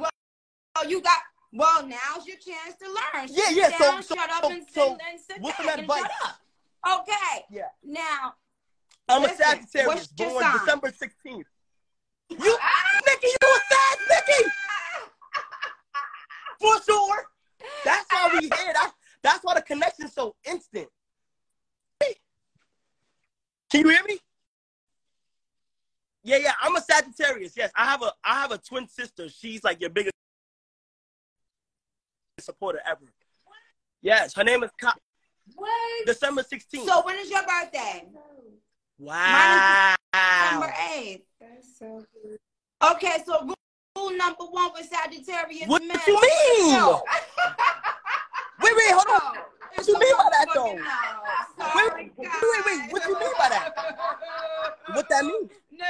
oh, 0.00 0.84
you 0.88 1.00
got 1.00 1.18
well, 1.52 1.86
now's 1.86 2.26
your 2.26 2.36
chance 2.36 2.76
to 2.78 2.86
learn. 2.86 3.28
Yeah, 3.30 3.44
Sit 3.46 3.56
yeah, 3.56 3.78
so- 3.78 3.84
down, 3.84 4.02
so- 4.02 4.14
shut 4.14 4.30
up 4.30 4.50
and 4.50 4.64
sit, 4.64 4.74
so 4.74 4.98
and 5.10 5.20
sit 5.20 5.40
what's 5.40 5.58
back 5.58 5.78
advice? 5.78 6.02
shut 6.02 6.10
up. 6.24 7.00
Okay. 7.00 7.44
Yeah. 7.50 7.62
Now, 7.82 8.34
I'm 9.08 9.22
Listen, 9.22 9.36
a 9.40 9.44
Sagittarius, 9.44 10.06
born? 10.08 10.44
December 10.52 10.90
16th. 10.90 11.44
You, 12.30 12.58
ah! 12.60 13.00
Nicki, 13.06 13.26
you 13.26 13.48
a 13.48 13.60
Sag, 13.70 13.98
Nicki? 14.10 14.50
For 16.60 16.82
sure. 16.82 17.24
That's 17.84 18.06
why 18.10 18.30
we 18.32 18.40
here. 18.42 18.72
That's, 18.74 18.92
that's 19.22 19.40
why 19.44 19.54
the 19.54 19.62
connection's 19.62 20.12
so 20.14 20.34
instant. 20.44 20.88
Can 23.70 23.82
you 23.82 23.90
hear 23.90 24.02
me? 24.06 24.18
Yeah, 26.24 26.38
yeah. 26.38 26.52
I'm 26.62 26.74
a 26.74 26.80
Sagittarius. 26.80 27.52
Yes, 27.56 27.70
I 27.76 27.84
have 27.84 28.02
a 28.02 28.12
I 28.24 28.40
have 28.40 28.50
a 28.50 28.58
twin 28.58 28.88
sister. 28.88 29.28
She's 29.28 29.62
like 29.62 29.80
your 29.80 29.90
biggest 29.90 30.14
supporter 32.40 32.80
ever. 32.86 33.00
Yes, 34.00 34.34
her 34.34 34.44
name 34.44 34.62
is 34.62 34.70
Ka- 34.80 34.94
What? 35.54 36.06
December 36.06 36.42
16th. 36.42 36.86
so 36.86 37.02
when 37.04 37.16
is 37.18 37.30
your 37.30 37.42
birthday? 37.42 38.06
wow. 38.98 39.86
December 40.14 40.72
8th. 40.72 41.22
That's 41.40 41.78
so 41.78 42.04
good. 42.22 42.38
Okay, 42.92 43.18
so 43.26 43.54
rule, 43.98 44.08
rule 44.10 44.16
number 44.18 44.44
one 44.44 44.70
with 44.74 44.86
Sagittarius 44.88 45.66
What 45.68 45.82
men. 45.82 45.98
you 46.06 46.14
mean? 46.20 46.72
No. 46.72 47.02
Wait, 48.62 48.74
wait, 48.76 48.90
hold 48.90 49.06
on. 49.22 49.34
No. 49.34 49.40
What 49.74 49.86
you 49.86 49.98
mean 49.98 50.16
by 50.16 50.28
that, 50.32 50.46
though? 50.54 50.64
Fucking 50.64 50.78
no. 50.78 50.84
Wait, 51.58 51.72
Sorry, 51.76 52.02
wait, 52.16 52.64
wait, 52.66 52.80
wait. 52.80 52.92
What 52.92 53.02
you 53.06 53.18
mean 53.18 53.32
by 53.38 53.48
that? 53.48 53.72
What 54.94 55.08
that 55.08 55.24
mean? 55.24 55.50
No. 55.72 55.86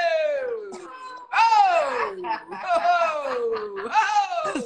Oh. 1.34 2.16
Oh. 2.52 3.90
Oh. 3.90 4.54
Ain't 4.54 4.64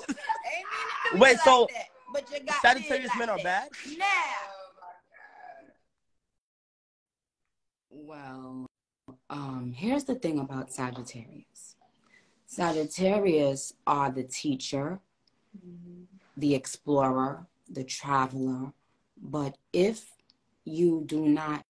mean 1.13 1.21
Wait, 1.21 1.33
you 1.33 1.39
so 1.45 1.61
like 1.63 1.71
that, 1.75 1.87
but 2.13 2.31
you 2.31 2.41
got 2.47 2.61
Sagittarius 2.63 3.11
like 3.11 3.19
men 3.19 3.31
are 3.31 3.37
that. 3.39 3.45
bad? 3.45 3.69
Now. 3.99 4.07
Well, 7.91 8.67
um, 9.31 9.73
here's 9.77 10.05
the 10.05 10.15
thing 10.15 10.39
about 10.39 10.73
Sagittarius. 10.73 11.77
Sagittarius 12.53 13.73
are 13.87 14.11
the 14.11 14.25
teacher, 14.25 15.01
mm-hmm. 15.57 16.03
the 16.37 16.55
explorer, 16.55 17.47
the 17.71 17.83
traveler. 17.83 18.75
But 19.17 19.57
if 19.73 20.11
you 20.67 21.03
do 21.07 21.27
not 21.27 21.65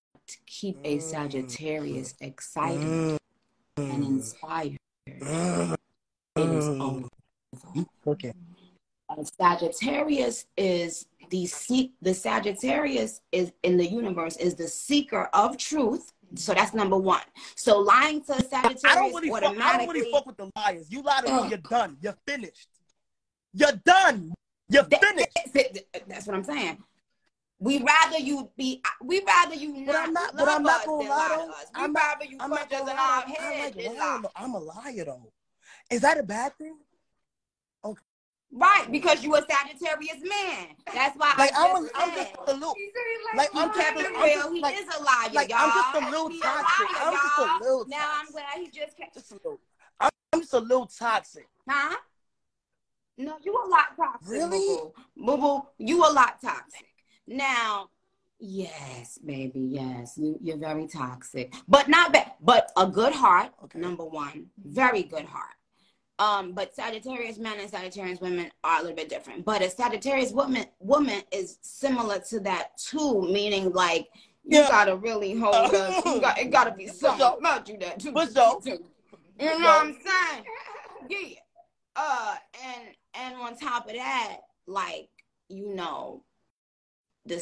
keep 0.45 0.79
a 0.83 0.99
mm. 0.99 1.03
Sagittarius 1.03 2.17
excited 2.21 2.81
mm. 2.81 3.19
and 3.77 4.05
inspired, 4.05 4.79
it 5.07 5.23
is 6.37 6.65
mm. 6.67 6.81
over. 6.81 7.09
Okay. 8.05 8.33
Uh, 9.09 9.23
Sagittarius 9.23 10.47
is 10.57 11.07
the 11.31 11.47
seek. 11.47 11.93
The 12.03 12.13
Sagittarius 12.13 13.21
is 13.31 13.53
in 13.63 13.77
the 13.77 13.87
universe 13.87 14.37
is 14.37 14.57
the 14.57 14.67
seeker 14.67 15.29
of 15.33 15.59
truth. 15.59 16.13
So 16.35 16.55
that's 16.55 16.73
number 16.75 16.97
one. 16.97 17.23
So 17.57 17.79
lying 17.81 18.23
to 18.25 18.33
a 18.33 18.41
Sagittarius 18.43 18.85
I 18.85 18.95
don't 18.95 19.15
really 19.15 19.29
fuck, 19.31 19.43
I 19.61 19.79
don't 19.79 19.89
really 19.89 20.11
fuck 20.11 20.27
with 20.27 20.37
the 20.37 20.51
liars. 20.57 20.87
You 20.91 21.03
lie 21.03 21.21
to 21.23 21.43
me, 21.43 21.49
you're 21.49 21.59
done. 21.59 21.97
You're 22.01 22.17
finished. 22.27 22.69
You're 23.53 23.73
done. 23.85 24.33
You're 24.69 24.85
That- 24.85 25.01
finished. 25.03 25.79
That's 26.09 26.27
what 26.27 26.37
I'm 26.37 26.45
saying. 26.45 26.83
We 27.59 27.81
rather 27.83 28.19
you 28.19 28.51
be. 28.57 28.83
We 29.03 29.23
rather 29.25 29.55
you 29.55 29.85
But 29.87 29.93
not, 29.93 30.07
I'm 30.09 30.13
not- 30.13 30.37
but 30.37 30.49
I'm 30.49 30.63
not 30.63 30.85
gonna 30.87 31.09
lie, 31.09 31.17
lie 31.29 31.37
to 31.37 31.43
us. 31.53 31.67
We 31.77 31.83
I'm 31.83 31.93
rather 31.93 32.25
you 32.25 32.37
I'm 32.41 32.51
punch 32.51 32.73
us 32.73 32.81
in 32.81 32.89
our 32.89 33.21
head 33.23 33.77
like 33.77 33.87
lie. 33.87 34.21
though. 34.23 34.31
I'm 34.35 34.55
a 34.55 34.59
liar 34.59 35.05
though. 35.05 35.33
Is 35.91 36.01
that 36.01 36.19
a 36.19 36.23
bad 36.25 36.57
thing? 36.59 36.77
Right, 38.55 38.87
because 38.93 39.25
you 39.25 39.35
a 39.35 39.41
Sagittarius 39.41 40.19
man. 40.23 40.69
That's 40.93 41.17
why 41.17 41.35
Like 41.39 41.53
I 41.57 41.71
I'm, 41.71 41.83
just 41.83 41.95
a, 41.95 41.99
I'm 41.99 42.15
just 42.15 42.31
a 42.47 42.53
little, 42.53 42.75
He 42.77 42.91
said 42.93 43.03
he 43.33 43.39
like 43.39 43.51
I'm 43.55 43.71
He 43.71 43.75
just, 43.75 43.87
kept 43.87 44.01
it 44.01 44.07
I'm 44.15 44.23
real. 44.23 44.35
just 44.35 44.53
He 44.55 44.61
like, 44.61 44.75
is 44.77 44.87
a 44.95 45.03
liar, 45.03 45.31
like 45.33 45.49
y'all. 45.49 45.59
I'm 45.61 45.71
just 45.73 45.95
a 45.95 46.11
little 46.11 46.29
He 46.29 46.41
toxic. 46.41 46.91
liar, 46.91 47.03
I'm 47.07 47.13
just 47.15 47.39
a 47.39 47.43
y'all. 47.47 47.61
little 47.61 47.87
Now 47.89 48.11
I'm 48.21 48.27
glad 48.31 48.45
he 48.57 48.67
just 48.71 48.97
kept. 48.97 49.15
Just 49.15 49.31
a 49.33 49.35
little. 49.37 49.61
I'm, 50.01 50.11
I'm 50.35 50.41
just 50.41 50.53
a 50.53 50.59
little 50.59 50.87
toxic. 50.87 51.49
Huh? 51.69 51.97
No, 53.17 53.37
you 53.43 53.53
a 53.55 53.69
lot 53.69 53.97
toxic. 53.97 54.29
Really? 54.29 54.59
Boo 54.59 54.93
boo. 55.17 55.37
Boo 55.37 55.37
boo, 55.39 55.63
you 55.79 55.99
a 56.05 56.13
lot 56.13 56.41
toxic. 56.43 56.87
Now, 57.27 57.89
Yes, 58.45 59.19
baby. 59.25 59.61
Yes, 59.61 60.19
you, 60.19 60.37
you're 60.43 60.57
very 60.59 60.89
toxic, 60.89 61.55
but 61.69 61.89
not 61.89 62.13
bad. 62.13 62.33
But 62.41 62.73
a 62.77 62.87
good 62.89 63.13
heart. 63.13 63.53
Okay. 63.65 63.79
Number 63.79 64.05
one, 64.05 64.47
very 64.63 65.05
good 65.05 65.27
heart. 65.27 65.55
Um, 66.23 66.53
but 66.53 66.75
Sagittarius 66.75 67.39
men 67.39 67.59
and 67.59 67.69
Sagittarius 67.71 68.21
women 68.21 68.51
are 68.63 68.79
a 68.79 68.83
little 68.83 68.97
bit 68.97 69.09
different. 69.09 69.45
But 69.45 69.63
a 69.63 69.69
Sagittarius 69.71 70.31
woman 70.33 70.67
woman 70.79 71.23
is 71.33 71.59
similar 71.63 72.19
to 72.31 72.41
that 72.41 72.77
too, 72.79 73.23
meaning 73.23 73.73
like 73.73 74.09
you 74.45 74.59
Yeah. 74.61 74.69
gotta 74.69 74.97
really 74.97 75.35
hold 75.35 75.55
us. 75.55 76.05
You 76.05 76.21
got, 76.27 76.39
it 76.39 76.51
gotta 76.51 76.73
be 76.73 76.87
something 76.87 77.27
about 77.39 77.69
you 77.69 77.77
that 77.79 77.99
too. 78.01 78.13
For 78.13 78.27
sure. 78.27 78.61
You 78.65 79.59
know 79.59 79.59
what 79.59 79.87
I'm 79.87 79.93
saying? 79.95 80.45
Yeah. 81.09 81.39
Uh, 81.97 82.37
and 82.65 82.83
and 83.15 83.35
on 83.37 83.57
top 83.57 83.89
of 83.89 83.95
that, 83.95 84.39
like 84.67 85.09
you 85.49 85.75
know, 85.75 86.23
the 87.27 87.37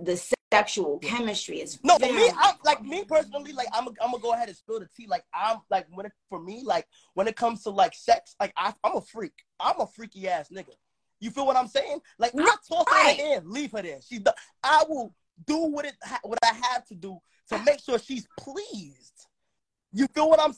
the 0.00 0.34
sexual 0.52 0.98
chemistry 0.98 1.60
is 1.60 1.78
No, 1.82 1.94
for 1.94 2.00
very 2.06 2.14
me, 2.14 2.30
I'm 2.38 2.54
like 2.64 2.84
me 2.84 3.04
personally, 3.04 3.52
like 3.52 3.68
I'm, 3.72 3.88
I'm 3.88 4.10
gonna 4.10 4.18
go 4.18 4.32
ahead 4.34 4.48
and 4.48 4.56
spill 4.56 4.80
the 4.80 4.88
tea. 4.94 5.06
Like 5.06 5.24
I'm, 5.34 5.58
like 5.70 5.86
when 5.90 6.06
it 6.06 6.12
for 6.28 6.38
me, 6.38 6.62
like 6.64 6.86
when 7.14 7.26
it 7.26 7.36
comes 7.36 7.62
to 7.62 7.70
like 7.70 7.94
sex, 7.94 8.36
like 8.38 8.52
I, 8.56 8.74
I'm 8.84 8.96
a 8.96 9.00
freak. 9.00 9.32
I'm 9.58 9.80
a 9.80 9.86
freaky 9.86 10.28
ass 10.28 10.48
nigga. 10.50 10.74
You 11.20 11.30
feel 11.30 11.46
what 11.46 11.56
I'm 11.56 11.68
saying? 11.68 12.00
Like 12.18 12.32
I 12.36 12.56
toss 12.68 12.84
her 12.88 12.94
Right. 12.94 13.18
in 13.18 13.50
leave 13.50 13.72
her 13.72 13.82
there. 13.82 14.00
She's 14.06 14.22
the, 14.22 14.34
I 14.62 14.84
will 14.88 15.14
do 15.46 15.56
what 15.58 15.86
it, 15.86 15.94
what 16.22 16.38
I 16.44 16.52
have 16.70 16.84
to 16.88 16.94
do 16.94 17.18
to 17.48 17.58
make 17.64 17.80
sure 17.82 17.98
she's 17.98 18.26
pleased. 18.38 19.26
You 19.92 20.06
feel 20.08 20.28
what 20.28 20.40
I'm 20.40 20.54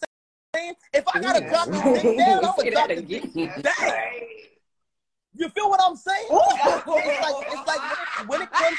saying? 0.57 0.75
If 0.93 1.05
I 1.09 1.21
gotta 1.21 1.47
drop 1.47 1.69
this 1.71 1.83
dick 2.03 2.17
down, 2.19 2.45
I'm 2.45 2.57
gonna 2.57 2.71
drop 2.71 2.89
the 2.89 3.03
dick 3.03 3.33
down. 3.63 3.95
You 5.37 5.49
feel 5.49 5.69
what 5.69 5.81
I'm 5.85 5.97
saying? 5.97 6.27
it's 6.31 6.57
like 6.57 7.53
it's 7.53 7.67
like 7.67 8.29
when 8.29 8.43
it, 8.43 8.51
comes 8.53 8.79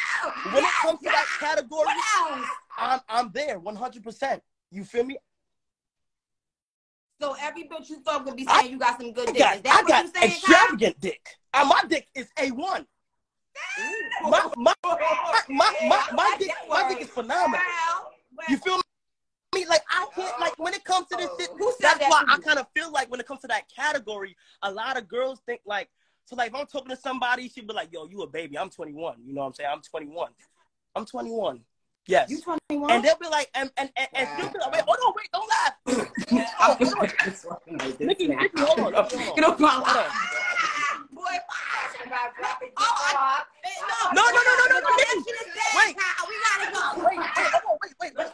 when 0.54 0.63
it 0.63 0.72
comes 0.82 1.00
to 1.00 1.06
that 1.06 1.26
category, 1.39 1.88
I'm 2.78 3.02
I'm 3.10 3.32
there 3.34 3.60
100. 3.60 4.04
percent 4.04 4.41
You 4.72 4.86
feel 4.86 5.04
me? 5.04 5.18
So 7.22 7.36
every 7.39 7.63
bitch 7.63 7.89
you 7.89 8.02
fuck 8.04 8.26
would 8.26 8.36
be 8.36 8.46
I- 8.48 8.62
saying 8.62 8.72
you 8.72 8.80
got 8.80 9.00
some 9.00 9.12
good 9.12 9.30
I 9.30 9.32
dick. 9.32 9.41
got 9.41 9.56
Is 9.56 9.62
that 9.63 9.74
I 9.74 9.82
what 9.82 9.88
got 9.88 10.04
you 10.06 10.12
saying, 10.12 10.32
Kyle? 10.32 10.56
extravagant 10.56 11.00
dick. 11.00 11.30
And 11.54 11.70
my 11.70 11.82
dick 11.88 12.08
is 12.15 12.28
a 12.39 12.50
one. 12.52 12.86
My 14.24 14.50
my 14.58 14.74
my 14.84 14.98
my, 15.50 16.08
my, 16.13 16.36
dick 16.38 16.52
my 16.70 16.89
dick 16.89 17.02
is 17.02 17.10
phenomenal. 17.10 17.65
You 18.50 18.58
feel 18.58 18.78
me? 19.56 19.65
Like 19.65 19.84
I 19.89 20.06
can't 20.13 20.39
like 20.39 20.60
when 20.60 20.74
it 20.74 20.84
comes 20.84 21.08
to 21.08 21.18
this 21.18 21.30
oh. 21.32 21.38
shit. 21.39 21.50
Who 21.58 21.72
said 21.72 21.78
That's 21.80 22.00
that 22.00 22.10
why 22.10 22.24
I 22.28 22.38
kind 22.39 22.60
of 22.60 22.68
feel 22.76 22.91
like 22.91 23.10
when 23.10 23.20
it 23.22 23.28
comes 23.28 23.39
to 23.41 23.48
that 23.48 23.63
category, 23.74 24.36
a 24.62 24.72
lot 24.72 24.98
of 24.98 25.08
girls 25.08 25.41
think 25.46 25.62
like 25.65 25.89
so. 26.26 26.36
Like 26.36 26.50
if 26.50 26.56
I'm 26.56 26.66
talking 26.68 26.90
to 26.90 26.96
somebody, 26.98 27.50
she'd 27.50 27.68
be 27.68 27.74
like, 27.74 27.92
"Yo, 27.92 28.06
you 28.08 28.22
a 28.24 28.28
baby? 28.28 28.58
I'm 28.58 28.70
21." 28.70 29.16
You 29.26 29.34
know 29.34 29.42
what 29.42 29.48
I'm 29.48 29.54
saying? 29.54 29.70
I'm 29.72 29.82
21. 29.82 30.30
I'm 30.96 31.06
21. 31.06 31.62
Yes. 32.08 32.30
you 32.30 32.40
21? 32.42 32.92
and 32.92 33.04
they'll 33.04 33.18
be 33.18 33.28
like, 33.28 33.50
and 33.56 33.72
and 33.78 33.90
and, 33.98 34.08
and 34.14 34.30
she'll 34.38 34.50
be 34.52 34.60
like, 34.60 34.72
wait, 34.74 34.84
hold 34.88 34.98
on, 35.08 35.14
wait, 35.18 35.30
don't 35.34 35.50
laugh. 35.50 35.74
Oh, 36.60 36.78
hold 36.80 36.94
on. 36.94 37.98
Nicki, 38.00 38.28
Nicki, 38.28 38.50
hold 38.60 38.80
on, 38.80 38.92
Nicki, 38.94 39.18
hold 39.18 39.30
on. 39.30 39.36
Get 39.36 39.44
off 39.44 39.60
my 39.60 39.70
Hold 39.70 39.88
on. 39.88 40.12
Boy, 41.12 41.22
About 42.06 42.36
dropping 42.38 42.70
Oh, 42.78 42.84
I- 43.18 43.44
No, 44.14 44.22
no, 44.22 44.32
no, 44.32 44.42
no, 44.44 44.66
no, 44.70 44.80
no, 44.80 44.90
That 44.98 45.16
Nicki. 45.16 45.30
shit 45.30 45.48
is 45.48 45.54
dead, 45.54 45.74
Wait. 45.76 45.98
Kyle. 45.98 46.28
We 46.30 46.36
gotta 46.46 46.72
go. 46.72 47.06
Wait, 47.06 47.18
wait, 47.18 47.28
hold 47.36 47.64
on, 47.72 47.78
wait, 47.82 47.94
wait, 48.00 48.14
wait. 48.18 48.28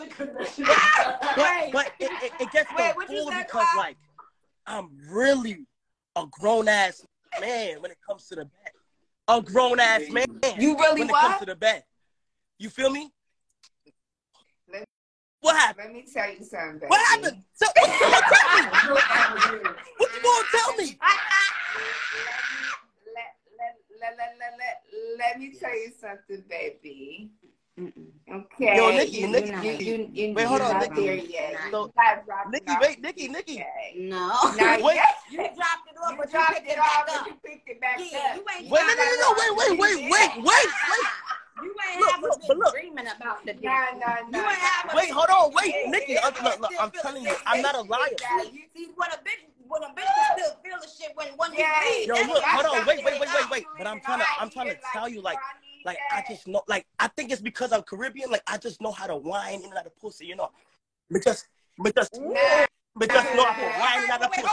But, 1.35 1.71
but 1.71 1.85
it, 1.99 2.11
it, 2.23 2.31
it 2.41 2.51
gets 2.51 2.69
Wait, 2.77 2.89
so 2.91 2.95
what 2.95 3.09
you 3.09 3.17
cool 3.21 3.31
said, 3.31 3.43
because 3.47 3.65
Kyle? 3.67 3.77
like 3.77 3.97
I'm 4.67 4.89
really 5.09 5.65
a 6.15 6.25
grown 6.29 6.67
ass 6.67 7.05
man 7.39 7.81
when 7.81 7.91
it 7.91 7.97
comes 8.07 8.27
to 8.27 8.35
the 8.35 8.45
bed. 8.45 8.71
A 9.27 9.41
grown 9.41 9.79
ass 9.79 10.01
man. 10.09 10.25
You 10.59 10.77
really 10.77 11.01
when 11.01 11.09
it 11.09 11.11
what? 11.11 11.21
comes 11.21 11.39
to 11.39 11.45
the 11.45 11.55
bed. 11.55 11.83
You 12.57 12.69
feel 12.69 12.89
me? 12.89 13.11
Let- 14.71 14.85
What 15.39 15.55
happened? 15.55 15.93
Let 15.93 15.93
me 15.93 16.05
tell 16.11 16.29
you 16.29 16.43
something, 16.43 16.79
baby. 16.79 16.87
What 16.89 17.05
happened? 17.07 17.43
So, 17.53 17.65
what 17.75 17.87
you 17.89 17.99
gonna 17.99 18.21
tell 18.29 19.53
me? 19.53 19.69
What 19.97 20.13
you 20.13 20.21
gonna 20.21 20.47
tell 20.51 20.75
me? 20.77 20.99
Let, 23.15 23.31
let, 23.57 23.75
let, 23.99 24.17
let, 24.17 24.35
let, 24.39 24.53
let, 24.57 24.83
let 25.17 25.39
me 25.39 25.53
tell 25.59 25.73
you 25.75 25.91
something, 25.99 26.43
baby. 26.49 27.31
Okay. 28.31 28.77
Yo, 28.77 28.91
Nicki, 28.91 29.17
you, 29.17 29.27
Nicki, 29.27 29.49
you, 29.49 29.57
Nicki. 29.61 29.85
you, 29.85 30.09
you, 30.13 30.33
Wait, 30.35 30.45
hold 30.45 30.61
on, 30.61 30.79
Nicki. 30.79 31.01
there 31.01 31.15
yet. 31.15 31.57
So- 31.71 31.91
You're 31.91 32.05
not 32.05 32.25
dropping 32.25 32.51
Nicki, 32.51 32.73
wait, 32.79 33.01
Nicki, 33.01 33.27
Nicki. 33.27 33.53
yet. 33.55 33.67
No. 33.97 34.27
Not 34.55 34.81
Wait. 34.81 34.99
You 35.31 35.37
dropped 35.37 35.87
it 35.89 35.97
off, 36.01 36.11
You 36.11 36.17
but 36.17 36.31
you 36.33 36.39
picked 36.49 36.67
it 36.67 36.71
it 36.71 36.77
back 36.77 37.07
off, 37.09 37.21
up. 37.21 37.27
you 37.27 37.33
picked 37.43 37.69
it 37.69 37.81
back 37.81 37.97
Yeah, 37.99 38.19
up. 38.19 38.35
you 38.35 38.45
ain't 38.59 38.69
Wait, 38.71 38.81
no, 38.81 38.93
no, 38.93 39.03
no, 39.03 39.15
no, 39.21 39.35
wait, 39.37 39.51
wait, 39.57 39.79
wait, 39.79 40.11
wait, 40.11 40.31
wait, 40.37 40.43
wait. 40.45 41.07
You 41.61 41.75
ain't 41.91 41.99
Look, 41.99 42.11
have 42.11 42.21
look, 42.21 42.35
a 42.43 42.47
been 42.47 42.57
look. 42.57 42.73
dreaming 42.73 43.07
about 43.15 43.45
the 43.45 43.53
dick. 43.53 43.63
No, 43.63 43.85
no, 43.99 44.29
no. 44.29 44.39
You 44.39 44.45
ain't 44.45 44.57
have 44.57 44.93
a 44.93 44.95
Wait, 44.95 45.09
hold 45.11 45.29
on, 45.29 45.53
wait, 45.53 45.73
Yeah, 45.73 45.91
Nicki. 45.91 46.13
yeah, 46.13 46.25
look, 46.43 46.59
look, 46.61 46.71
I'm 46.79 46.91
telling 46.91 47.23
you, 47.23 47.35
I'm 47.45 47.61
not 47.61 47.75
a 47.75 47.81
liar. 47.81 48.09
See, 48.51 48.65
see, 48.75 48.87
what 48.95 49.13
a 49.13 49.17
bitch, 49.17 49.45
what 49.67 49.83
a 49.83 49.93
bitch 49.93 50.05
can 50.05 50.37
still 50.39 50.55
feel 50.63 50.77
the 50.81 50.87
shit 50.89 51.11
when 51.15 51.27
when 51.37 51.53
Yeah, 51.53 51.69
you 51.83 51.99
leave. 51.99 52.07
Yo, 52.07 52.15
look, 52.33 52.43
hold 52.43 52.65
on, 52.65 52.85
wait, 52.87 53.03
wait, 53.03 53.19
wait, 53.19 53.29
wait, 53.33 53.49
wait. 53.51 53.65
But 53.77 53.87
I'm 53.87 53.99
trying 54.01 54.19
to, 54.19 54.25
I'm 54.39 54.49
trying 54.49 54.69
to 54.69 54.77
tell 54.91 55.07
you, 55.07 55.21
like, 55.21 55.37
like 55.85 55.97
I 56.11 56.23
just 56.27 56.47
know, 56.47 56.61
like 56.67 56.85
I 56.99 57.07
think 57.09 57.31
it's 57.31 57.41
because 57.41 57.71
I'm 57.71 57.81
Caribbean, 57.83 58.29
like 58.31 58.43
I 58.47 58.57
just 58.57 58.81
know 58.81 58.91
how 58.91 59.07
to 59.07 59.15
whine 59.17 59.59
in 59.59 59.65
and 59.65 59.73
out 59.73 59.85
of 59.85 59.97
pussy, 59.97 60.25
you 60.25 60.35
know. 60.35 60.49
But 61.09 61.23
just, 61.23 61.47
but 61.77 61.95
just, 61.95 62.11
but 62.95 63.09
just 63.09 63.35
know 63.35 63.45
how 63.45 63.61
to 63.61 63.79
whine 63.79 63.97
in 63.97 64.03
and 64.03 64.11
out 64.11 64.23
of 64.23 64.31
pussy. 64.31 64.47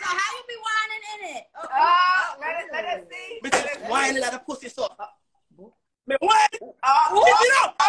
So 0.00 0.06
how 0.06 0.36
you 0.36 0.42
be 0.48 0.54
whining 0.66 1.04
in 1.14 1.36
it? 1.36 1.44
Oh, 1.56 1.66
Oh, 1.72 2.36
oh 2.36 2.40
let 2.40 2.56
us, 2.56 2.64
let 2.72 2.84
us 2.84 3.00
see. 3.10 3.38
But 3.42 3.52
Let 3.52 3.64
us 3.66 3.90
whine 3.90 4.08
in 4.08 4.14
see. 4.14 4.16
and 4.22 4.24
out 4.26 4.34
of 4.34 4.46
pussy, 4.46 4.68
so. 4.68 4.88
Oh. 4.98 5.72
Man, 6.06 6.18
what? 6.20 6.50
Oh, 6.60 7.24
Pick 7.24 7.34
it 7.48 7.54
up. 7.64 7.76
oh, 7.80 7.84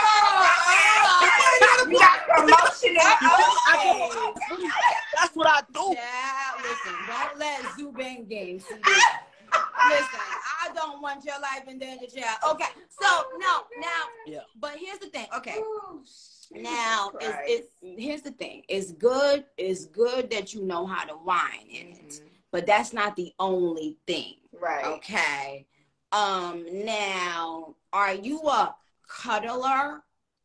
oh. 0.61 1.87
you 1.89 1.99
got 1.99 2.19
promotion 2.29 2.95
up. 3.03 3.21
You 3.21 3.29
feel- 3.29 3.53
Oh, 3.77 4.33
That's 5.19 5.35
what 5.35 5.47
I 5.47 5.61
do. 5.73 5.95
Child, 5.95 6.61
listen, 6.63 6.93
don't 7.07 7.37
let 7.39 7.61
Zubin 7.77 8.25
game 8.29 8.59
see 8.61 8.75
this. 8.75 9.03
Listen, 9.87 10.19
I 10.63 10.73
don't 10.73 11.01
want 11.01 11.23
your 11.25 11.39
life 11.39 11.67
in 11.67 11.77
danger, 11.79 12.07
child. 12.07 12.37
Okay, 12.51 12.65
so 13.01 13.23
no, 13.37 13.63
now, 13.79 14.03
Yeah. 14.25 14.39
but 14.59 14.71
here's 14.77 14.99
the 14.99 15.07
thing. 15.07 15.27
Okay, 15.35 15.55
Oh, 15.57 16.01
now 16.51 17.09
Christ. 17.09 17.41
it's, 17.47 17.67
it's 17.81 18.03
here's 18.03 18.21
the 18.21 18.31
thing. 18.31 18.63
It's 18.67 18.91
good. 18.91 19.45
It's 19.57 19.85
good 19.85 20.29
that 20.31 20.53
you 20.53 20.63
know 20.63 20.85
how 20.85 21.05
to 21.05 21.13
whine 21.13 21.67
in 21.69 21.87
it, 21.91 22.21
but 22.51 22.65
that's 22.65 22.93
not 22.93 23.15
the 23.15 23.33
only 23.39 23.97
thing. 24.07 24.35
Right. 24.59 24.85
Okay. 24.85 25.67
Um. 26.11 26.65
Now, 26.85 27.75
are 27.93 28.13
you 28.13 28.39
a 28.41 28.75
cuddler 29.07 30.01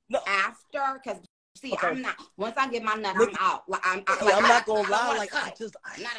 No. 0.08 0.20
after? 0.26 1.00
Because 1.02 1.18
see, 1.56 1.72
Okay. 1.72 1.88
I'm 1.88 2.02
not. 2.02 2.16
Once 2.36 2.54
I 2.56 2.68
get 2.70 2.82
my 2.82 2.94
nut, 2.94 3.16
Look- 3.16 3.30
I'm 3.30 3.36
out. 3.40 3.68
Like 3.68 3.80
I'm. 3.84 4.02
I, 4.06 4.24
like, 4.24 4.34
I'm 4.34 4.42
not 4.42 4.66
gonna 4.66 4.80
I 4.86 4.90
lie, 4.90 5.06
wanna 5.08 5.18
like 5.18 5.34
I 5.34 5.52
just, 5.58 5.76
I, 5.84 6.00
Not 6.00 6.12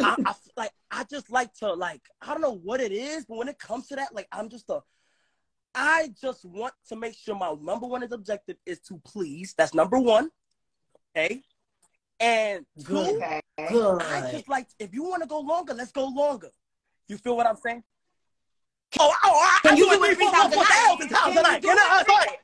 I, 0.00 0.16
I 0.26 0.30
f- 0.30 0.48
like 0.56 0.72
I 0.90 1.04
just 1.04 1.30
like 1.30 1.52
to 1.54 1.72
like 1.72 2.02
I 2.20 2.26
don't 2.32 2.40
know 2.40 2.58
what 2.62 2.80
it 2.80 2.92
is, 2.92 3.24
but 3.26 3.36
when 3.38 3.48
it 3.48 3.58
comes 3.58 3.88
to 3.88 3.96
that, 3.96 4.14
like 4.14 4.28
I'm 4.32 4.48
just 4.48 4.68
a 4.70 4.80
I 5.74 6.12
just 6.20 6.44
want 6.44 6.74
to 6.88 6.96
make 6.96 7.14
sure 7.14 7.34
my 7.36 7.54
number 7.60 7.86
one 7.86 8.02
is 8.02 8.12
objective 8.12 8.56
is 8.66 8.80
to 8.88 9.00
please. 9.04 9.54
That's 9.56 9.74
number 9.74 9.98
one. 9.98 10.30
Okay. 11.16 11.42
And 12.20 12.66
two, 12.84 12.98
Okay. 12.98 13.40
good. 13.70 14.02
I 14.02 14.30
just 14.32 14.48
like 14.48 14.66
if 14.78 14.92
you 14.92 15.04
want 15.04 15.22
to 15.22 15.28
go 15.28 15.40
longer, 15.40 15.74
let's 15.74 15.92
go 15.92 16.06
longer. 16.06 16.50
You 17.06 17.16
feel 17.18 17.36
what 17.36 17.46
I'm 17.46 17.56
saying? 17.56 17.82
Oh, 18.98 19.14
oh, 19.24 19.30
I, 19.44 19.58
Can 19.62 19.74
I 19.74 19.76
you 19.76 19.84
do 19.84 19.90
do 19.90 19.92
it 19.92 19.96
it 19.96 20.06
three, 20.06 20.14
three 20.16 20.24
four, 20.24 20.32
times 20.34 20.54
four, 20.54 20.62
a 20.62 20.66
night? 20.66 20.86
thousand 20.88 21.08
times 21.10 21.22
Can 21.22 21.32
a 21.32 21.34
you 21.36 21.42
night. 21.42 21.62
do 21.62 21.68
Can 21.68 21.78
I? 21.78 22.36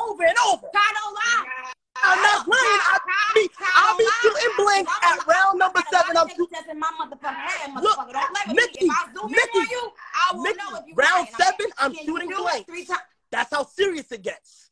It? 0.00 0.08
I'm 0.08 0.08
sorry. 0.08 0.10
Over 0.10 0.22
and 0.24 0.38
over. 0.48 0.66
God 0.72 0.92
don't 0.94 1.14
lie. 1.14 1.72
I'm 2.02 2.22
not 2.22 2.48
lying. 2.48 2.80
I 2.80 2.98
be, 3.34 3.48
I'll 3.76 3.96
be 3.98 4.08
shooting 4.22 4.50
blanks 4.56 4.92
at 5.02 5.26
round 5.26 5.58
number 5.58 5.80
seven. 5.92 6.16
I'm 6.16 6.28
shooting. 6.28 6.46
in 6.70 6.78
my 6.78 6.90
motherfucking 6.98 7.34
head, 7.34 7.74
Look, 7.82 7.98
motherfucker. 7.98 8.12
Don't 8.12 8.34
play 8.34 8.42
with 8.48 8.56
Nicki, 8.56 8.84
me. 8.86 8.90
If 8.90 8.96
I 8.96 9.12
zoom 9.12 9.30
Nicki, 9.30 9.58
in 9.58 9.60
on 9.60 9.66
you, 9.70 9.92
I 10.14 10.34
will 10.34 10.42
Nicki, 10.44 10.56
know 10.58 10.78
if 10.78 10.86
you 10.86 10.94
round. 10.94 11.28
Seven, 11.36 11.66
I'm 11.78 11.94
shooting 11.94 12.30
blanks. 12.30 12.64
three 12.66 12.84
times. 12.86 13.00
That's 13.30 13.50
how 13.54 13.64
serious 13.64 14.10
it 14.12 14.22
gets. 14.22 14.70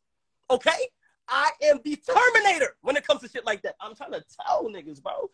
Okay? 0.51 0.88
I 1.29 1.51
am 1.64 1.81
the 1.85 1.97
Terminator 1.97 2.77
when 2.81 2.97
it 2.97 3.07
comes 3.07 3.21
to 3.21 3.29
shit 3.29 3.45
like 3.45 3.61
that. 3.62 3.75
I'm 3.81 3.95
trying 3.95 4.12
to 4.12 4.25
tell 4.47 4.64
niggas, 4.64 5.03
bro. 5.03 5.29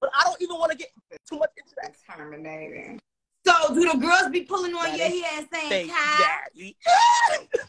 But 0.00 0.10
I 0.16 0.24
don't 0.24 0.40
even 0.40 0.56
want 0.58 0.70
to 0.72 0.78
get 0.78 0.88
too 1.28 1.38
much 1.38 1.50
into 1.56 1.74
that. 1.82 1.94
Terminator. 2.08 2.98
So 3.44 3.74
do 3.74 3.90
the 3.90 3.98
girls 3.98 4.30
be 4.30 4.42
pulling 4.42 4.72
on 4.74 4.84
Now 4.90 4.94
your 4.94 5.08
hair 5.08 5.24
and 5.38 5.48
saying, 5.52 5.68
Say, 5.68 5.88
"Kai"? 5.88 6.38
daddy. 6.54 6.76
I'm 6.86 6.92
trying 6.94 7.38
to, 7.38 7.40
I'm 7.42 7.48
trying- 7.54 7.68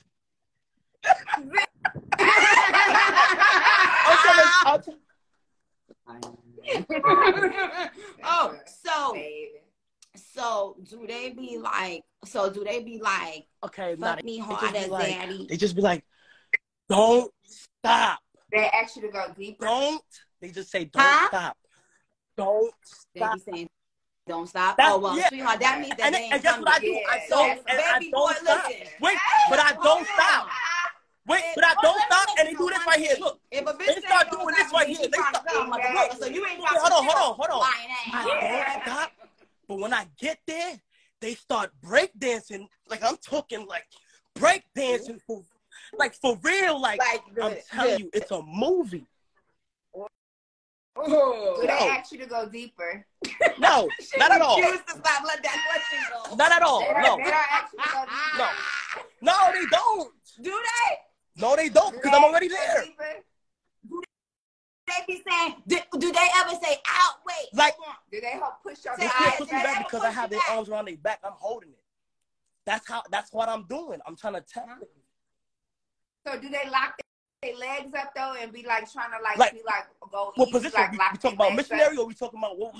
oh, 8.23 8.55
so 8.83 9.15
so 10.15 10.75
do 10.89 11.05
they 11.07 11.31
be 11.31 11.57
like? 11.57 12.03
So 12.25 12.49
do 12.51 12.63
they 12.63 12.81
be 12.83 12.99
like, 13.01 13.45
okay, 13.63 13.95
"Fuck 13.95 14.17
they, 14.17 14.23
me 14.23 14.37
hard 14.39 14.75
as 14.75 14.89
like, 14.89 15.09
daddy"? 15.09 15.45
they 15.49 15.57
just 15.57 15.75
be 15.75 15.81
like, 15.81 16.03
don't 16.89 17.31
stop. 17.45 18.19
They 18.51 18.69
ask 18.69 18.95
you 18.95 19.01
to 19.03 19.07
go 19.09 19.25
deeper. 19.37 19.65
Don't. 19.65 20.01
They 20.41 20.49
just 20.49 20.69
say, 20.71 20.85
don't 20.85 21.01
Huh? 21.03 21.27
stop. 21.27 21.57
Don't 22.37 22.73
They 23.15 23.21
be 23.33 23.39
saying, 23.39 23.69
"Don't 24.27 24.47
stop." 24.47 24.77
That's- 24.77 24.95
oh 24.95 24.99
well, 24.99 25.17
yeah. 25.17 25.27
sweetheart, 25.29 25.59
that 25.59 25.79
means 25.79 25.95
that 25.97 26.05
And, 26.07 26.15
they 26.15 26.19
ain't 26.23 26.33
and 26.33 26.43
guess 26.43 26.59
what 26.59 26.69
I 26.69 26.79
do? 26.79 26.99
I 27.09 27.19
So, 27.29 27.35
don't, 27.35 27.59
and 27.67 27.79
I 27.79 27.99
baby 27.99 28.11
don't 28.11 28.21
boy, 28.21 28.31
stop. 28.43 28.67
listen. 28.69 28.87
Wait, 29.01 29.17
but 29.49 29.59
I 29.59 29.71
don't 29.83 30.07
stop. 30.07 30.22
Wait, 31.25 31.41
but 31.55 31.63
I 31.63 31.73
Well, 31.81 31.93
don't 31.93 32.01
stop. 32.11 32.27
And 32.39 32.47
they 32.49 32.53
do 32.53 32.69
this 32.69 32.85
right 32.85 32.99
here. 32.99 33.15
Look, 33.19 33.39
If 33.51 33.65
a 33.65 33.73
bitch 33.73 33.85
They 33.95 34.01
start 34.01 34.29
doing 34.31 34.47
this 34.55 34.71
right 34.73 34.87
here. 34.87 34.97
They 34.97 35.07
trying 35.09 35.33
to 35.33 35.39
start- 35.39 35.81
come. 36.11 36.17
So 36.19 36.25
you 36.27 36.45
ain't 36.45 36.59
got 36.59 36.69
hold 36.77 36.91
on, 36.91 37.05
hold 37.05 37.15
on, 37.15 37.35
hold 37.35 37.49
on. 37.49 37.59
lying. 37.59 37.89
I 38.13 38.73
don't 38.75 38.83
stop. 38.83 39.11
But 39.67 39.79
when 39.79 39.93
I 39.93 40.07
get 40.19 40.39
there, 40.45 40.79
they 41.21 41.35
start 41.35 41.71
break 41.81 42.11
dancing. 42.19 42.67
Like 42.89 43.03
I'm 43.03 43.15
talking 43.17 43.65
like 43.67 43.85
break 44.35 44.63
dancing 44.75 45.19
for 45.25 45.43
like 45.97 46.13
for 46.15 46.37
real. 46.43 46.79
Like, 46.81 46.99
Like 46.99 47.21
I'm 47.41 47.55
telling 47.71 47.91
good. 47.91 47.99
you, 48.01 48.09
it's 48.13 48.31
a 48.31 48.41
movie. 48.41 49.05
Oh. 50.95 51.55
Do 51.55 51.61
they 51.61 51.67
No. 51.67 51.89
ask 51.89 52.11
you 52.11 52.19
to 52.19 52.25
go 52.27 52.47
deeper? 52.47 53.05
No, 53.57 53.89
not 54.17 54.31
at 54.31 54.41
all. 54.41 54.59
Refuse 54.61 54.81
to 54.81 54.91
stop. 54.91 55.23
Let 55.25 55.41
that 55.41 55.65
question 55.69 55.99
go. 56.29 56.35
Not 56.35 56.51
at 56.51 56.61
all. 56.61 56.81
They 56.81 56.87
don't, 56.87 57.01
No, 57.01 57.17
they 57.17 57.23
don't 57.23 57.51
ask 57.51 57.73
you 57.73 57.79
to 57.79 57.89
go 57.89 58.01
deeper. 58.01 58.37
no, 58.37 58.49
no, 59.21 59.51
they 59.53 59.65
don't. 59.71 60.13
Do 60.41 60.51
they? 60.51 60.97
No, 61.37 61.55
they 61.55 61.69
don't, 61.69 61.93
because 61.93 62.11
I'm 62.15 62.23
already 62.23 62.47
there. 62.47 62.83
They 64.85 64.93
be 65.07 65.23
saying, 65.27 65.55
do, 65.65 65.77
do 65.97 66.11
they 66.11 66.27
ever 66.41 66.51
say, 66.61 66.77
out, 66.87 67.15
wait? 67.25 67.47
Like- 67.53 67.75
Do 68.11 68.19
they 68.21 68.31
help 68.31 68.61
push 68.61 68.83
your 68.85 68.95
They 68.97 69.07
can't 69.07 69.37
push 69.37 69.47
me 69.51 69.63
back 69.63 69.85
because 69.85 70.03
I 70.03 70.11
have 70.11 70.29
their 70.29 70.39
arms 70.51 70.69
around 70.69 70.85
their 70.85 70.97
back. 70.97 71.19
I'm 71.23 71.31
holding 71.35 71.69
it. 71.69 71.79
That's 72.65 72.87
how. 72.87 73.01
That's 73.11 73.33
what 73.33 73.49
I'm 73.49 73.63
doing. 73.67 73.99
I'm 74.05 74.15
trying 74.15 74.35
to 74.35 74.41
tell 74.41 74.65
you. 74.65 74.87
So 76.25 76.39
do 76.39 76.47
they 76.49 76.69
lock 76.69 76.97
their 77.41 77.55
legs 77.57 77.93
up 77.99 78.13
though 78.15 78.35
and 78.39 78.53
be 78.53 78.63
like 78.65 78.89
trying 78.91 79.11
to 79.11 79.21
like, 79.21 79.37
Like, 79.37 79.51
be 79.53 79.61
like 79.65 79.83
go 80.11 80.31
What 80.35 80.49
position? 80.49 80.71
like 80.79 80.91
we, 80.93 80.97
we 80.97 81.17
talking 81.17 81.33
about 81.33 81.49
legs 81.49 81.51
up? 81.51 81.55
missionary 81.77 81.97
or 81.97 82.05
we 82.05 82.13
talking 82.13 82.39
about 82.39 82.57
what? 82.57 82.75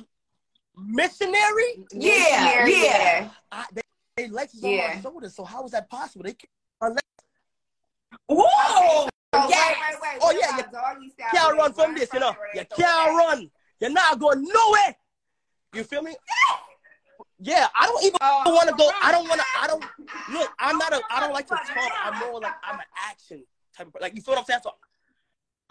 Missionary? 0.78 1.86
Yeah, 1.92 2.46
Missionary, 2.46 2.82
yeah. 2.84 3.30
I, 3.52 3.66
they, 3.74 3.82
they 4.16 4.28
legs 4.30 4.64
on 4.64 4.70
Yeah. 4.70 4.94
my 4.96 5.02
shoulders. 5.02 5.36
So 5.36 5.44
how 5.44 5.66
is 5.66 5.72
that 5.72 5.90
possible? 5.90 6.24
They 6.24 6.34
can't. 6.34 6.98
Whoa! 8.28 9.08
Oh, 9.36 9.50
Yes. 9.50 9.78
wait, 9.80 9.98
wait, 10.02 10.14
wait. 10.14 10.20
Oh, 10.22 10.32
yeah, 10.32 10.58
style? 10.58 11.30
can't 11.32 11.58
run 11.58 11.74
from 11.74 11.96
this, 11.96 12.14
you 12.14 12.20
know. 12.20 12.36
You 12.54 12.60
they 12.62 12.64
throw 12.66 12.78
it 12.78 12.82
can't 12.82 13.18
run. 13.18 13.52
You're 13.80 13.90
not 13.90 14.20
going 14.20 14.44
nowhere. 14.44 14.96
You 15.74 15.84
feel 15.84 16.02
me? 16.02 16.16
Yeah, 17.40 17.68
I 17.78 17.86
don't 17.88 18.04
even 18.04 18.18
Oh, 18.22 18.54
want 18.54 18.70
to 18.70 18.76
go. 18.76 18.90
I 19.02 19.12
don't 19.12 19.28
want 19.28 19.40
to. 19.42 19.46
I 19.62 19.68
don't 19.68 19.84
look. 20.34 20.50
I'm 20.60 20.78
not 20.78 20.94
a. 20.94 21.02
I 21.12 21.20
don't 21.20 21.34
like 21.34 21.46
to 21.48 21.56
talk. 21.56 21.92
I'm 22.04 22.18
more 22.20 22.40
like 22.40 22.54
I'm 22.64 22.76
an 22.80 22.86
action 23.10 23.44
type 23.76 23.88
of. 23.88 23.96
Like 24.00 24.16
you 24.16 24.22
feel 24.22 24.34
what 24.36 24.40
I'm 24.40 24.46
saying? 24.46 24.62
So, 24.64 24.72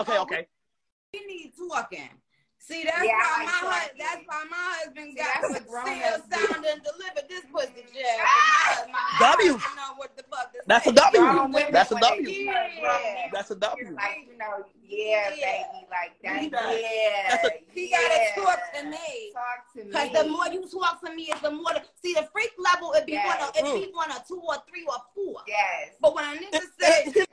okay, 0.00 0.18
okay. 0.18 0.46
Oh, 0.48 1.18
we 1.18 1.26
need 1.26 1.52
talking. 1.57 2.11
See, 2.62 2.85
that's 2.85 3.03
Yeah, 3.03 3.18
why 3.18 3.44
my 3.44 3.51
hus- 3.51 3.90
talking. 3.90 3.98
that's 3.98 4.22
why 4.27 4.44
my 4.48 4.57
husband 4.79 5.16
got 5.16 5.27
that's 5.42 5.46
to 5.48 5.53
what 5.55 5.66
grown 5.66 5.87
still 5.98 6.14
ups 6.14 6.29
sound 6.31 6.64
and 6.64 6.81
deliver 6.87 7.20
this 7.29 7.44
pussy 7.53 7.83
jab. 7.90 8.22
Because 8.22 8.87
my 8.92 9.03
W. 9.35 9.53
husband 9.59 9.77
know 9.77 9.94
what 9.98 10.16
the 10.16 10.22
fuck 10.31 10.55
That's 10.66 10.87
a 10.87 10.92
W. 10.92 11.11
say. 11.20 11.27
W. 11.27 11.66
That's 11.72 11.90
a 11.90 11.94
when 11.94 12.03
they 12.03 12.09
W. 12.09 12.27
see 12.27 12.46
her 12.46 12.68
grown 12.81 13.03
Yeah. 13.03 13.14
men, 13.14 13.31
That's 13.33 13.51
a 13.51 13.57
W. 13.57 13.96
Like 14.92 15.00
you 15.00 15.09
know, 15.09 15.12
yeah, 15.12 15.35
Yeah. 15.38 15.62
baby, 15.72 15.87
like 15.90 16.12
that. 16.22 16.42
Yeah, 16.42 16.48
does. 16.50 17.40
That's 17.42 17.55
He 17.74 17.90
yeah. 17.90 17.96
gotta 18.37 18.40
talk 18.46 18.61
to 18.74 18.85
me. 18.88 19.33
Talk 19.33 19.72
to 19.74 19.85
me. 19.85 19.90
Because 19.90 20.12
the 20.12 20.28
more 20.28 20.46
you 20.48 20.68
talk 20.68 21.00
to 21.05 21.14
me, 21.14 21.22
is 21.24 21.40
the 21.40 21.50
more. 21.50 21.72
The, 21.72 21.83
see, 22.02 22.14
the 22.14 22.28
freak 22.33 22.52
level, 22.59 22.92
it 22.92 23.07
be 23.07 23.12
Yes. 23.12 23.26
one, 23.26 23.48
or, 23.48 23.52
it 23.57 23.87
be 23.87 23.92
one 23.94 24.11
or 24.12 24.18
two 24.28 24.40
or 24.46 24.57
three 24.68 24.85
or 24.87 24.96
four. 25.14 25.40
yes, 25.48 25.94
But 26.00 26.14
when 26.14 26.24
a 26.24 26.37
nigga 26.37 26.61
say, 26.78 27.12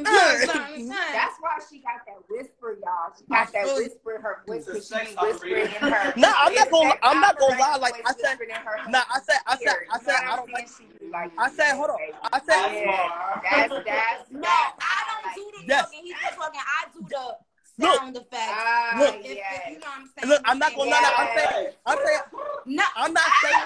that's 0.00 1.36
why 1.40 1.58
she 1.70 1.78
got 1.80 2.00
that 2.06 2.20
whisper, 2.28 2.78
y'all. 2.82 3.12
She 3.18 3.24
got 3.26 3.52
that 3.52 3.66
whisper 3.66 4.16
in 4.16 4.22
her 4.22 4.42
voice 4.46 4.66
It's 4.68 4.90
a 4.90 4.96
because 4.96 5.08
she 5.08 5.14
be 5.14 5.20
whispering 5.20 5.52
in 5.66 5.68
operator. 5.76 5.94
her. 5.94 6.12
Nah, 6.20 6.32
I'm 6.38 6.54
not 6.54 6.70
gonna- 6.70 6.88
that 6.90 6.98
I'm 7.02 7.20
not 7.20 7.38
gonna 7.38 7.58
lie, 7.60 7.76
like, 7.76 7.94
I 8.06 8.12
said- 8.12 8.38
whispering 8.38 8.50
in 8.50 8.56
her 8.56 8.76
Nah, 8.88 9.02
I 9.10 9.20
said, 9.20 9.36
I 9.46 9.56
said. 9.56 9.76
I 9.90 9.98
said, 10.00 10.14
I 10.14 10.30
what 10.30 10.36
don't 10.36 10.48
I'm 10.48 10.52
like. 10.54 10.68
saying? 10.68 10.90
She 11.00 11.04
be 11.06 11.10
like, 11.12 11.30
I 11.38 11.50
said, 11.50 11.72
hold 11.76 11.90
on. 11.90 11.98
I 12.32 12.40
said, 12.40 12.72
Yeah, 12.72 13.40
that's 13.42 13.74
that's 13.84 14.30
no, 14.30 14.40
that's 14.40 15.09
I 15.24 15.34
don't 15.34 15.52
the 15.52 15.64
Yes. 15.66 15.84
talking. 15.84 16.04
He's 16.04 16.14
just 16.22 16.36
talking. 16.36 16.60
I 16.60 16.84
do 16.92 17.00
the 17.08 17.36
Look. 17.78 17.96
sound 17.98 18.16
effects. 18.16 18.32
Ah, 18.50 18.96
Look. 18.98 19.14
If- 19.16 19.24
if 19.24 19.32
you 19.68 19.78
know 19.78 19.86
what 19.86 19.98
I'm 19.98 20.10
saying. 20.18 20.28
Look, 20.28 20.42
I'm 20.44 20.58
not 20.58 20.74
gonna. 20.74 20.90
No, 20.90 21.00
no, 21.00 21.08
I'm 21.16 21.28
saying, 21.36 21.72
I'm 21.86 21.98
saying, 22.04 22.20
No, 22.66 22.84
I'm 22.96 23.12
not 23.12 23.30
saying. 23.42 23.64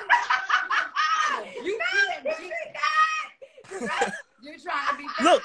you 1.65 1.79
You're 4.43 4.59
trying 4.63 4.89
to 4.89 4.97
be. 4.97 5.07
Look, 5.25 5.43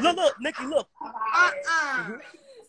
look, 0.00 0.16
look, 0.16 0.34
Nikki, 0.40 0.66
look. 0.66 0.88
Uh-uh. 1.00 2.04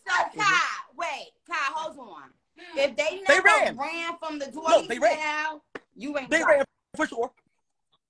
So, 0.06 0.12
Kai, 0.36 0.60
wait, 0.96 1.30
Kai, 1.48 1.54
hold 1.72 1.98
on. 1.98 2.30
If 2.76 2.96
they 2.96 3.22
They 3.26 3.34
never 3.34 3.46
ran. 3.48 3.76
ran. 3.76 4.16
from 4.18 4.38
the 4.38 4.46
door, 4.46 4.64
No, 4.68 4.82
they 4.86 4.98
ran. 4.98 5.18
style, 5.18 5.64
you 5.96 6.16
ain't. 6.18 6.30
They 6.30 6.42
right. 6.42 6.56
ran 6.58 6.64
for 6.96 7.06
sure. 7.06 7.32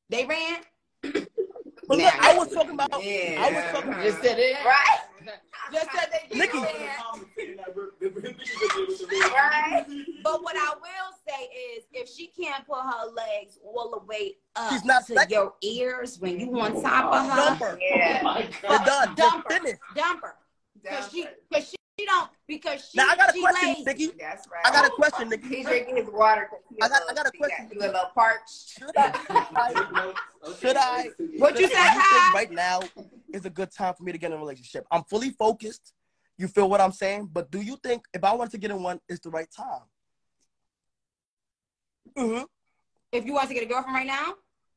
They 0.09 0.25
ran. 0.25 0.61
But 1.89 1.99
look, 1.99 2.15
I 2.25 2.37
was 2.37 2.53
talking 2.53 2.71
about. 2.75 2.93
I 2.95 2.97
was 2.97 3.05
Yeah. 3.07 3.73
talking. 3.73 3.93
Just 4.03 4.23
said 4.23 4.39
it. 4.39 4.57
Right. 4.65 4.99
Just 5.73 5.89
said 5.93 6.09
they 6.13 6.29
did 6.29 6.39
Nicki. 6.39 6.59
Right. 9.33 9.85
But 10.23 10.43
what 10.43 10.57
I 10.57 10.75
will 10.75 11.13
say 11.27 11.45
is, 11.77 11.85
if 11.93 12.09
she 12.09 12.27
can't 12.29 12.67
put 12.67 12.79
her 12.81 13.07
legs 13.13 13.59
all 13.65 13.91
the 13.91 14.05
way 14.07 14.35
up 14.57 14.73
She's 14.73 14.85
not 14.85 15.07
to 15.07 15.15
sexy. 15.15 15.35
your 15.35 15.55
ears 15.63 16.19
when 16.21 16.39
you 16.41 16.59
on 16.61 16.77
oh, 16.77 16.83
top 16.83 17.13
of 17.13 17.29
her, 17.31 17.37
Dump 17.37 17.61
her. 17.61 17.79
Yeah. 17.81 18.23
Oh, 18.25 18.69
We're 18.69 18.79
done. 18.85 19.17
Just 19.17 19.33
Dump 19.33 19.45
her. 19.51 19.59
finish. 19.59 19.79
dump 19.95 20.23
her. 20.23 20.35
Because 20.83 21.11
she, 21.11 21.27
because 21.51 21.69
she, 21.71 21.77
she 21.99 22.07
don't, 22.07 22.29
because 22.47 22.91
she, 22.91 22.99
Now 22.99 23.09
I 23.09 23.17
got 23.17 23.35
a 23.35 23.39
question, 23.41 23.69
lazy. 23.69 23.85
Nicki. 23.85 24.11
That's 24.19 24.49
right. 24.49 24.61
I 24.65 24.71
got 24.71 24.87
a 24.87 24.91
question, 24.91 25.29
Nicki. 25.31 25.49
He's 25.49 25.67
drinking 25.67 25.97
his 25.97 26.09
water. 26.11 26.49
he 26.71 26.77
I 26.83 26.89
got- 26.89 27.03
a 27.03 27.11
I 27.11 27.15
got 27.15 27.27
a 27.27 27.31
little- 27.31 27.39
question. 27.39 27.69
He 27.73 27.77
a 27.79 27.81
little 27.81 28.11
parched. 28.15 28.79
Should 28.79 28.97
I? 28.97 30.25
Should 30.61 30.77
I? 30.77 31.09
What 31.39 31.59
you 31.59 31.67
should- 31.67 31.73
said, 31.77 31.95
do 31.95 32.01
think 32.01 32.35
right 32.35 32.51
now 32.53 32.81
is 33.33 33.45
a 33.47 33.51
good 33.51 33.71
time 33.73 33.95
for 33.95 34.03
me 34.05 34.13
to 34.13 34.19
get 34.19 34.31
in 34.31 34.37
a 34.37 34.41
relationship? 34.41 34.87
I'm 34.91 35.05
fully 35.05 35.31
focused. 35.31 35.93
You 36.37 36.49
feel 36.49 36.69
what 36.69 36.81
I'm 36.81 36.93
saying? 36.93 37.31
But 37.33 37.51
do 37.51 37.61
you 37.61 37.77
think 37.83 38.05
if 38.13 38.25
I 38.25 38.33
wanted 38.35 38.51
to 38.53 38.59
get 38.59 38.71
in 38.73 38.83
one, 38.83 39.01
it's 39.09 39.21
the 39.21 39.31
right 39.31 39.49
time? 39.57 39.83
Mm-hmm. 42.19 42.45
If 43.13 43.25
you 43.25 43.33
want 43.35 43.49
to 43.49 43.55
get 43.55 43.63
a 43.63 43.67
girlfriend 43.67 43.95
right 43.97 44.07
now, 44.07 44.35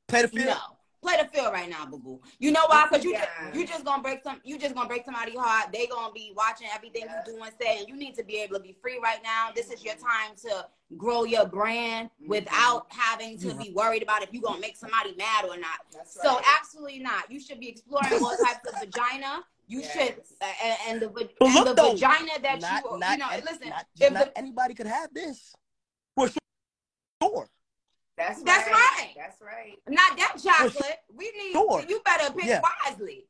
Play 0.08 0.21
the 0.23 0.27
field. 0.30 0.45
no. 0.47 0.77
Play 1.08 1.24
the 1.24 1.30
field 1.30 1.54
right 1.54 1.70
now, 1.70 1.86
boo 1.86 2.00
boo. 2.00 2.20
You 2.38 2.52
know 2.52 2.65
why? 2.67 2.86
Because 2.89 3.06
you 3.06 3.12
Yeah. 3.12 3.26
ju- 3.54 3.60
you 3.62 3.65
just 3.65 3.86
gonna 3.86 4.04
break 4.04 4.22
some. 4.24 4.41
You 4.43 4.58
just 4.60 4.76
gonna 4.76 4.89
break 4.89 5.06
somebody's 5.06 5.38
heart. 5.39 5.72
They 5.72 5.88
gonna 5.88 6.12
be 6.12 6.34
watching 6.36 6.67
everything 6.74 7.04
Yeah. 7.06 7.24
you 7.26 7.34
do 7.38 7.41
and 7.43 7.54
say, 7.62 7.80
and 7.80 7.88
you 7.88 7.96
need 7.96 8.13
to 8.15 8.24
be 8.26 8.36
able 8.41 8.56
to 8.58 8.60
be 8.62 8.74
free 8.82 9.00
right 9.00 9.24
now. 9.24 9.52
This 9.56 9.72
is 9.72 9.82
your 9.86 9.96
time 9.96 10.36
to 10.43 10.67
grow 10.98 11.24
your 11.24 11.46
brand 11.46 12.10
Mm-hmm. 12.20 12.28
without 12.30 12.88
having 12.91 13.38
to 13.39 13.54
be 13.56 13.72
worried 13.72 14.04
about 14.04 14.22
if 14.22 14.34
you 14.34 14.41
gonna 14.41 14.60
make 14.60 14.76
somebody 14.76 15.15
mad 15.15 15.46
or 15.46 15.56
not. 15.56 15.80
That's 15.93 16.22
So 16.22 16.41
absolutely 16.60 17.00
not. 17.00 17.32
You 17.32 17.39
should 17.39 17.62
be 17.62 17.70
exploring 17.70 18.12
all 18.22 18.36
types 18.46 18.67
of 18.70 18.78
vagina. 18.82 19.46
You 19.67 19.80
Yes. 19.80 19.93
should, 19.93 20.24
uh, 20.41 20.46
and, 20.62 20.78
and 20.88 21.02
the 21.02 21.30
and 21.39 21.67
the 21.67 21.74
though, 21.74 21.91
vagina 21.93 22.38
that 22.41 22.60
not, 22.60 22.84
you, 22.84 23.00
not, 23.00 23.12
you 23.12 23.17
know. 23.20 23.30
an- 23.32 23.43
listen, 23.46 23.70
not, 23.70 23.86
if 23.98 24.12
not 24.12 24.26
the, 24.26 24.38
anybody 24.38 24.74
could 24.74 24.88
have 24.88 25.13
this. 25.13 25.56
For 26.15 26.28
sure. 26.28 27.48
That's, 28.17 28.41
That's 28.41 28.67
right. 28.72 28.74
right. 28.74 29.13
That's 29.39 29.56
right. 29.56 29.78
not 29.89 30.17
that 30.17 30.36
chocolate. 30.43 30.97
We 31.13 31.32
need. 31.38 31.52
Sure. 31.54 31.84
You 31.88 32.02
better 32.04 32.34
pick 32.34 32.45
Yeah. 32.45 32.62
wisely. 32.86 33.28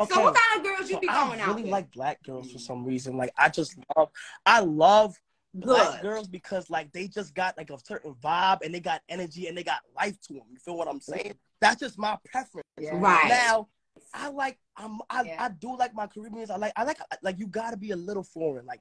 Okay. 0.00 0.14
So 0.14 0.22
what 0.22 0.34
kind 0.34 0.58
of 0.58 0.64
girls 0.64 0.88
you 0.88 0.96
So 0.96 1.00
be 1.00 1.08
I 1.08 1.26
going 1.28 1.40
out 1.40 1.48
I 1.48 1.50
really 1.50 1.62
with? 1.64 1.72
like 1.72 1.90
black 1.92 2.22
girls 2.22 2.50
for 2.50 2.58
some 2.58 2.84
reason. 2.84 3.16
Like 3.16 3.30
I 3.36 3.48
just 3.50 3.76
love, 3.96 4.08
I 4.46 4.60
love 4.60 5.20
black 5.54 6.00
girls 6.00 6.28
because 6.28 6.70
like 6.70 6.90
they 6.92 7.08
just 7.08 7.34
got 7.34 7.58
like 7.58 7.70
a 7.70 7.78
certain 7.78 8.14
vibe 8.14 8.60
and 8.64 8.74
they 8.74 8.80
got 8.80 9.02
energy 9.08 9.48
and 9.48 9.56
they 9.56 9.62
got 9.62 9.80
life 9.94 10.18
to 10.28 10.34
them. 10.34 10.44
You 10.50 10.58
feel 10.58 10.76
what 10.78 10.88
I'm 10.88 11.00
saying? 11.00 11.34
That's 11.60 11.78
just 11.78 11.98
my 11.98 12.16
preference. 12.24 12.66
Yeah. 12.80 12.92
Right. 12.94 13.28
Now, 13.28 13.68
I 14.14 14.28
like 14.28 14.58
I'm 14.76 14.98
I, 15.10 15.24
Yeah. 15.24 15.44
I 15.44 15.48
do 15.50 15.76
like 15.76 15.94
my 15.94 16.06
Caribbeans. 16.06 16.50
I 16.50 16.56
like 16.56 16.72
I 16.74 16.84
like 16.84 16.98
like 17.22 17.38
you 17.38 17.46
gotta 17.46 17.76
be 17.76 17.90
a 17.90 17.96
little 17.96 18.24
foreign. 18.24 18.64
Like 18.64 18.80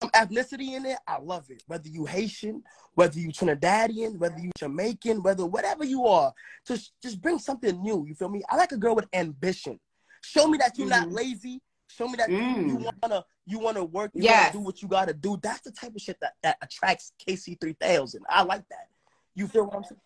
some 0.00 0.10
ethnicity 0.10 0.74
in 0.76 0.86
it, 0.86 0.98
I 1.06 1.18
love 1.18 1.50
it. 1.50 1.62
Whether 1.66 1.88
you 1.88 2.04
Haitian, 2.04 2.62
whether 2.94 3.18
you 3.18 3.28
Trinidadian, 3.28 4.18
whether 4.18 4.38
you 4.38 4.50
Jamaican, 4.58 5.22
whether 5.22 5.44
whatever 5.46 5.84
you 5.84 6.06
are, 6.06 6.32
just 6.66 6.92
just 7.02 7.20
bring 7.20 7.38
something 7.38 7.80
new. 7.82 8.06
You 8.06 8.14
feel 8.14 8.28
me? 8.28 8.42
I 8.48 8.56
like 8.56 8.72
a 8.72 8.76
girl 8.76 8.94
with 8.94 9.08
ambition. 9.12 9.80
Show 10.22 10.46
me 10.46 10.58
that 10.58 10.78
you're 10.78 10.88
not 10.88 11.08
Mhm. 11.08 11.14
lazy. 11.14 11.60
Show 11.88 12.06
me 12.08 12.16
that 12.16 12.30
you- 12.30 12.36
you 12.38 12.78
Mm. 12.78 12.94
wanna 13.02 13.24
you 13.44 13.58
wanna 13.58 13.84
work. 13.84 14.12
You 14.14 14.22
Yes. 14.22 14.54
wanna 14.54 14.64
do 14.64 14.66
what 14.66 14.82
you 14.82 14.88
gotta 14.88 15.12
do. 15.12 15.36
That's 15.42 15.62
the 15.62 15.72
type 15.72 15.94
of 15.94 16.00
shit 16.00 16.18
that, 16.20 16.34
that 16.42 16.58
attracts 16.62 17.12
KC 17.18 17.56
three 17.60 17.72
thousand. 17.74 18.24
I 18.28 18.42
like 18.42 18.66
that. 18.68 18.88
You 19.34 19.48
feel 19.48 19.64
what 19.64 19.76
I'm 19.76 19.84
saying? 19.84 20.00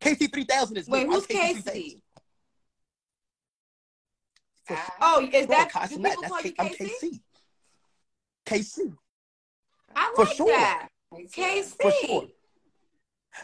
KC 0.00 0.28
three 0.28 0.44
thousand 0.44 0.78
is 0.78 0.88
Wait, 0.88 1.06
me. 1.06 1.14
Who's 1.14 1.26
KC3000. 1.26 2.02
For 4.64 4.76
Ah. 4.78 4.96
Oh, 5.02 5.20
is 5.30 5.46
that 5.48 5.70
do 5.90 5.98
people 5.98 6.22
call 6.22 6.40
you 6.40 6.54
I'm 6.58 6.68
KC. 6.70 7.20
KC. 8.46 8.96
I 9.94 10.12
For 10.14 10.24
like 10.24 10.36
sure. 10.36 10.46
that. 10.48 10.88
Casey. 11.32 11.74
For 11.80 11.90
sure. 11.90 12.26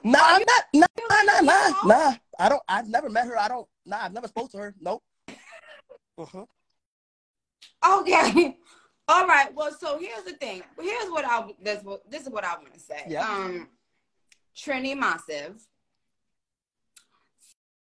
Nah, 0.05 0.19
I'm 0.23 0.43
not. 0.47 0.65
Nah, 0.75 0.87
nah, 1.25 1.41
nah, 1.41 1.75
nah. 1.85 2.15
I 2.39 2.49
don't. 2.49 2.63
I've 2.69 2.89
never 2.89 3.09
met 3.09 3.27
her. 3.27 3.39
I 3.39 3.49
don't. 3.49 3.67
Nah, 3.85 3.99
I've 4.03 4.13
never 4.13 4.29
spoke 4.29 4.51
to 4.53 4.59
her. 4.59 4.75
Nope. 4.81 5.03
Uh-huh. 6.19 6.45
Okay. 8.01 8.57
All 9.09 9.27
right. 9.27 9.55
Well, 9.55 9.73
so 9.79 9.99
here's 9.99 10.25
the 10.25 10.33
thing. 10.33 10.63
Here's 10.81 11.11
what 11.11 11.25
I 11.25 11.47
this 11.63 11.83
this 12.11 12.23
is 12.23 12.29
what 12.29 12.45
I 12.45 12.55
want 12.55 12.75
to 12.75 12.81
say. 12.81 13.05
Yeah. 13.09 13.27
Um, 13.29 13.69
Trini 14.57 14.97
Massive. 14.97 15.61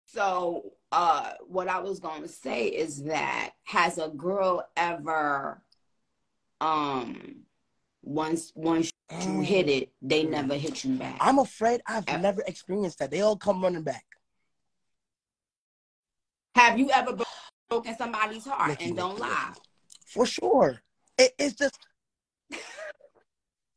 So, 0.05 0.73
uh, 0.91 1.33
what 1.47 1.67
I 1.67 1.79
was 1.79 1.99
going 1.99 2.23
to 2.23 2.27
say 2.27 2.65
is 2.65 3.03
that 3.03 3.51
has 3.63 3.99
a 3.99 4.09
girl 4.09 4.67
ever, 4.75 5.61
um, 6.61 7.43
once 8.01 8.51
once 8.55 8.91
you 9.11 9.17
Mm. 9.17 9.43
hit 9.45 9.69
it, 9.69 9.91
they 10.01 10.23
never 10.23 10.55
hit 10.55 10.83
you 10.83 10.95
back. 10.97 11.17
I'm 11.19 11.39
afraid 11.39 11.81
I've 11.85 12.07
Uh, 12.07 12.17
never 12.17 12.41
experienced 12.47 12.99
that. 12.99 13.11
They 13.11 13.21
all 13.21 13.37
come 13.37 13.61
running 13.61 13.83
back. 13.83 14.05
Have 16.55 16.77
you 16.77 16.91
ever 16.91 17.17
broken 17.69 17.97
somebody's 17.97 18.45
heart 18.45 18.69
Nicki, 18.69 18.85
and 18.85 18.97
don't 18.97 19.09
Nicki, 19.11 19.21
lie? 19.21 19.53
For 20.05 20.25
sure. 20.25 20.81
It, 21.17 21.33
it's 21.37 21.55
just 21.55 21.77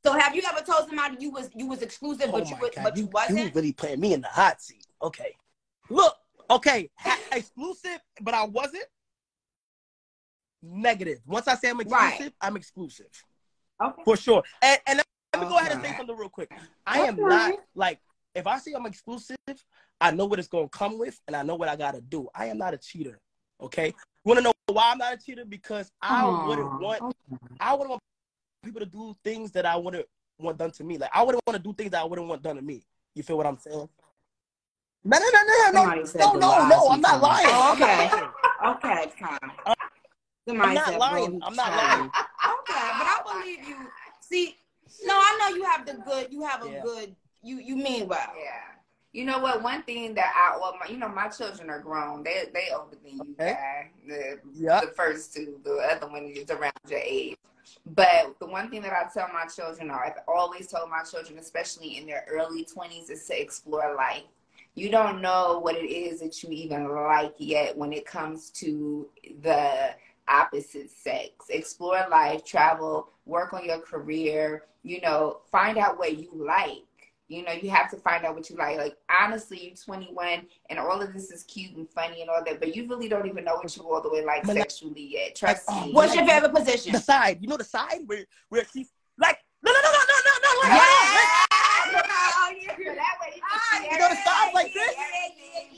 So 0.04 0.12
have 0.18 0.34
you 0.34 0.42
ever 0.48 0.60
told 0.64 0.88
somebody 0.88 1.16
you 1.20 1.30
was 1.30 1.48
you 1.54 1.66
was 1.66 1.80
exclusive, 1.82 2.28
Oh 2.28 2.32
but 2.32 2.50
you 2.50 2.56
was, 2.60 2.70
God, 2.74 2.84
but 2.84 2.96
you, 2.96 3.04
you, 3.04 3.08
wasn't? 3.10 3.38
you 3.38 3.50
really 3.54 3.72
putting 3.72 4.00
me 4.00 4.14
in 4.14 4.20
the 4.20 4.28
hot 4.28 4.60
seat. 4.60 4.86
Okay. 5.00 5.36
Look, 5.90 6.16
okay, 6.50 6.90
ha- 6.96 7.20
exclusive, 7.32 8.00
but 8.20 8.34
I 8.34 8.44
wasn't. 8.44 8.84
Negative. 10.62 11.18
Once 11.26 11.48
I 11.48 11.54
say 11.56 11.70
I'm 11.70 11.78
Right. 11.78 12.10
exclusive, 12.12 12.32
I'm 12.40 12.56
exclusive. 12.56 13.24
Okay. 13.82 14.02
For 14.04 14.16
sure. 14.16 14.42
And, 14.62 14.78
and 14.86 15.02
let 15.34 15.42
me 15.42 15.48
go 15.48 15.58
ahead 15.58 15.72
and 15.72 15.82
say 15.82 15.94
something 15.96 16.16
real 16.16 16.28
quick. 16.28 16.50
I 16.86 17.00
am 17.00 17.16
not 17.16 17.54
like 17.74 17.98
if 18.34 18.46
I 18.46 18.58
say 18.58 18.72
I'm 18.74 18.86
exclusive, 18.86 19.36
I 20.00 20.10
know 20.10 20.26
what 20.26 20.38
it's 20.38 20.48
gonna 20.48 20.68
come 20.68 20.98
with 20.98 21.20
and 21.26 21.36
I 21.36 21.42
know 21.42 21.56
what 21.56 21.68
I 21.68 21.76
gotta 21.76 22.00
do. 22.00 22.28
I 22.34 22.46
am 22.46 22.58
not 22.58 22.74
a 22.74 22.78
cheater. 22.78 23.18
Okay. 23.60 23.86
You 23.86 23.94
wanna 24.24 24.42
know 24.42 24.52
why 24.66 24.90
I'm 24.92 24.98
not 24.98 25.14
a 25.14 25.16
cheater? 25.16 25.44
Because 25.44 25.90
I 26.00 26.24
wouldn't 26.26 26.68
Aw, 26.68 26.78
want 26.78 27.16
I 27.60 27.72
wouldn't 27.72 27.90
want 27.90 28.02
people 28.64 28.80
to 28.80 28.86
do 28.86 29.16
things 29.24 29.50
that 29.52 29.66
I 29.66 29.76
wouldn't 29.76 30.06
want 30.38 30.58
done 30.58 30.70
to 30.72 30.84
me. 30.84 30.98
Like 30.98 31.10
I 31.12 31.22
wouldn't 31.22 31.42
want 31.46 31.56
to 31.56 31.62
do 31.62 31.74
things 31.74 31.90
that 31.90 32.00
I 32.00 32.04
wouldn't 32.04 32.28
want 32.28 32.42
done 32.42 32.56
to 32.56 32.62
me. 32.62 32.84
You 33.14 33.22
feel 33.22 33.36
what 33.36 33.46
I'm 33.46 33.58
saying? 33.58 33.88
No, 35.04 35.18
no, 35.18 35.28
no, 35.32 35.42
no, 35.72 35.94
no, 35.94 36.04
Somebody 36.04 36.38
no, 36.38 36.58
no, 36.58 36.68
no. 36.68 36.88
I'm 36.90 37.00
not 37.00 37.20
lying. 37.20 37.46
Oh, 37.48 37.72
I'm 37.72 37.82
okay. 37.82 38.08
lying. 38.08 38.30
Okay, 38.64 39.12
fine. 39.18 39.38
I'm 40.60 40.74
not 40.74 40.98
lying. 40.98 41.40
I'm 41.42 41.56
not 41.56 41.70
lying. 41.72 42.10
Okay, 43.40 43.56
but 43.56 43.60
I 43.60 43.64
believe 43.64 43.68
you. 43.68 43.76
See, 44.20 44.56
no, 45.04 45.14
I 45.14 45.38
know 45.40 45.56
you 45.56 45.64
have 45.64 45.86
the 45.86 45.94
good. 45.94 46.32
You 46.32 46.42
have 46.42 46.64
a 46.64 46.68
Yeah. 46.70 46.82
good. 46.82 47.16
You 47.42 47.58
you 47.58 47.76
mean 47.76 48.08
well. 48.08 48.32
Yeah. 48.38 48.60
You 49.12 49.26
know 49.26 49.40
what? 49.40 49.62
One 49.62 49.82
thing 49.82 50.14
that 50.14 50.32
I 50.34 50.56
well, 50.58 50.74
my, 50.80 50.86
you 50.88 50.96
know, 50.96 51.08
my 51.08 51.28
children 51.28 51.68
are 51.70 51.80
grown. 51.80 52.22
They 52.22 52.44
they 52.52 52.68
older 52.74 52.96
than 53.02 53.16
you, 53.18 53.36
Okay. 53.40 53.90
The 54.06 54.40
Yeah. 54.54 54.80
the 54.80 54.88
first 54.88 55.34
two, 55.34 55.60
the 55.64 55.76
other 55.90 56.08
one 56.08 56.24
is 56.26 56.50
around 56.50 56.72
your 56.88 57.00
age. 57.00 57.36
But 57.86 58.38
the 58.38 58.46
one 58.46 58.70
thing 58.70 58.82
that 58.82 58.92
I 58.92 59.08
tell 59.12 59.28
my 59.32 59.46
children, 59.46 59.90
or 59.90 60.04
I've 60.04 60.20
always 60.28 60.68
told 60.68 60.88
my 60.90 61.02
children, 61.02 61.38
especially 61.38 61.96
in 61.98 62.06
their 62.06 62.24
early 62.28 62.64
twenties, 62.64 63.10
is 63.10 63.26
to 63.26 63.40
explore 63.40 63.94
life. 63.94 64.22
You 64.74 64.90
don't 64.90 65.20
know 65.20 65.58
what 65.58 65.76
it 65.76 65.90
is 65.90 66.20
that 66.20 66.42
you 66.42 66.48
even 66.50 66.88
like 66.88 67.34
yet 67.38 67.76
when 67.76 67.92
it 67.92 68.06
comes 68.06 68.50
to 68.50 69.08
the 69.42 69.90
opposite 70.32 70.90
sex. 70.90 71.46
Explore 71.50 72.06
life, 72.10 72.44
travel, 72.44 73.08
work 73.26 73.52
on 73.52 73.64
your 73.64 73.80
career, 73.80 74.64
you 74.82 75.00
know, 75.00 75.40
find 75.50 75.78
out 75.78 75.98
what 75.98 76.16
you 76.18 76.30
like. 76.34 76.78
You 77.28 77.42
know, 77.44 77.52
you 77.52 77.70
have 77.70 77.90
to 77.92 77.96
find 77.96 78.24
out 78.26 78.34
what 78.34 78.50
you 78.50 78.56
like. 78.56 78.76
Like 78.76 78.96
honestly, 79.10 79.66
you're 79.66 79.76
21 79.76 80.46
and 80.68 80.78
all 80.78 81.00
of 81.00 81.12
this 81.14 81.30
is 81.30 81.44
cute 81.44 81.74
and 81.76 81.88
funny 81.88 82.20
and 82.20 82.28
all 82.28 82.42
that, 82.44 82.58
but 82.60 82.74
you 82.76 82.86
really 82.88 83.08
don't 83.08 83.26
even 83.26 83.44
know 83.44 83.54
what 83.54 83.74
you 83.76 83.82
all 83.84 84.02
the 84.02 84.10
way 84.10 84.22
like 84.24 84.42
But 84.42 84.56
like- 84.56 84.70
sexually 84.70 85.06
yet. 85.12 85.34
Trust 85.36 85.68
like, 85.68 85.76
oh, 85.82 85.86
me. 85.86 85.92
What's 85.92 86.14
your 86.14 86.26
favorite 86.26 86.54
position? 86.54 86.92
The 86.92 86.98
side. 87.00 87.38
You 87.40 87.48
know 87.48 87.56
the 87.56 87.64
side 87.64 88.00
where 88.06 88.24
where 88.50 88.64
she's 88.72 88.90
like 89.18 89.38
no 89.62 89.72
no 89.72 89.78
no 89.80 89.90
no 89.92 89.98
no 89.98 90.16
no 90.26 90.34
no. 90.42 90.60
Like, 90.60 90.72
Yeah. 90.72 91.46
Oh, 91.94 92.52
yeah. 92.60 92.76
So 92.76 92.94
that 92.94 93.16
way 93.20 93.32
you 93.36 93.42
Ah, 93.44 93.82
You 93.90 93.98
know 93.98 94.08
the 94.08 94.16
sides 94.16 94.54
like 94.54 94.72
this? 94.74 94.94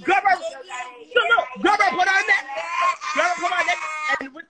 Grab 0.03 0.23
her. 0.25 0.37
No, 1.15 1.23
no. 1.29 1.45
Grab 1.61 1.79
her. 1.81 1.91
Put 1.97 2.09
her 2.09 2.21
in 2.21 2.27
neck. 2.27 2.45
Grab 3.15 3.37
her. 3.37 3.43
Put 3.43 3.53
her 3.53 3.61
in 3.61 3.67
neck. 3.67 3.79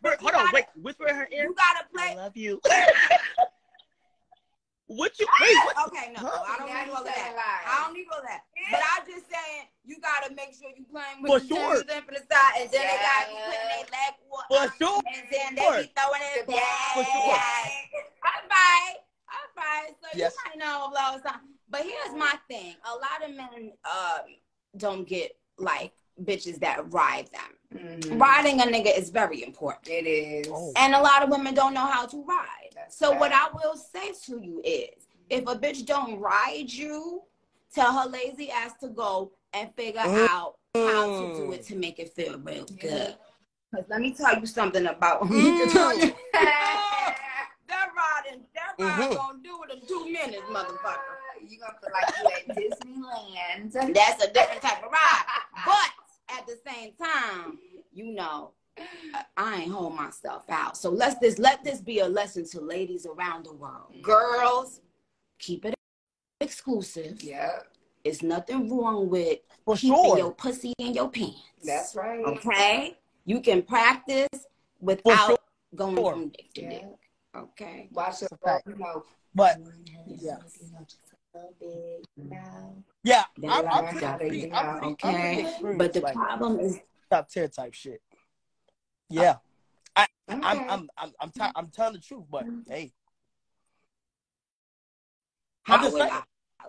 And 0.04 0.12
whisper. 0.20 0.22
Hold 0.36 0.46
on. 0.46 0.52
Wait. 0.52 0.64
Whisper 0.80 1.06
in 1.08 1.14
her 1.16 1.28
ear. 1.32 1.44
You 1.44 1.54
gotta 1.54 1.86
I 1.98 2.14
love 2.14 2.36
you. 2.36 2.60
what 4.86 5.18
you? 5.18 5.26
Wait. 5.40 5.56
What? 5.64 5.88
Okay, 5.88 6.12
no, 6.12 6.20
Huh? 6.28 6.44
I 6.46 6.58
don't 6.58 6.68
need 6.68 6.92
all 6.92 6.98
of 7.00 7.04
that. 7.06 7.32
lies. 7.34 7.64
I 7.66 7.84
don't 7.84 7.94
need 7.94 8.06
all 8.12 8.20
that. 8.22 8.42
But 8.70 8.80
I'm 8.96 9.06
just 9.06 9.24
saying, 9.30 9.64
you 9.84 9.96
gotta 10.00 10.34
make 10.34 10.54
sure 10.60 10.70
you 10.76 10.84
playing 10.92 11.22
with 11.22 11.32
For 11.32 11.40
the 11.40 11.46
sure. 11.48 11.76
shoes 11.76 11.84
and 11.90 12.04
for 12.04 12.12
the 12.12 12.20
side, 12.30 12.52
and 12.60 12.70
then 12.70 12.82
they 12.84 12.98
gotta 13.00 13.30
be 13.32 13.36
putting 13.48 13.68
their 13.72 13.86
leg 13.88 14.14
wa- 14.28 14.48
For 14.48 14.64
sure. 14.76 15.00
and 15.08 15.24
then 15.32 15.54
they 15.56 15.82
be 15.88 15.92
throwing 15.96 16.22
it 16.36 16.44
For 16.44 16.52
back. 16.52 16.94
sure. 16.94 17.40
I'm 18.24 18.44
fine. 18.48 18.96
I'm 19.32 19.48
fine. 19.56 19.94
So 20.02 20.08
Yes. 20.18 20.34
you 20.36 20.50
might 20.50 20.58
know 20.64 20.90
a 20.90 20.92
lot 20.92 21.16
of 21.16 21.22
time. 21.24 21.40
But 21.70 21.82
here's 21.82 22.12
my 22.14 22.38
thing: 22.48 22.76
a 22.84 22.92
lot 22.92 23.24
of 23.24 23.34
men 23.34 23.72
um 23.88 24.20
don't 24.76 25.08
get 25.08 25.32
like 25.58 25.92
bitches 26.22 26.60
that 26.60 26.92
ride 26.92 27.28
them. 27.32 27.56
Mhm. 27.74 28.20
Riding 28.20 28.60
a 28.60 28.64
nigga 28.64 28.96
is 28.96 29.10
very 29.10 29.42
important. 29.42 29.88
It 29.88 30.06
is. 30.06 30.46
Oh. 30.50 30.72
And 30.76 30.94
a 30.94 31.00
lot 31.00 31.22
of 31.22 31.28
women 31.30 31.54
don't 31.54 31.74
know 31.74 31.86
how 31.86 32.06
to 32.06 32.22
ride. 32.24 32.70
That's 32.74 32.96
So 32.96 33.12
what 33.16 33.32
I 33.32 33.48
will 33.52 33.76
say 33.76 34.12
to 34.26 34.40
you 34.40 34.60
is, 34.64 35.06
if 35.28 35.42
a 35.48 35.56
bitch 35.56 35.84
don't 35.84 36.18
ride 36.20 36.70
you, 36.70 37.22
tell 37.74 37.92
her 37.92 38.08
lazy 38.08 38.50
ass 38.50 38.72
to 38.80 38.88
go 38.88 39.32
and 39.52 39.74
figure 39.74 40.00
Mm. 40.00 40.28
out 40.28 40.56
how 40.74 41.06
to 41.20 41.34
do 41.36 41.52
it 41.52 41.64
to 41.66 41.76
make 41.76 41.98
it 41.98 42.12
feel 42.14 42.38
real 42.38 42.64
good. 42.80 43.16
Cause 43.74 43.84
let 43.88 44.00
me 44.00 44.12
tell 44.12 44.38
you 44.38 44.46
something 44.46 44.86
about 44.86 45.22
Mm. 45.22 46.14
that 46.32 47.90
riding, 47.96 48.44
that 48.54 48.74
ride 48.78 49.10
Mhm. 49.10 49.16
gonna 49.16 49.38
do 49.42 49.62
it 49.64 49.70
in 49.72 49.86
two 49.88 50.04
minutes, 50.10 50.42
motherfucker. 50.48 50.98
you 51.46 51.58
gonna 51.58 51.74
feel 51.80 51.90
like 51.92 52.08
you 52.16 52.52
at 52.54 52.56
Disneyland. 52.56 53.94
That's 53.94 54.24
a 54.24 54.32
different 54.32 54.62
type 54.62 54.82
of 54.84 54.90
ride. 54.90 55.24
But 55.66 55.90
at 56.30 56.46
the 56.46 56.56
same 56.66 56.92
time, 57.00 57.58
you 57.92 58.12
know, 58.14 58.52
I 59.36 59.62
ain't 59.62 59.72
hold 59.72 59.94
myself 59.94 60.44
out. 60.48 60.76
So 60.76 60.90
let's 60.90 61.18
this 61.20 61.38
let 61.38 61.62
this 61.62 61.80
be 61.80 62.00
a 62.00 62.08
lesson 62.08 62.44
to 62.50 62.60
ladies 62.60 63.06
around 63.06 63.44
the 63.46 63.52
world. 63.52 63.92
Mm-hmm. 63.92 64.02
Girls, 64.02 64.80
keep 65.38 65.64
it 65.64 65.74
exclusive. 66.40 67.22
yeah, 67.22 67.60
It's 68.02 68.22
nothing 68.22 68.68
wrong 68.68 69.08
with 69.08 69.38
For 69.64 69.76
keeping 69.76 69.96
sure. 69.96 70.18
your 70.18 70.32
pussy 70.32 70.72
in 70.78 70.94
your 70.94 71.08
pants. 71.08 71.38
that's 71.64 71.94
right. 71.94 72.24
okay. 72.24 72.96
You 73.24 73.40
can 73.40 73.62
practice 73.62 74.28
without 74.80 75.26
sure. 75.28 75.38
going 75.76 75.96
from 75.96 76.28
dick 76.28 76.52
to 76.54 76.62
Yeah. 76.62 76.68
dick. 76.70 76.84
Okay. 77.36 77.88
Watch 77.92 78.20
your, 78.22 78.28
That's 78.30 78.32
a 78.32 78.36
fact. 78.46 78.68
you 78.68 78.76
know, 78.76 79.04
But 79.34 79.60
yeah, 80.06 80.36
yeah. 83.02 83.24
I'm, 83.48 83.66
I'm 83.66 83.86
pretty, 83.86 84.04
Yeah. 84.04 84.16
pretty, 84.16 84.52
I'm 84.52 84.96
pretty, 84.96 85.42
I'm 85.42 85.60
pretty 85.60 85.78
But 85.78 85.92
the 85.92 86.00
like, 86.00 86.14
problem 86.14 86.60
is 86.60 86.80
top 87.10 87.28
tier 87.28 87.48
type 87.48 87.74
shit. 87.74 88.00
Yeah, 89.10 89.36
I'm, 89.96 90.06
Okay. 90.30 90.64
I'm, 90.68 90.88
I'm, 90.96 91.12
I'm, 91.20 91.30
t- 91.30 91.42
I'm 91.54 91.68
telling 91.68 91.94
the 91.94 92.00
truth, 92.00 92.24
but 92.30 92.46
hey, 92.66 92.92
how 95.62 95.76
I'm 95.76 95.92
would. 95.92 96.02
I, 96.02 96.22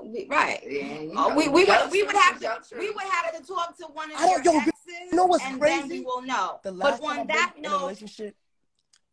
we, 0.03 0.27
right. 0.29 0.59
Yeah, 0.63 0.99
you 1.01 1.11
Uh, 1.11 1.29
know, 1.29 1.35
we, 1.35 1.47
we, 1.47 1.63
would, 1.63 1.91
we 1.91 2.03
would 2.03 2.15
have 2.15 2.39
to 2.39 2.77
we 2.77 2.91
would 2.91 3.03
have 3.03 3.31
to 3.31 3.47
talk 3.47 3.77
to 3.77 3.85
one 3.85 4.11
of 4.11 4.17
I 4.17 4.29
your 4.31 4.41
yo, 4.43 4.57
exes, 4.57 4.73
you 5.09 5.15
know 5.15 5.25
what's 5.25 5.43
and 5.45 5.61
then 5.61 5.87
we 5.87 6.01
will 6.01 6.21
know. 6.21 6.59
The 6.63 6.71
But 6.71 6.77
last 6.77 7.01
time 7.01 7.09
on 7.11 7.19
I've 7.21 7.27
that 7.27 7.51
been 7.55 7.63
note, 7.63 7.81
relationship 7.81 8.35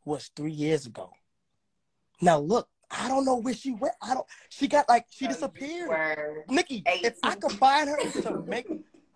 was 0.05 0.31
three 0.35 0.53
years 0.53 0.87
ago. 0.87 1.13
Now 2.21 2.39
look, 2.39 2.69
I 2.95 3.09
don't 3.09 3.25
know 3.25 3.37
where 3.37 3.55
she 3.55 3.73
went. 3.73 3.95
I 4.03 4.15
don't. 4.15 4.27
She 4.51 4.69
got 4.69 4.89
like 4.89 5.07
she 5.11 5.25
So 5.25 5.31
disappeared. 5.33 5.89
were- 5.89 6.45
Nicki, 6.49 6.83
if 6.87 7.17
I 7.23 7.35
could 7.37 7.53
find 7.53 7.89
her 7.89 7.97
to 8.23 8.43
make 8.47 8.67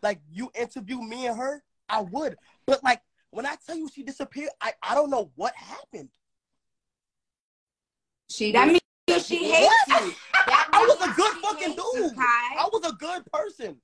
like 0.02 0.20
you 0.32 0.50
interview 0.58 1.00
me 1.02 1.26
and 1.26 1.36
her, 1.36 1.62
I 1.88 2.00
would. 2.00 2.36
But 2.66 2.82
like 2.82 3.02
when 3.30 3.44
I 3.46 3.56
tell 3.66 3.76
you 3.76 3.88
she 3.92 4.02
disappeared, 4.02 4.50
I, 4.60 4.72
I 4.82 4.94
don't 4.94 5.10
know 5.10 5.30
what 5.36 5.54
happened. 5.54 6.08
She 8.30 8.52
that 8.52 8.64
did- 8.66 8.80
means 9.08 9.26
she 9.26 9.50
hates 9.52 9.72
What? 9.88 10.02
you. 10.04 10.12
I 10.34 10.84
was 10.88 11.08
a 11.08 11.14
good 11.14 11.34
fucking 11.42 11.68
hates 11.72 11.82
you, 11.94 12.08
dude. 12.10 12.18
I 12.18 12.68
was 12.72 12.90
a 12.90 12.94
good 12.94 13.22
person. 13.32 13.76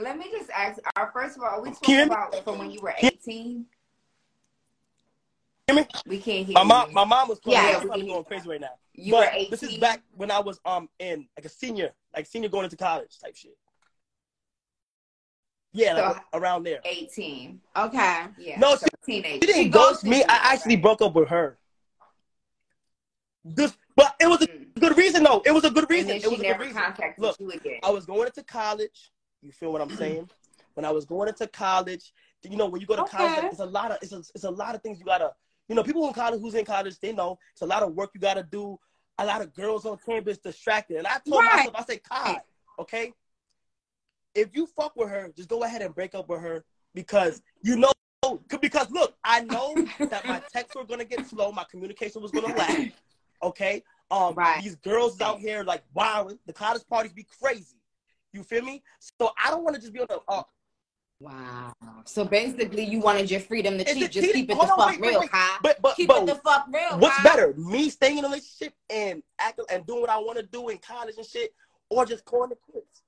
Let 0.00 0.18
me 0.18 0.26
just 0.30 0.50
ask. 0.50 0.78
Uh, 0.94 1.06
first 1.12 1.36
of 1.36 1.42
all, 1.42 1.48
are 1.48 1.60
we 1.62 1.70
Can 1.70 1.74
talking 1.74 1.94
you- 1.96 2.04
about 2.04 2.44
from 2.44 2.58
when 2.58 2.70
you 2.70 2.80
were 2.80 2.94
eighteen? 2.98 3.66
Hear 5.70 5.82
me? 5.82 5.88
We 6.06 6.18
can't 6.18 6.46
hear 6.46 6.54
My 6.54 6.62
you. 6.62 6.66
mom, 6.66 6.92
my 6.92 7.04
mom 7.04 7.28
was 7.28 7.38
Yeah, 7.46 7.70
yeah, 7.70 7.78
probably 7.80 8.00
can 8.02 8.08
going 8.08 8.24
crazy 8.24 8.48
right 8.48 8.60
now. 8.60 8.70
you 8.92 9.12
but 9.12 9.18
were 9.20 9.30
eighteen. 9.32 9.50
this 9.50 9.62
is 9.62 9.78
back 9.78 10.02
when 10.16 10.28
I 10.28 10.40
was 10.40 10.58
um 10.64 10.88
in 10.98 11.28
like 11.38 11.44
a 11.44 11.48
senior, 11.48 11.90
like 12.14 12.26
senior 12.26 12.48
going 12.48 12.64
into 12.64 12.76
college 12.76 13.16
type 13.22 13.36
shit. 13.36 13.56
Yeah, 15.72 15.94
like 15.94 16.16
around 16.34 16.64
there. 16.64 16.80
eighteen. 16.84 17.60
Okay. 17.76 18.24
Yeah. 18.36 18.58
No, 18.58 18.74
so 18.74 18.86
teenage. 19.06 19.34
She 19.34 19.52
didn't 19.52 19.70
ghost 19.70 20.02
me. 20.02 20.24
I 20.24 20.52
actually 20.52 20.74
broke 20.74 21.02
up 21.02 21.14
with 21.14 21.28
her. 21.28 21.56
Just, 23.56 23.76
but 23.94 24.16
it 24.20 24.26
was 24.26 24.42
a 24.42 24.48
Mm. 24.48 24.80
good 24.80 24.96
reason 24.96 25.22
though. 25.22 25.40
It 25.46 25.52
was 25.52 25.62
a 25.64 25.70
good 25.70 25.88
reason. 25.88 26.10
It 26.10 26.28
was 26.28 26.40
a 26.40 26.42
good 26.42 26.58
reason. 26.58 26.82
Look. 27.16 27.36
I 27.84 27.90
was 27.90 28.06
going 28.06 28.26
into 28.26 28.42
college. 28.42 29.12
You 29.40 29.52
feel 29.52 29.72
what 29.72 29.80
I'm 29.82 29.90
saying? 29.90 30.28
when 30.74 30.84
I 30.84 30.90
was 30.92 31.04
going 31.04 31.28
into 31.28 31.46
college, 31.48 32.12
you 32.42 32.56
know, 32.56 32.66
when 32.66 32.80
you 32.80 32.86
go 32.86 32.96
to 32.96 33.02
college, 33.04 33.32
Okay. 33.32 33.42
like, 33.42 33.50
it's 33.52 33.60
a 33.60 33.66
lot 33.66 33.90
of 33.90 33.98
it's 34.02 34.12
a, 34.12 34.18
it's 34.34 34.44
a 34.44 34.50
lot 34.50 34.74
of 34.74 34.82
things 34.82 34.98
you 35.00 35.04
gotta, 35.04 35.32
you 35.70 35.76
know, 35.76 35.84
people 35.84 36.04
in 36.08 36.12
college 36.12 36.40
who's 36.40 36.54
in 36.54 36.64
college, 36.64 36.98
they 36.98 37.12
know 37.12 37.38
it's 37.52 37.62
a 37.62 37.66
lot 37.66 37.84
of 37.84 37.94
work 37.94 38.10
you 38.12 38.20
gotta 38.20 38.42
do. 38.42 38.76
A 39.18 39.24
lot 39.24 39.40
of 39.40 39.54
girls 39.54 39.86
on 39.86 39.98
campus 40.04 40.36
distracted, 40.38 40.96
and 40.96 41.06
I 41.06 41.18
told 41.28 41.44
Right. 41.44 41.58
myself, 41.58 41.74
I 41.76 41.84
said, 41.84 42.00
God, 42.10 42.40
okay, 42.80 43.12
if 44.34 44.48
you 44.52 44.66
fuck 44.66 44.96
with 44.96 45.10
her, 45.10 45.30
just 45.36 45.48
go 45.48 45.62
ahead 45.62 45.80
and 45.82 45.94
break 45.94 46.14
up 46.16 46.28
with 46.28 46.40
her 46.40 46.64
because 46.92 47.40
you 47.62 47.76
know. 47.76 47.92
Because 48.60 48.90
look, 48.90 49.14
I 49.24 49.42
know 49.42 49.76
that 50.10 50.26
my 50.26 50.42
texts 50.52 50.74
were 50.74 50.84
gonna 50.84 51.04
get 51.04 51.24
slow, 51.24 51.52
my 51.52 51.64
communication 51.70 52.20
was 52.20 52.32
gonna 52.32 52.48
lag. 52.48 52.92
Okay, 53.42 53.84
um, 54.10 54.34
Right. 54.34 54.62
these 54.62 54.74
girls 54.76 55.20
out 55.20 55.38
here 55.38 55.62
like 55.62 55.84
wilding. 55.94 56.38
The 56.46 56.52
college 56.52 56.82
parties 56.90 57.12
be 57.12 57.26
crazy. 57.40 57.78
You 58.32 58.42
feel 58.42 58.64
me? 58.64 58.82
So 58.98 59.30
I 59.42 59.50
don't 59.50 59.62
want 59.62 59.76
to 59.76 59.80
just 59.80 59.92
be 59.92 60.00
on 60.00 60.06
the. 60.08 60.18
Uh, 60.28 60.42
Wow. 61.20 61.74
So 62.06 62.24
basically, 62.24 62.84
you 62.84 62.98
wanted 62.98 63.30
your 63.30 63.40
freedom 63.40 63.76
to 63.76 63.84
cheat. 63.84 64.10
Just 64.10 64.32
keep 64.32 64.50
it 64.50 64.58
the 64.58 64.66
fuck 64.66 64.98
real. 64.98 65.22
Kai. 65.28 65.58
But 65.62 65.80
but 65.82 65.94
Keep 65.96 66.08
but 66.08 66.22
it 66.22 66.26
the 66.26 66.34
fuck 66.36 66.66
real. 66.72 66.98
what's 66.98 67.22
better, 67.22 67.52
me 67.54 67.90
staying 67.90 68.18
in 68.18 68.24
a 68.24 68.28
relationship 68.28 68.72
and 68.88 69.22
acting 69.38 69.66
and 69.70 69.86
doing 69.86 70.00
what 70.00 70.10
I 70.10 70.16
want 70.16 70.38
to 70.38 70.44
do 70.46 70.70
in 70.70 70.78
college 70.78 71.16
and 71.18 71.26
shit, 71.26 71.52
or 71.90 72.06
just 72.06 72.24
calling 72.24 72.52
it 72.52 72.58
quits? 72.62 73.02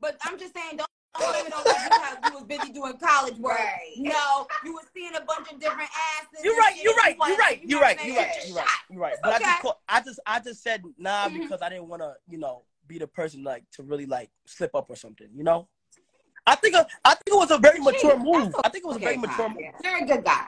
But 0.00 0.16
I'm 0.24 0.38
just 0.38 0.54
saying, 0.54 0.76
don't 0.76 0.88
don't 1.18 1.32
blame 1.32 1.46
it 1.46 1.52
on 1.52 1.64
you, 1.64 2.02
have, 2.02 2.18
you 2.24 2.32
was 2.34 2.44
busy 2.44 2.72
doing 2.72 2.96
college 2.98 3.36
work. 3.38 3.58
Right. 3.58 3.94
No, 3.98 4.46
you 4.64 4.72
was 4.72 4.84
seeing 4.94 5.14
a 5.16 5.20
bunch 5.20 5.50
of 5.52 5.58
different 5.60 5.90
asses. 6.18 6.44
You're 6.44 6.56
right. 6.56 6.76
You're 6.82 6.94
right. 6.94 7.16
You're 7.26 7.36
right. 7.36 7.62
you 7.62 7.68
You're 7.68 7.80
right. 7.80 8.04
You're 8.04 8.16
right. 8.16 8.36
You're 8.46 8.56
right. 8.56 8.66
You're 8.90 9.00
right. 9.00 9.14
But 9.22 9.34
I 9.34 9.38
just 9.40 9.60
call, 9.60 9.82
I 9.88 10.00
just 10.00 10.20
I 10.26 10.40
just 10.40 10.62
said 10.62 10.82
nah 10.98 11.28
Mhm. 11.28 11.40
because 11.42 11.62
I 11.62 11.68
didn't 11.68 11.88
want 11.88 12.02
to 12.02 12.14
you 12.28 12.38
know 12.38 12.62
be 12.86 12.98
the 12.98 13.06
person 13.08 13.42
like 13.42 13.64
to 13.72 13.82
really 13.82 14.06
like 14.06 14.30
slip 14.46 14.74
up 14.74 14.86
or 14.88 14.94
something. 14.96 15.28
You 15.34 15.42
know. 15.42 15.68
I 16.46 16.54
think 16.56 16.74
uh, 16.74 16.84
I 17.04 17.14
think 17.14 17.28
it 17.28 17.36
was 17.36 17.50
a 17.50 17.58
very 17.58 17.80
mature 17.80 18.10
that's 18.10 18.24
move. 18.24 18.54
I 18.62 18.68
think 18.68 18.84
it 18.84 18.88
was 18.88 18.96
a 18.96 19.00
very 19.00 19.16
mature 19.16 19.48
Kai. 19.48 19.54
move. 19.54 19.64
You're 19.82 19.96
a 19.98 20.06
good 20.06 20.24
guy. 20.24 20.46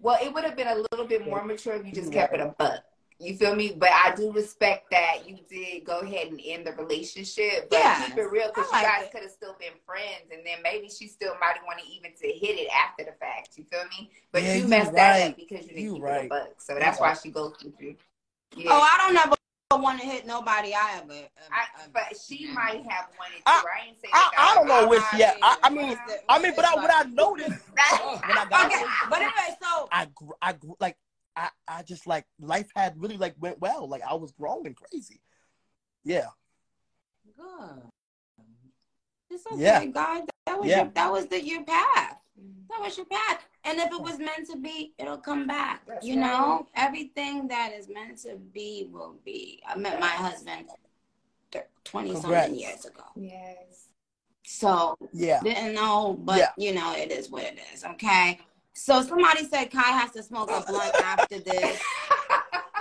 Well, 0.00 0.18
it 0.22 0.32
would 0.34 0.44
have 0.44 0.56
been 0.56 0.68
a 0.68 0.74
little 0.74 1.06
bit 1.06 1.26
more 1.26 1.42
mature 1.44 1.74
if 1.74 1.86
you 1.86 1.92
just 1.92 2.12
kept 2.12 2.34
it 2.34 2.40
a 2.40 2.54
buck. 2.58 2.80
You 3.18 3.36
feel 3.36 3.54
me? 3.54 3.74
But 3.78 3.90
I 3.90 4.14
do 4.14 4.32
respect 4.32 4.90
that 4.90 5.26
you 5.26 5.38
did 5.48 5.84
go 5.84 6.00
ahead 6.00 6.26
and 6.28 6.40
end 6.44 6.66
the 6.66 6.72
relationship. 6.72 7.70
But 7.70 7.78
Yeah, 7.78 8.04
keep 8.06 8.18
it 8.18 8.30
real 8.30 8.48
because 8.48 8.68
I 8.72 8.80
you 8.80 8.86
guys 8.86 9.08
could 9.12 9.22
have 9.22 9.30
still 9.30 9.56
been 9.58 9.72
friends, 9.86 10.30
and 10.32 10.44
then 10.44 10.58
maybe 10.62 10.88
she 10.90 11.06
still 11.06 11.34
might 11.40 11.54
want 11.64 11.78
to 11.78 11.86
even 11.86 12.10
to 12.20 12.26
hit 12.26 12.58
it 12.58 12.68
after 12.70 13.04
the 13.04 13.12
fact. 13.12 13.56
You 13.56 13.64
feel 13.64 13.84
me? 13.98 14.10
But 14.32 14.42
Yeah, 14.42 14.54
you 14.54 14.62
you 14.64 14.68
messed 14.68 14.92
that 14.92 15.30
up 15.30 15.36
because 15.36 15.66
you 15.66 15.74
didn't 15.74 15.84
You 15.84 15.94
keep 15.94 16.04
it 16.04 16.26
a 16.26 16.28
buck. 16.28 16.60
So 16.60 16.74
You 16.74 16.80
that's 16.80 17.00
why 17.00 17.08
right. 17.08 17.18
she 17.22 17.30
goes 17.30 17.54
with 17.64 17.80
you. 17.80 17.96
Yeah. 18.56 18.72
Oh, 18.72 18.80
I 18.80 18.98
don't 18.98 19.14
ever 19.74 19.82
want 19.82 20.00
to 20.00 20.06
hit 20.06 20.26
nobody 20.26 20.72
I 20.74 20.98
ever. 21.02 21.12
ever- 21.12 21.28
I, 21.50 21.64
but 21.92 22.16
she 22.18 22.46
might 22.52 22.82
have 22.88 23.08
wanted 23.18 23.36
to. 23.38 23.42
I- 23.46 23.62
I, 23.82 23.86
ain't 23.88 24.00
say 24.00 24.08
I, 24.12 24.30
that 24.36 24.50
I 24.50 24.54
don't 24.54 24.66
know 24.68 24.80
that 24.82 24.88
which 24.90 25.00
was- 25.00 25.18
yet. 25.20 25.38
I, 25.42 25.56
I 25.62 25.70
mean 25.70 25.96
I 26.28 26.38
mean, 26.38 26.52
but 26.56 26.64
I, 26.64 26.74
what 26.74 26.90
I 26.94 27.08
noticed 27.10 27.48
That- 27.76 28.00
oh, 28.02 28.20
when 28.26 28.38
I 28.38 28.44
got 28.48 28.66
Okay, 28.66 28.76
into 28.80 28.90
but 29.10 29.18
anyway, 29.18 29.56
so 29.62 29.88
I 29.92 30.06
gr- 30.14 30.32
I 30.40 30.52
gr- 30.52 30.72
like 30.80 30.96
I 31.36 31.48
I 31.68 31.82
just 31.82 32.06
like 32.06 32.24
life 32.40 32.70
had 32.74 32.94
really 33.00 33.16
like 33.16 33.34
went 33.38 33.60
well. 33.60 33.88
Like 33.88 34.02
I 34.08 34.14
was 34.14 34.32
growing 34.32 34.74
crazy. 34.74 35.20
Yeah. 36.04 36.26
good. 37.36 37.82
It's 39.30 39.44
okay, 39.46 39.60
Yeah. 39.60 39.84
God. 39.86 40.24
That 40.46 40.60
was 40.60 40.68
Yeah. 40.68 40.82
your, 40.82 40.90
that 40.94 41.10
was 41.12 41.26
the 41.26 41.42
your 41.44 41.64
path. 41.64 42.16
That 42.70 42.80
was 42.80 42.96
your 42.96 43.06
path. 43.06 43.44
And 43.66 43.78
if 43.78 43.90
it 43.90 44.00
was 44.00 44.18
meant 44.18 44.46
to 44.50 44.56
be, 44.56 44.92
it'll 44.98 45.16
come 45.16 45.46
back. 45.46 45.82
That's 45.86 46.04
you 46.06 46.16
know, 46.16 46.66
everything 46.74 47.48
that 47.48 47.72
is 47.72 47.88
meant 47.88 48.18
to 48.22 48.36
be 48.36 48.88
will 48.92 49.16
be. 49.24 49.62
I 49.66 49.76
met 49.76 49.98
my 50.00 50.06
husband 50.08 50.66
twenty 51.84 52.14
something 52.14 52.54
years 52.54 52.84
ago. 52.84 53.04
Yes. 53.16 53.88
So 54.42 54.96
Yeah. 55.12 55.40
didn't 55.42 55.74
know, 55.74 56.14
but 56.20 56.38
Yeah. 56.38 56.50
you 56.58 56.74
know, 56.74 56.94
it 56.94 57.10
is 57.10 57.30
what 57.30 57.44
it 57.44 57.58
is. 57.72 57.84
Okay. 57.84 58.40
So 58.74 59.02
somebody 59.02 59.44
said 59.46 59.70
Kai 59.70 59.80
has 59.82 60.10
to 60.12 60.22
smoke 60.22 60.50
a 60.50 60.60
blunt 60.66 60.94
after 61.02 61.38
this. 61.38 61.80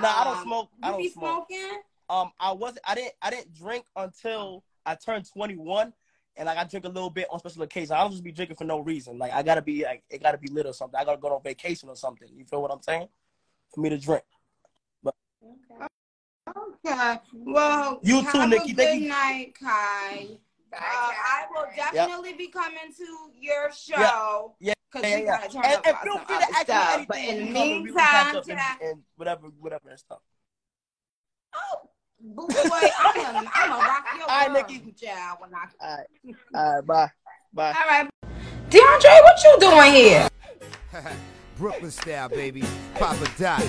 No, 0.01 0.09
I 0.09 0.23
don't 0.23 0.37
Um, 0.37 0.43
smoke. 0.43 0.69
I 0.81 0.87
You 0.87 0.91
don't 0.93 1.01
be 1.01 1.09
smoke. 1.09 1.47
smoking? 1.49 1.81
Um, 2.09 2.31
I 2.39 2.51
wasn't. 2.51 2.79
I 2.85 2.95
didn't. 2.95 3.13
I 3.21 3.29
didn't 3.29 3.53
drink 3.53 3.85
until 3.95 4.63
I 4.85 4.95
turned 4.95 5.25
21, 5.31 5.93
and 6.35 6.47
like 6.47 6.57
I 6.57 6.63
drink 6.63 6.85
a 6.85 6.89
little 6.89 7.09
bit 7.09 7.27
on 7.31 7.39
special 7.39 7.61
occasions. 7.63 7.91
I 7.91 7.99
don't 8.01 8.11
just 8.11 8.23
be 8.23 8.31
drinking 8.31 8.55
for 8.57 8.63
no 8.63 8.79
reason. 8.79 9.17
Like 9.17 9.33
I 9.33 9.43
gotta 9.43 9.61
be 9.61 9.83
like 9.83 10.03
it 10.09 10.21
gotta 10.21 10.37
be 10.37 10.47
lit 10.49 10.65
or 10.65 10.73
something. 10.73 10.99
I 10.99 11.05
gotta 11.05 11.17
go 11.19 11.29
on 11.33 11.43
vacation 11.43 11.89
or 11.89 11.95
something. 11.95 12.27
You 12.35 12.45
feel 12.45 12.61
what 12.61 12.71
I'm 12.71 12.81
saying? 12.81 13.07
For 13.73 13.81
me 13.81 13.89
to 13.89 13.97
drink. 13.97 14.23
But 15.03 15.15
Okay. 16.85 17.19
Well, 17.33 17.99
You 18.03 18.21
too, 18.21 18.27
have 18.39 18.49
Nicki. 18.49 18.71
A 18.71 18.75
Thank 18.75 18.77
good 18.77 19.01
you. 19.03 19.09
night, 19.09 19.53
Kai. 19.59 20.27
Uh, 20.73 20.77
I 20.79 21.45
will 21.51 21.65
definitely 21.75 22.33
be 22.33 22.47
coming 22.47 22.91
to 22.97 23.31
your 23.39 23.71
show. 23.71 24.55
Yeah. 24.59 24.73
Because 24.91 25.09
Yeah, 25.09 25.17
yeah. 25.17 25.25
gotta 25.37 25.49
turn 25.53 25.61
And, 25.65 25.73
up 25.75 25.85
and 25.87 25.95
on 25.95 26.03
feel 26.03 26.17
free 26.19 26.37
to 26.37 26.43
other 26.43 26.53
ask 26.55 26.67
me 26.67 26.75
anything. 26.75 27.05
But 27.07 27.17
in 27.17 27.25
the 27.37 27.45
when 27.45 27.47
you 27.47 27.53
come 27.53 27.71
and 27.71 27.83
we 27.83 27.89
can 27.89 27.97
catch 27.97 28.47
meantime, 28.47 28.77
and, 28.81 28.89
and 28.89 29.03
whatever, 29.15 29.47
whatever 29.59 29.89
and 29.89 29.99
stuff. 29.99 30.19
oh, 31.55 31.89
boo 32.23 32.47
boy, 32.47 32.87
I'm 32.99 33.15
gonna 33.15 33.49
I'm 33.53 33.69
rock 33.71 34.05
your 34.17 34.23
All 34.23 34.27
right, 34.27 34.51
world, 34.51 34.69
Nicki. 34.69 34.93
child, 34.93 35.37
when 35.41 35.51
I 35.53 35.67
All 35.85 35.97
right. 35.97 36.35
All 36.55 36.75
right. 36.75 36.85
Bye. 36.85 37.11
Bye. 37.53 37.73
All 37.77 37.87
right. 37.89 38.09
DeAndre, 38.69 39.21
what 39.23 39.43
you 39.43 39.57
doing 39.59 39.93
here? 39.93 40.29
Brooklyn 41.57 41.91
style, 41.91 42.29
baby. 42.29 42.63
Papa 42.95 43.27
Dot, 43.37 43.63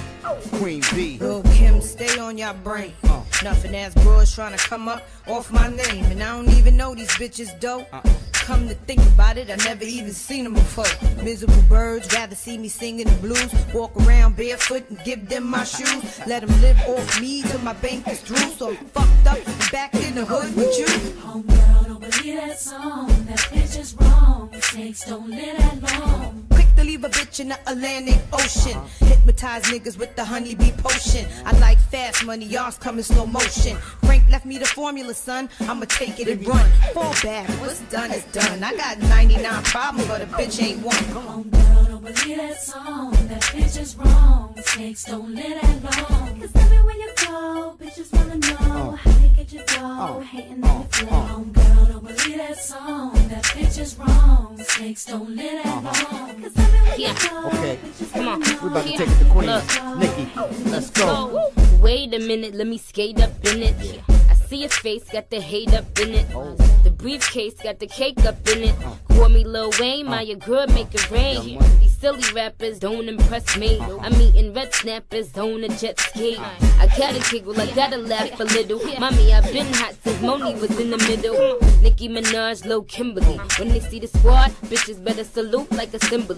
Queen 0.54 0.82
B. 0.94 1.18
Lil 1.20 1.42
Kim, 1.54 1.80
stay 1.82 2.18
on 2.18 2.38
your 2.38 2.54
brain. 2.54 2.94
Uh, 3.04 3.22
nothing 3.42 3.76
ass 3.76 3.92
bros 3.94 4.34
trying 4.34 4.56
to 4.56 4.68
come 4.68 4.88
up 4.88 5.02
off 5.28 5.50
my 5.52 5.68
name. 5.68 6.04
And 6.06 6.22
I 6.22 6.34
don't 6.36 6.48
even 6.56 6.76
know 6.78 6.94
these 6.94 7.10
bitches, 7.10 7.58
though. 7.60 7.80
Uh-uh. 7.92 8.02
Come 8.44 8.68
to 8.68 8.74
think 8.74 9.00
about 9.00 9.38
it, 9.38 9.48
I 9.50 9.56
never 9.64 9.84
even 9.84 10.12
seen 10.12 10.44
them 10.44 10.52
before. 10.52 10.84
Miserable 11.24 11.62
birds 11.62 12.12
rather 12.12 12.34
see 12.34 12.58
me 12.58 12.68
singing 12.68 13.06
the 13.06 13.16
blues. 13.16 13.50
Walk 13.72 13.96
around 14.06 14.36
barefoot 14.36 14.84
and 14.90 15.02
give 15.02 15.30
them 15.30 15.48
my 15.48 15.64
shoes. 15.64 16.20
Let 16.26 16.46
them 16.46 16.60
live 16.60 16.78
off 16.86 17.20
me 17.22 17.40
till 17.40 17.60
my 17.60 17.72
bank 17.72 18.06
is 18.06 18.20
through. 18.20 18.50
So 18.58 18.74
fucked 18.74 19.26
up 19.26 19.72
back 19.72 19.94
in 19.94 20.14
the 20.14 20.26
hood 20.26 20.54
with 20.54 20.78
you. 20.78 20.84
Homegirl, 21.22 21.86
don't 21.86 22.00
believe 22.00 22.36
that 22.36 22.60
song. 22.60 23.06
That 23.24 23.38
bitch 23.50 23.78
is 23.78 23.96
wrong. 23.98 24.50
Mistakes 24.52 25.06
don't 25.06 25.30
live 25.30 25.56
that 25.56 26.00
long. 26.00 26.53
Quick 26.84 27.00
to 27.00 27.00
leave 27.00 27.04
a 27.04 27.08
bitch 27.08 27.40
in 27.40 27.48
the 27.48 27.58
Atlantic 27.66 28.20
Ocean. 28.32 28.78
Hypnotize 29.00 29.62
niggas 29.64 29.98
with 29.98 30.14
the 30.16 30.24
honeybee 30.24 30.72
potion. 30.72 31.26
I 31.46 31.58
like 31.58 31.78
fast 31.78 32.24
money, 32.24 32.44
y'all's 32.44 32.76
come 32.76 32.98
in 32.98 33.04
slow 33.04 33.26
motion. 33.26 33.76
Frank 34.04 34.28
left 34.28 34.44
me 34.44 34.58
the 34.58 34.66
formula, 34.66 35.14
son. 35.14 35.48
I'ma 35.60 35.86
take 35.88 36.20
it 36.20 36.28
and 36.28 36.46
run. 36.46 36.68
Fall 36.92 37.14
back, 37.22 37.48
what's 37.60 37.80
done 37.90 38.10
is 38.12 38.24
done. 38.32 38.62
I 38.62 38.76
got 38.76 38.98
99 38.98 39.62
problems, 39.64 40.08
but 40.08 40.22
a 40.22 40.26
bitch 40.26 40.62
ain't 40.62 40.82
one. 40.82 40.94
Homegirl, 40.94 41.88
don't 41.88 42.04
believe 42.04 42.36
that 42.36 42.62
song. 42.62 43.12
That 43.28 43.42
bitch 43.42 43.80
is 43.80 43.96
wrong. 43.96 44.52
Mistakes 44.56 45.04
don't 45.04 45.34
live 45.34 45.60
that 45.62 46.10
long. 46.10 46.40
Cause 46.40 46.54
everywhere 46.54 46.96
you 46.96 47.12
go, 47.16 47.76
bitches 47.80 48.12
wanna 48.12 48.36
know 48.36 48.56
oh. 48.60 48.96
how 48.96 49.10
they 49.12 49.28
get 49.28 49.52
your 49.52 49.64
dough. 49.64 50.18
Oh. 50.18 50.20
Hating 50.20 50.64
on 50.64 50.80
the 50.80 50.86
oh. 50.86 50.88
flow. 50.90 51.08
Homegirl, 51.08 51.88
don't 51.88 51.93
believe 52.04 52.36
that 52.36 52.58
song. 52.58 53.12
That 53.28 53.44
bitch 53.44 53.78
is 53.78 53.96
wrong. 53.96 54.54
Mistakes 54.58 55.06
don't 55.06 55.30
live 55.30 55.64
that 55.64 55.66
uh-huh. 55.66 56.16
long. 56.16 56.42
Cause 56.42 56.52
everywhere 56.56 56.94
you 56.96 57.04
Yeah. 57.04 57.48
Okay. 57.54 57.78
Come 58.12 58.28
on. 58.28 58.40
We're 58.40 58.68
about 58.68 58.84
to 58.84 58.90
Yeah. 58.90 58.98
take 58.98 59.08
it 59.08 59.18
to 59.18 59.24
Queens. 59.32 59.50
Look. 59.50 59.98
Nicki, 59.98 60.70
let's 60.70 60.90
go. 60.90 61.04
Oh, 61.06 61.52
wait 61.80 62.14
a 62.14 62.18
minute, 62.18 62.54
let 62.54 62.66
me 62.66 62.78
skate 62.78 63.20
up 63.20 63.32
in 63.44 63.62
it. 63.62 63.74
I 64.30 64.34
see 64.34 64.58
your 64.58 64.68
face, 64.68 65.04
got 65.10 65.30
the 65.30 65.40
hate 65.40 65.72
up 65.72 65.98
in 65.98 66.14
it. 66.14 66.26
Oh. 66.34 66.54
The 66.84 66.90
briefcase 66.90 67.54
got 67.62 67.78
the 67.78 67.86
cake 67.86 68.24
up 68.26 68.46
in 68.48 68.62
it. 68.64 68.74
Call 69.08 69.28
me 69.28 69.44
Lil 69.44 69.70
Wayne, 69.80 70.06
my 70.06 70.18
uh. 70.18 70.22
your 70.22 70.36
girl 70.36 70.66
make 70.68 70.94
it 70.94 71.10
rain. 71.10 71.58
These 71.80 71.93
silly 72.00 72.32
rappers 72.34 72.78
don't 72.78 73.08
impress 73.08 73.56
me. 73.56 73.80
I'm 74.00 74.14
eating 74.14 74.52
red 74.52 74.74
snappers 74.74 75.36
on 75.36 75.64
a 75.64 75.68
jet 75.68 75.98
ski. 75.98 76.36
I 76.38 76.86
gotta 76.98 77.20
giggle, 77.30 77.58
I 77.60 77.66
gotta 77.72 77.96
laugh 77.96 78.38
a 78.40 78.44
little. 78.44 78.80
Mommy, 78.98 79.32
I've 79.32 79.50
been 79.52 79.72
hot 79.74 79.94
since 80.02 80.18
Monie 80.18 80.60
was 80.60 80.78
in 80.78 80.90
the 80.90 80.98
middle. 80.98 81.58
Nicki 81.82 82.08
Minaj, 82.08 82.64
Lil 82.66 82.82
Kimberly. 82.82 83.38
When 83.58 83.68
they 83.68 83.80
see 83.80 84.00
the 84.00 84.08
squad, 84.08 84.50
bitches 84.70 85.02
better 85.02 85.24
salute 85.24 85.70
like 85.72 85.94
a 85.94 86.00
symbol. 86.06 86.34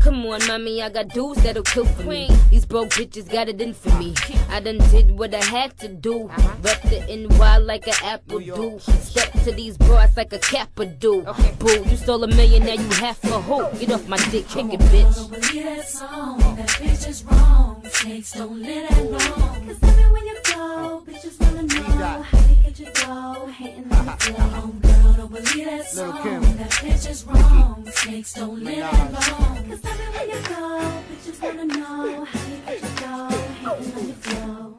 Come 0.00 0.26
on, 0.26 0.46
mommy, 0.46 0.82
I 0.82 0.88
got 0.90 1.08
dudes 1.08 1.42
that'll 1.42 1.62
kill 1.62 1.86
for 1.86 2.04
me. 2.04 2.28
These 2.50 2.66
broke 2.66 2.90
bitches 2.90 3.30
got 3.30 3.48
it 3.48 3.60
in 3.60 3.74
for 3.74 3.90
me. 3.98 4.14
I 4.50 4.60
done 4.60 4.78
did 4.90 5.18
what 5.18 5.34
I 5.34 5.44
had 5.44 5.76
to 5.78 5.88
do. 5.88 6.30
Rep 6.62 6.82
the 6.82 7.00
NY 7.08 7.58
like 7.58 7.86
an 7.86 7.94
apple 8.04 8.40
do. 8.40 8.78
Step 8.78 9.32
to 9.44 9.52
these 9.52 9.76
bras 9.78 10.16
like 10.16 10.32
a 10.32 10.38
kappa 10.38 10.86
do. 10.86 11.22
Boo, 11.58 11.84
you 11.88 11.96
stole 11.96 12.24
a 12.24 12.28
million, 12.28 12.64
now 12.64 12.72
you 12.72 12.88
half 12.90 13.22
a 13.24 13.40
hoe. 13.40 13.70
Get 13.78 13.92
off 13.92 14.06
my 14.08 14.18
dick, 14.30 14.48
kick 14.48 14.72
it, 14.72 14.80
bitch 14.80 14.97
bitch. 14.98 15.16
Don't 15.16 15.30
believe 15.30 15.64
that 15.64 15.88
song, 15.88 16.38
that 16.56 16.68
bitch 16.68 17.08
is 17.08 17.24
wrong. 17.24 17.82
Snakes 17.90 18.32
don't 18.32 18.60
live 18.62 18.88
that 18.88 19.04
long. 19.10 19.66
Cause 19.66 19.98
even 19.98 20.12
when 20.12 20.26
you 20.26 20.36
go, 20.44 21.02
bitches 21.06 21.40
wanna 21.40 21.62
know 21.62 22.22
how 22.22 22.38
to 22.38 22.54
get 22.62 22.78
your 22.78 22.92
dough. 22.92 23.46
Hating 23.46 23.92
on 23.92 24.06
the 24.06 24.12
flow. 24.12 24.66
Girl, 24.82 25.12
don't 25.14 25.32
believe 25.32 25.64
that 25.66 25.86
song, 25.88 26.40
that 26.56 26.70
bitch 26.70 27.10
is 27.10 27.24
wrong. 27.26 27.88
Snakes 27.92 28.32
don't 28.34 28.62
live 28.62 28.78
that 28.78 29.12
long. 29.12 29.56
Cause 29.68 29.80
even 29.84 30.12
when 30.14 30.30
you 30.30 30.40
go, 30.48 31.02
bitches 31.08 31.42
wanna 31.42 31.64
know 31.64 32.24
how 32.24 32.38
to 32.38 32.56
get 32.66 32.80
your 32.82 32.90
dough. 33.00 33.38
Hating 33.62 33.94
on 33.94 34.06
the 34.06 34.14
flow. 34.14 34.77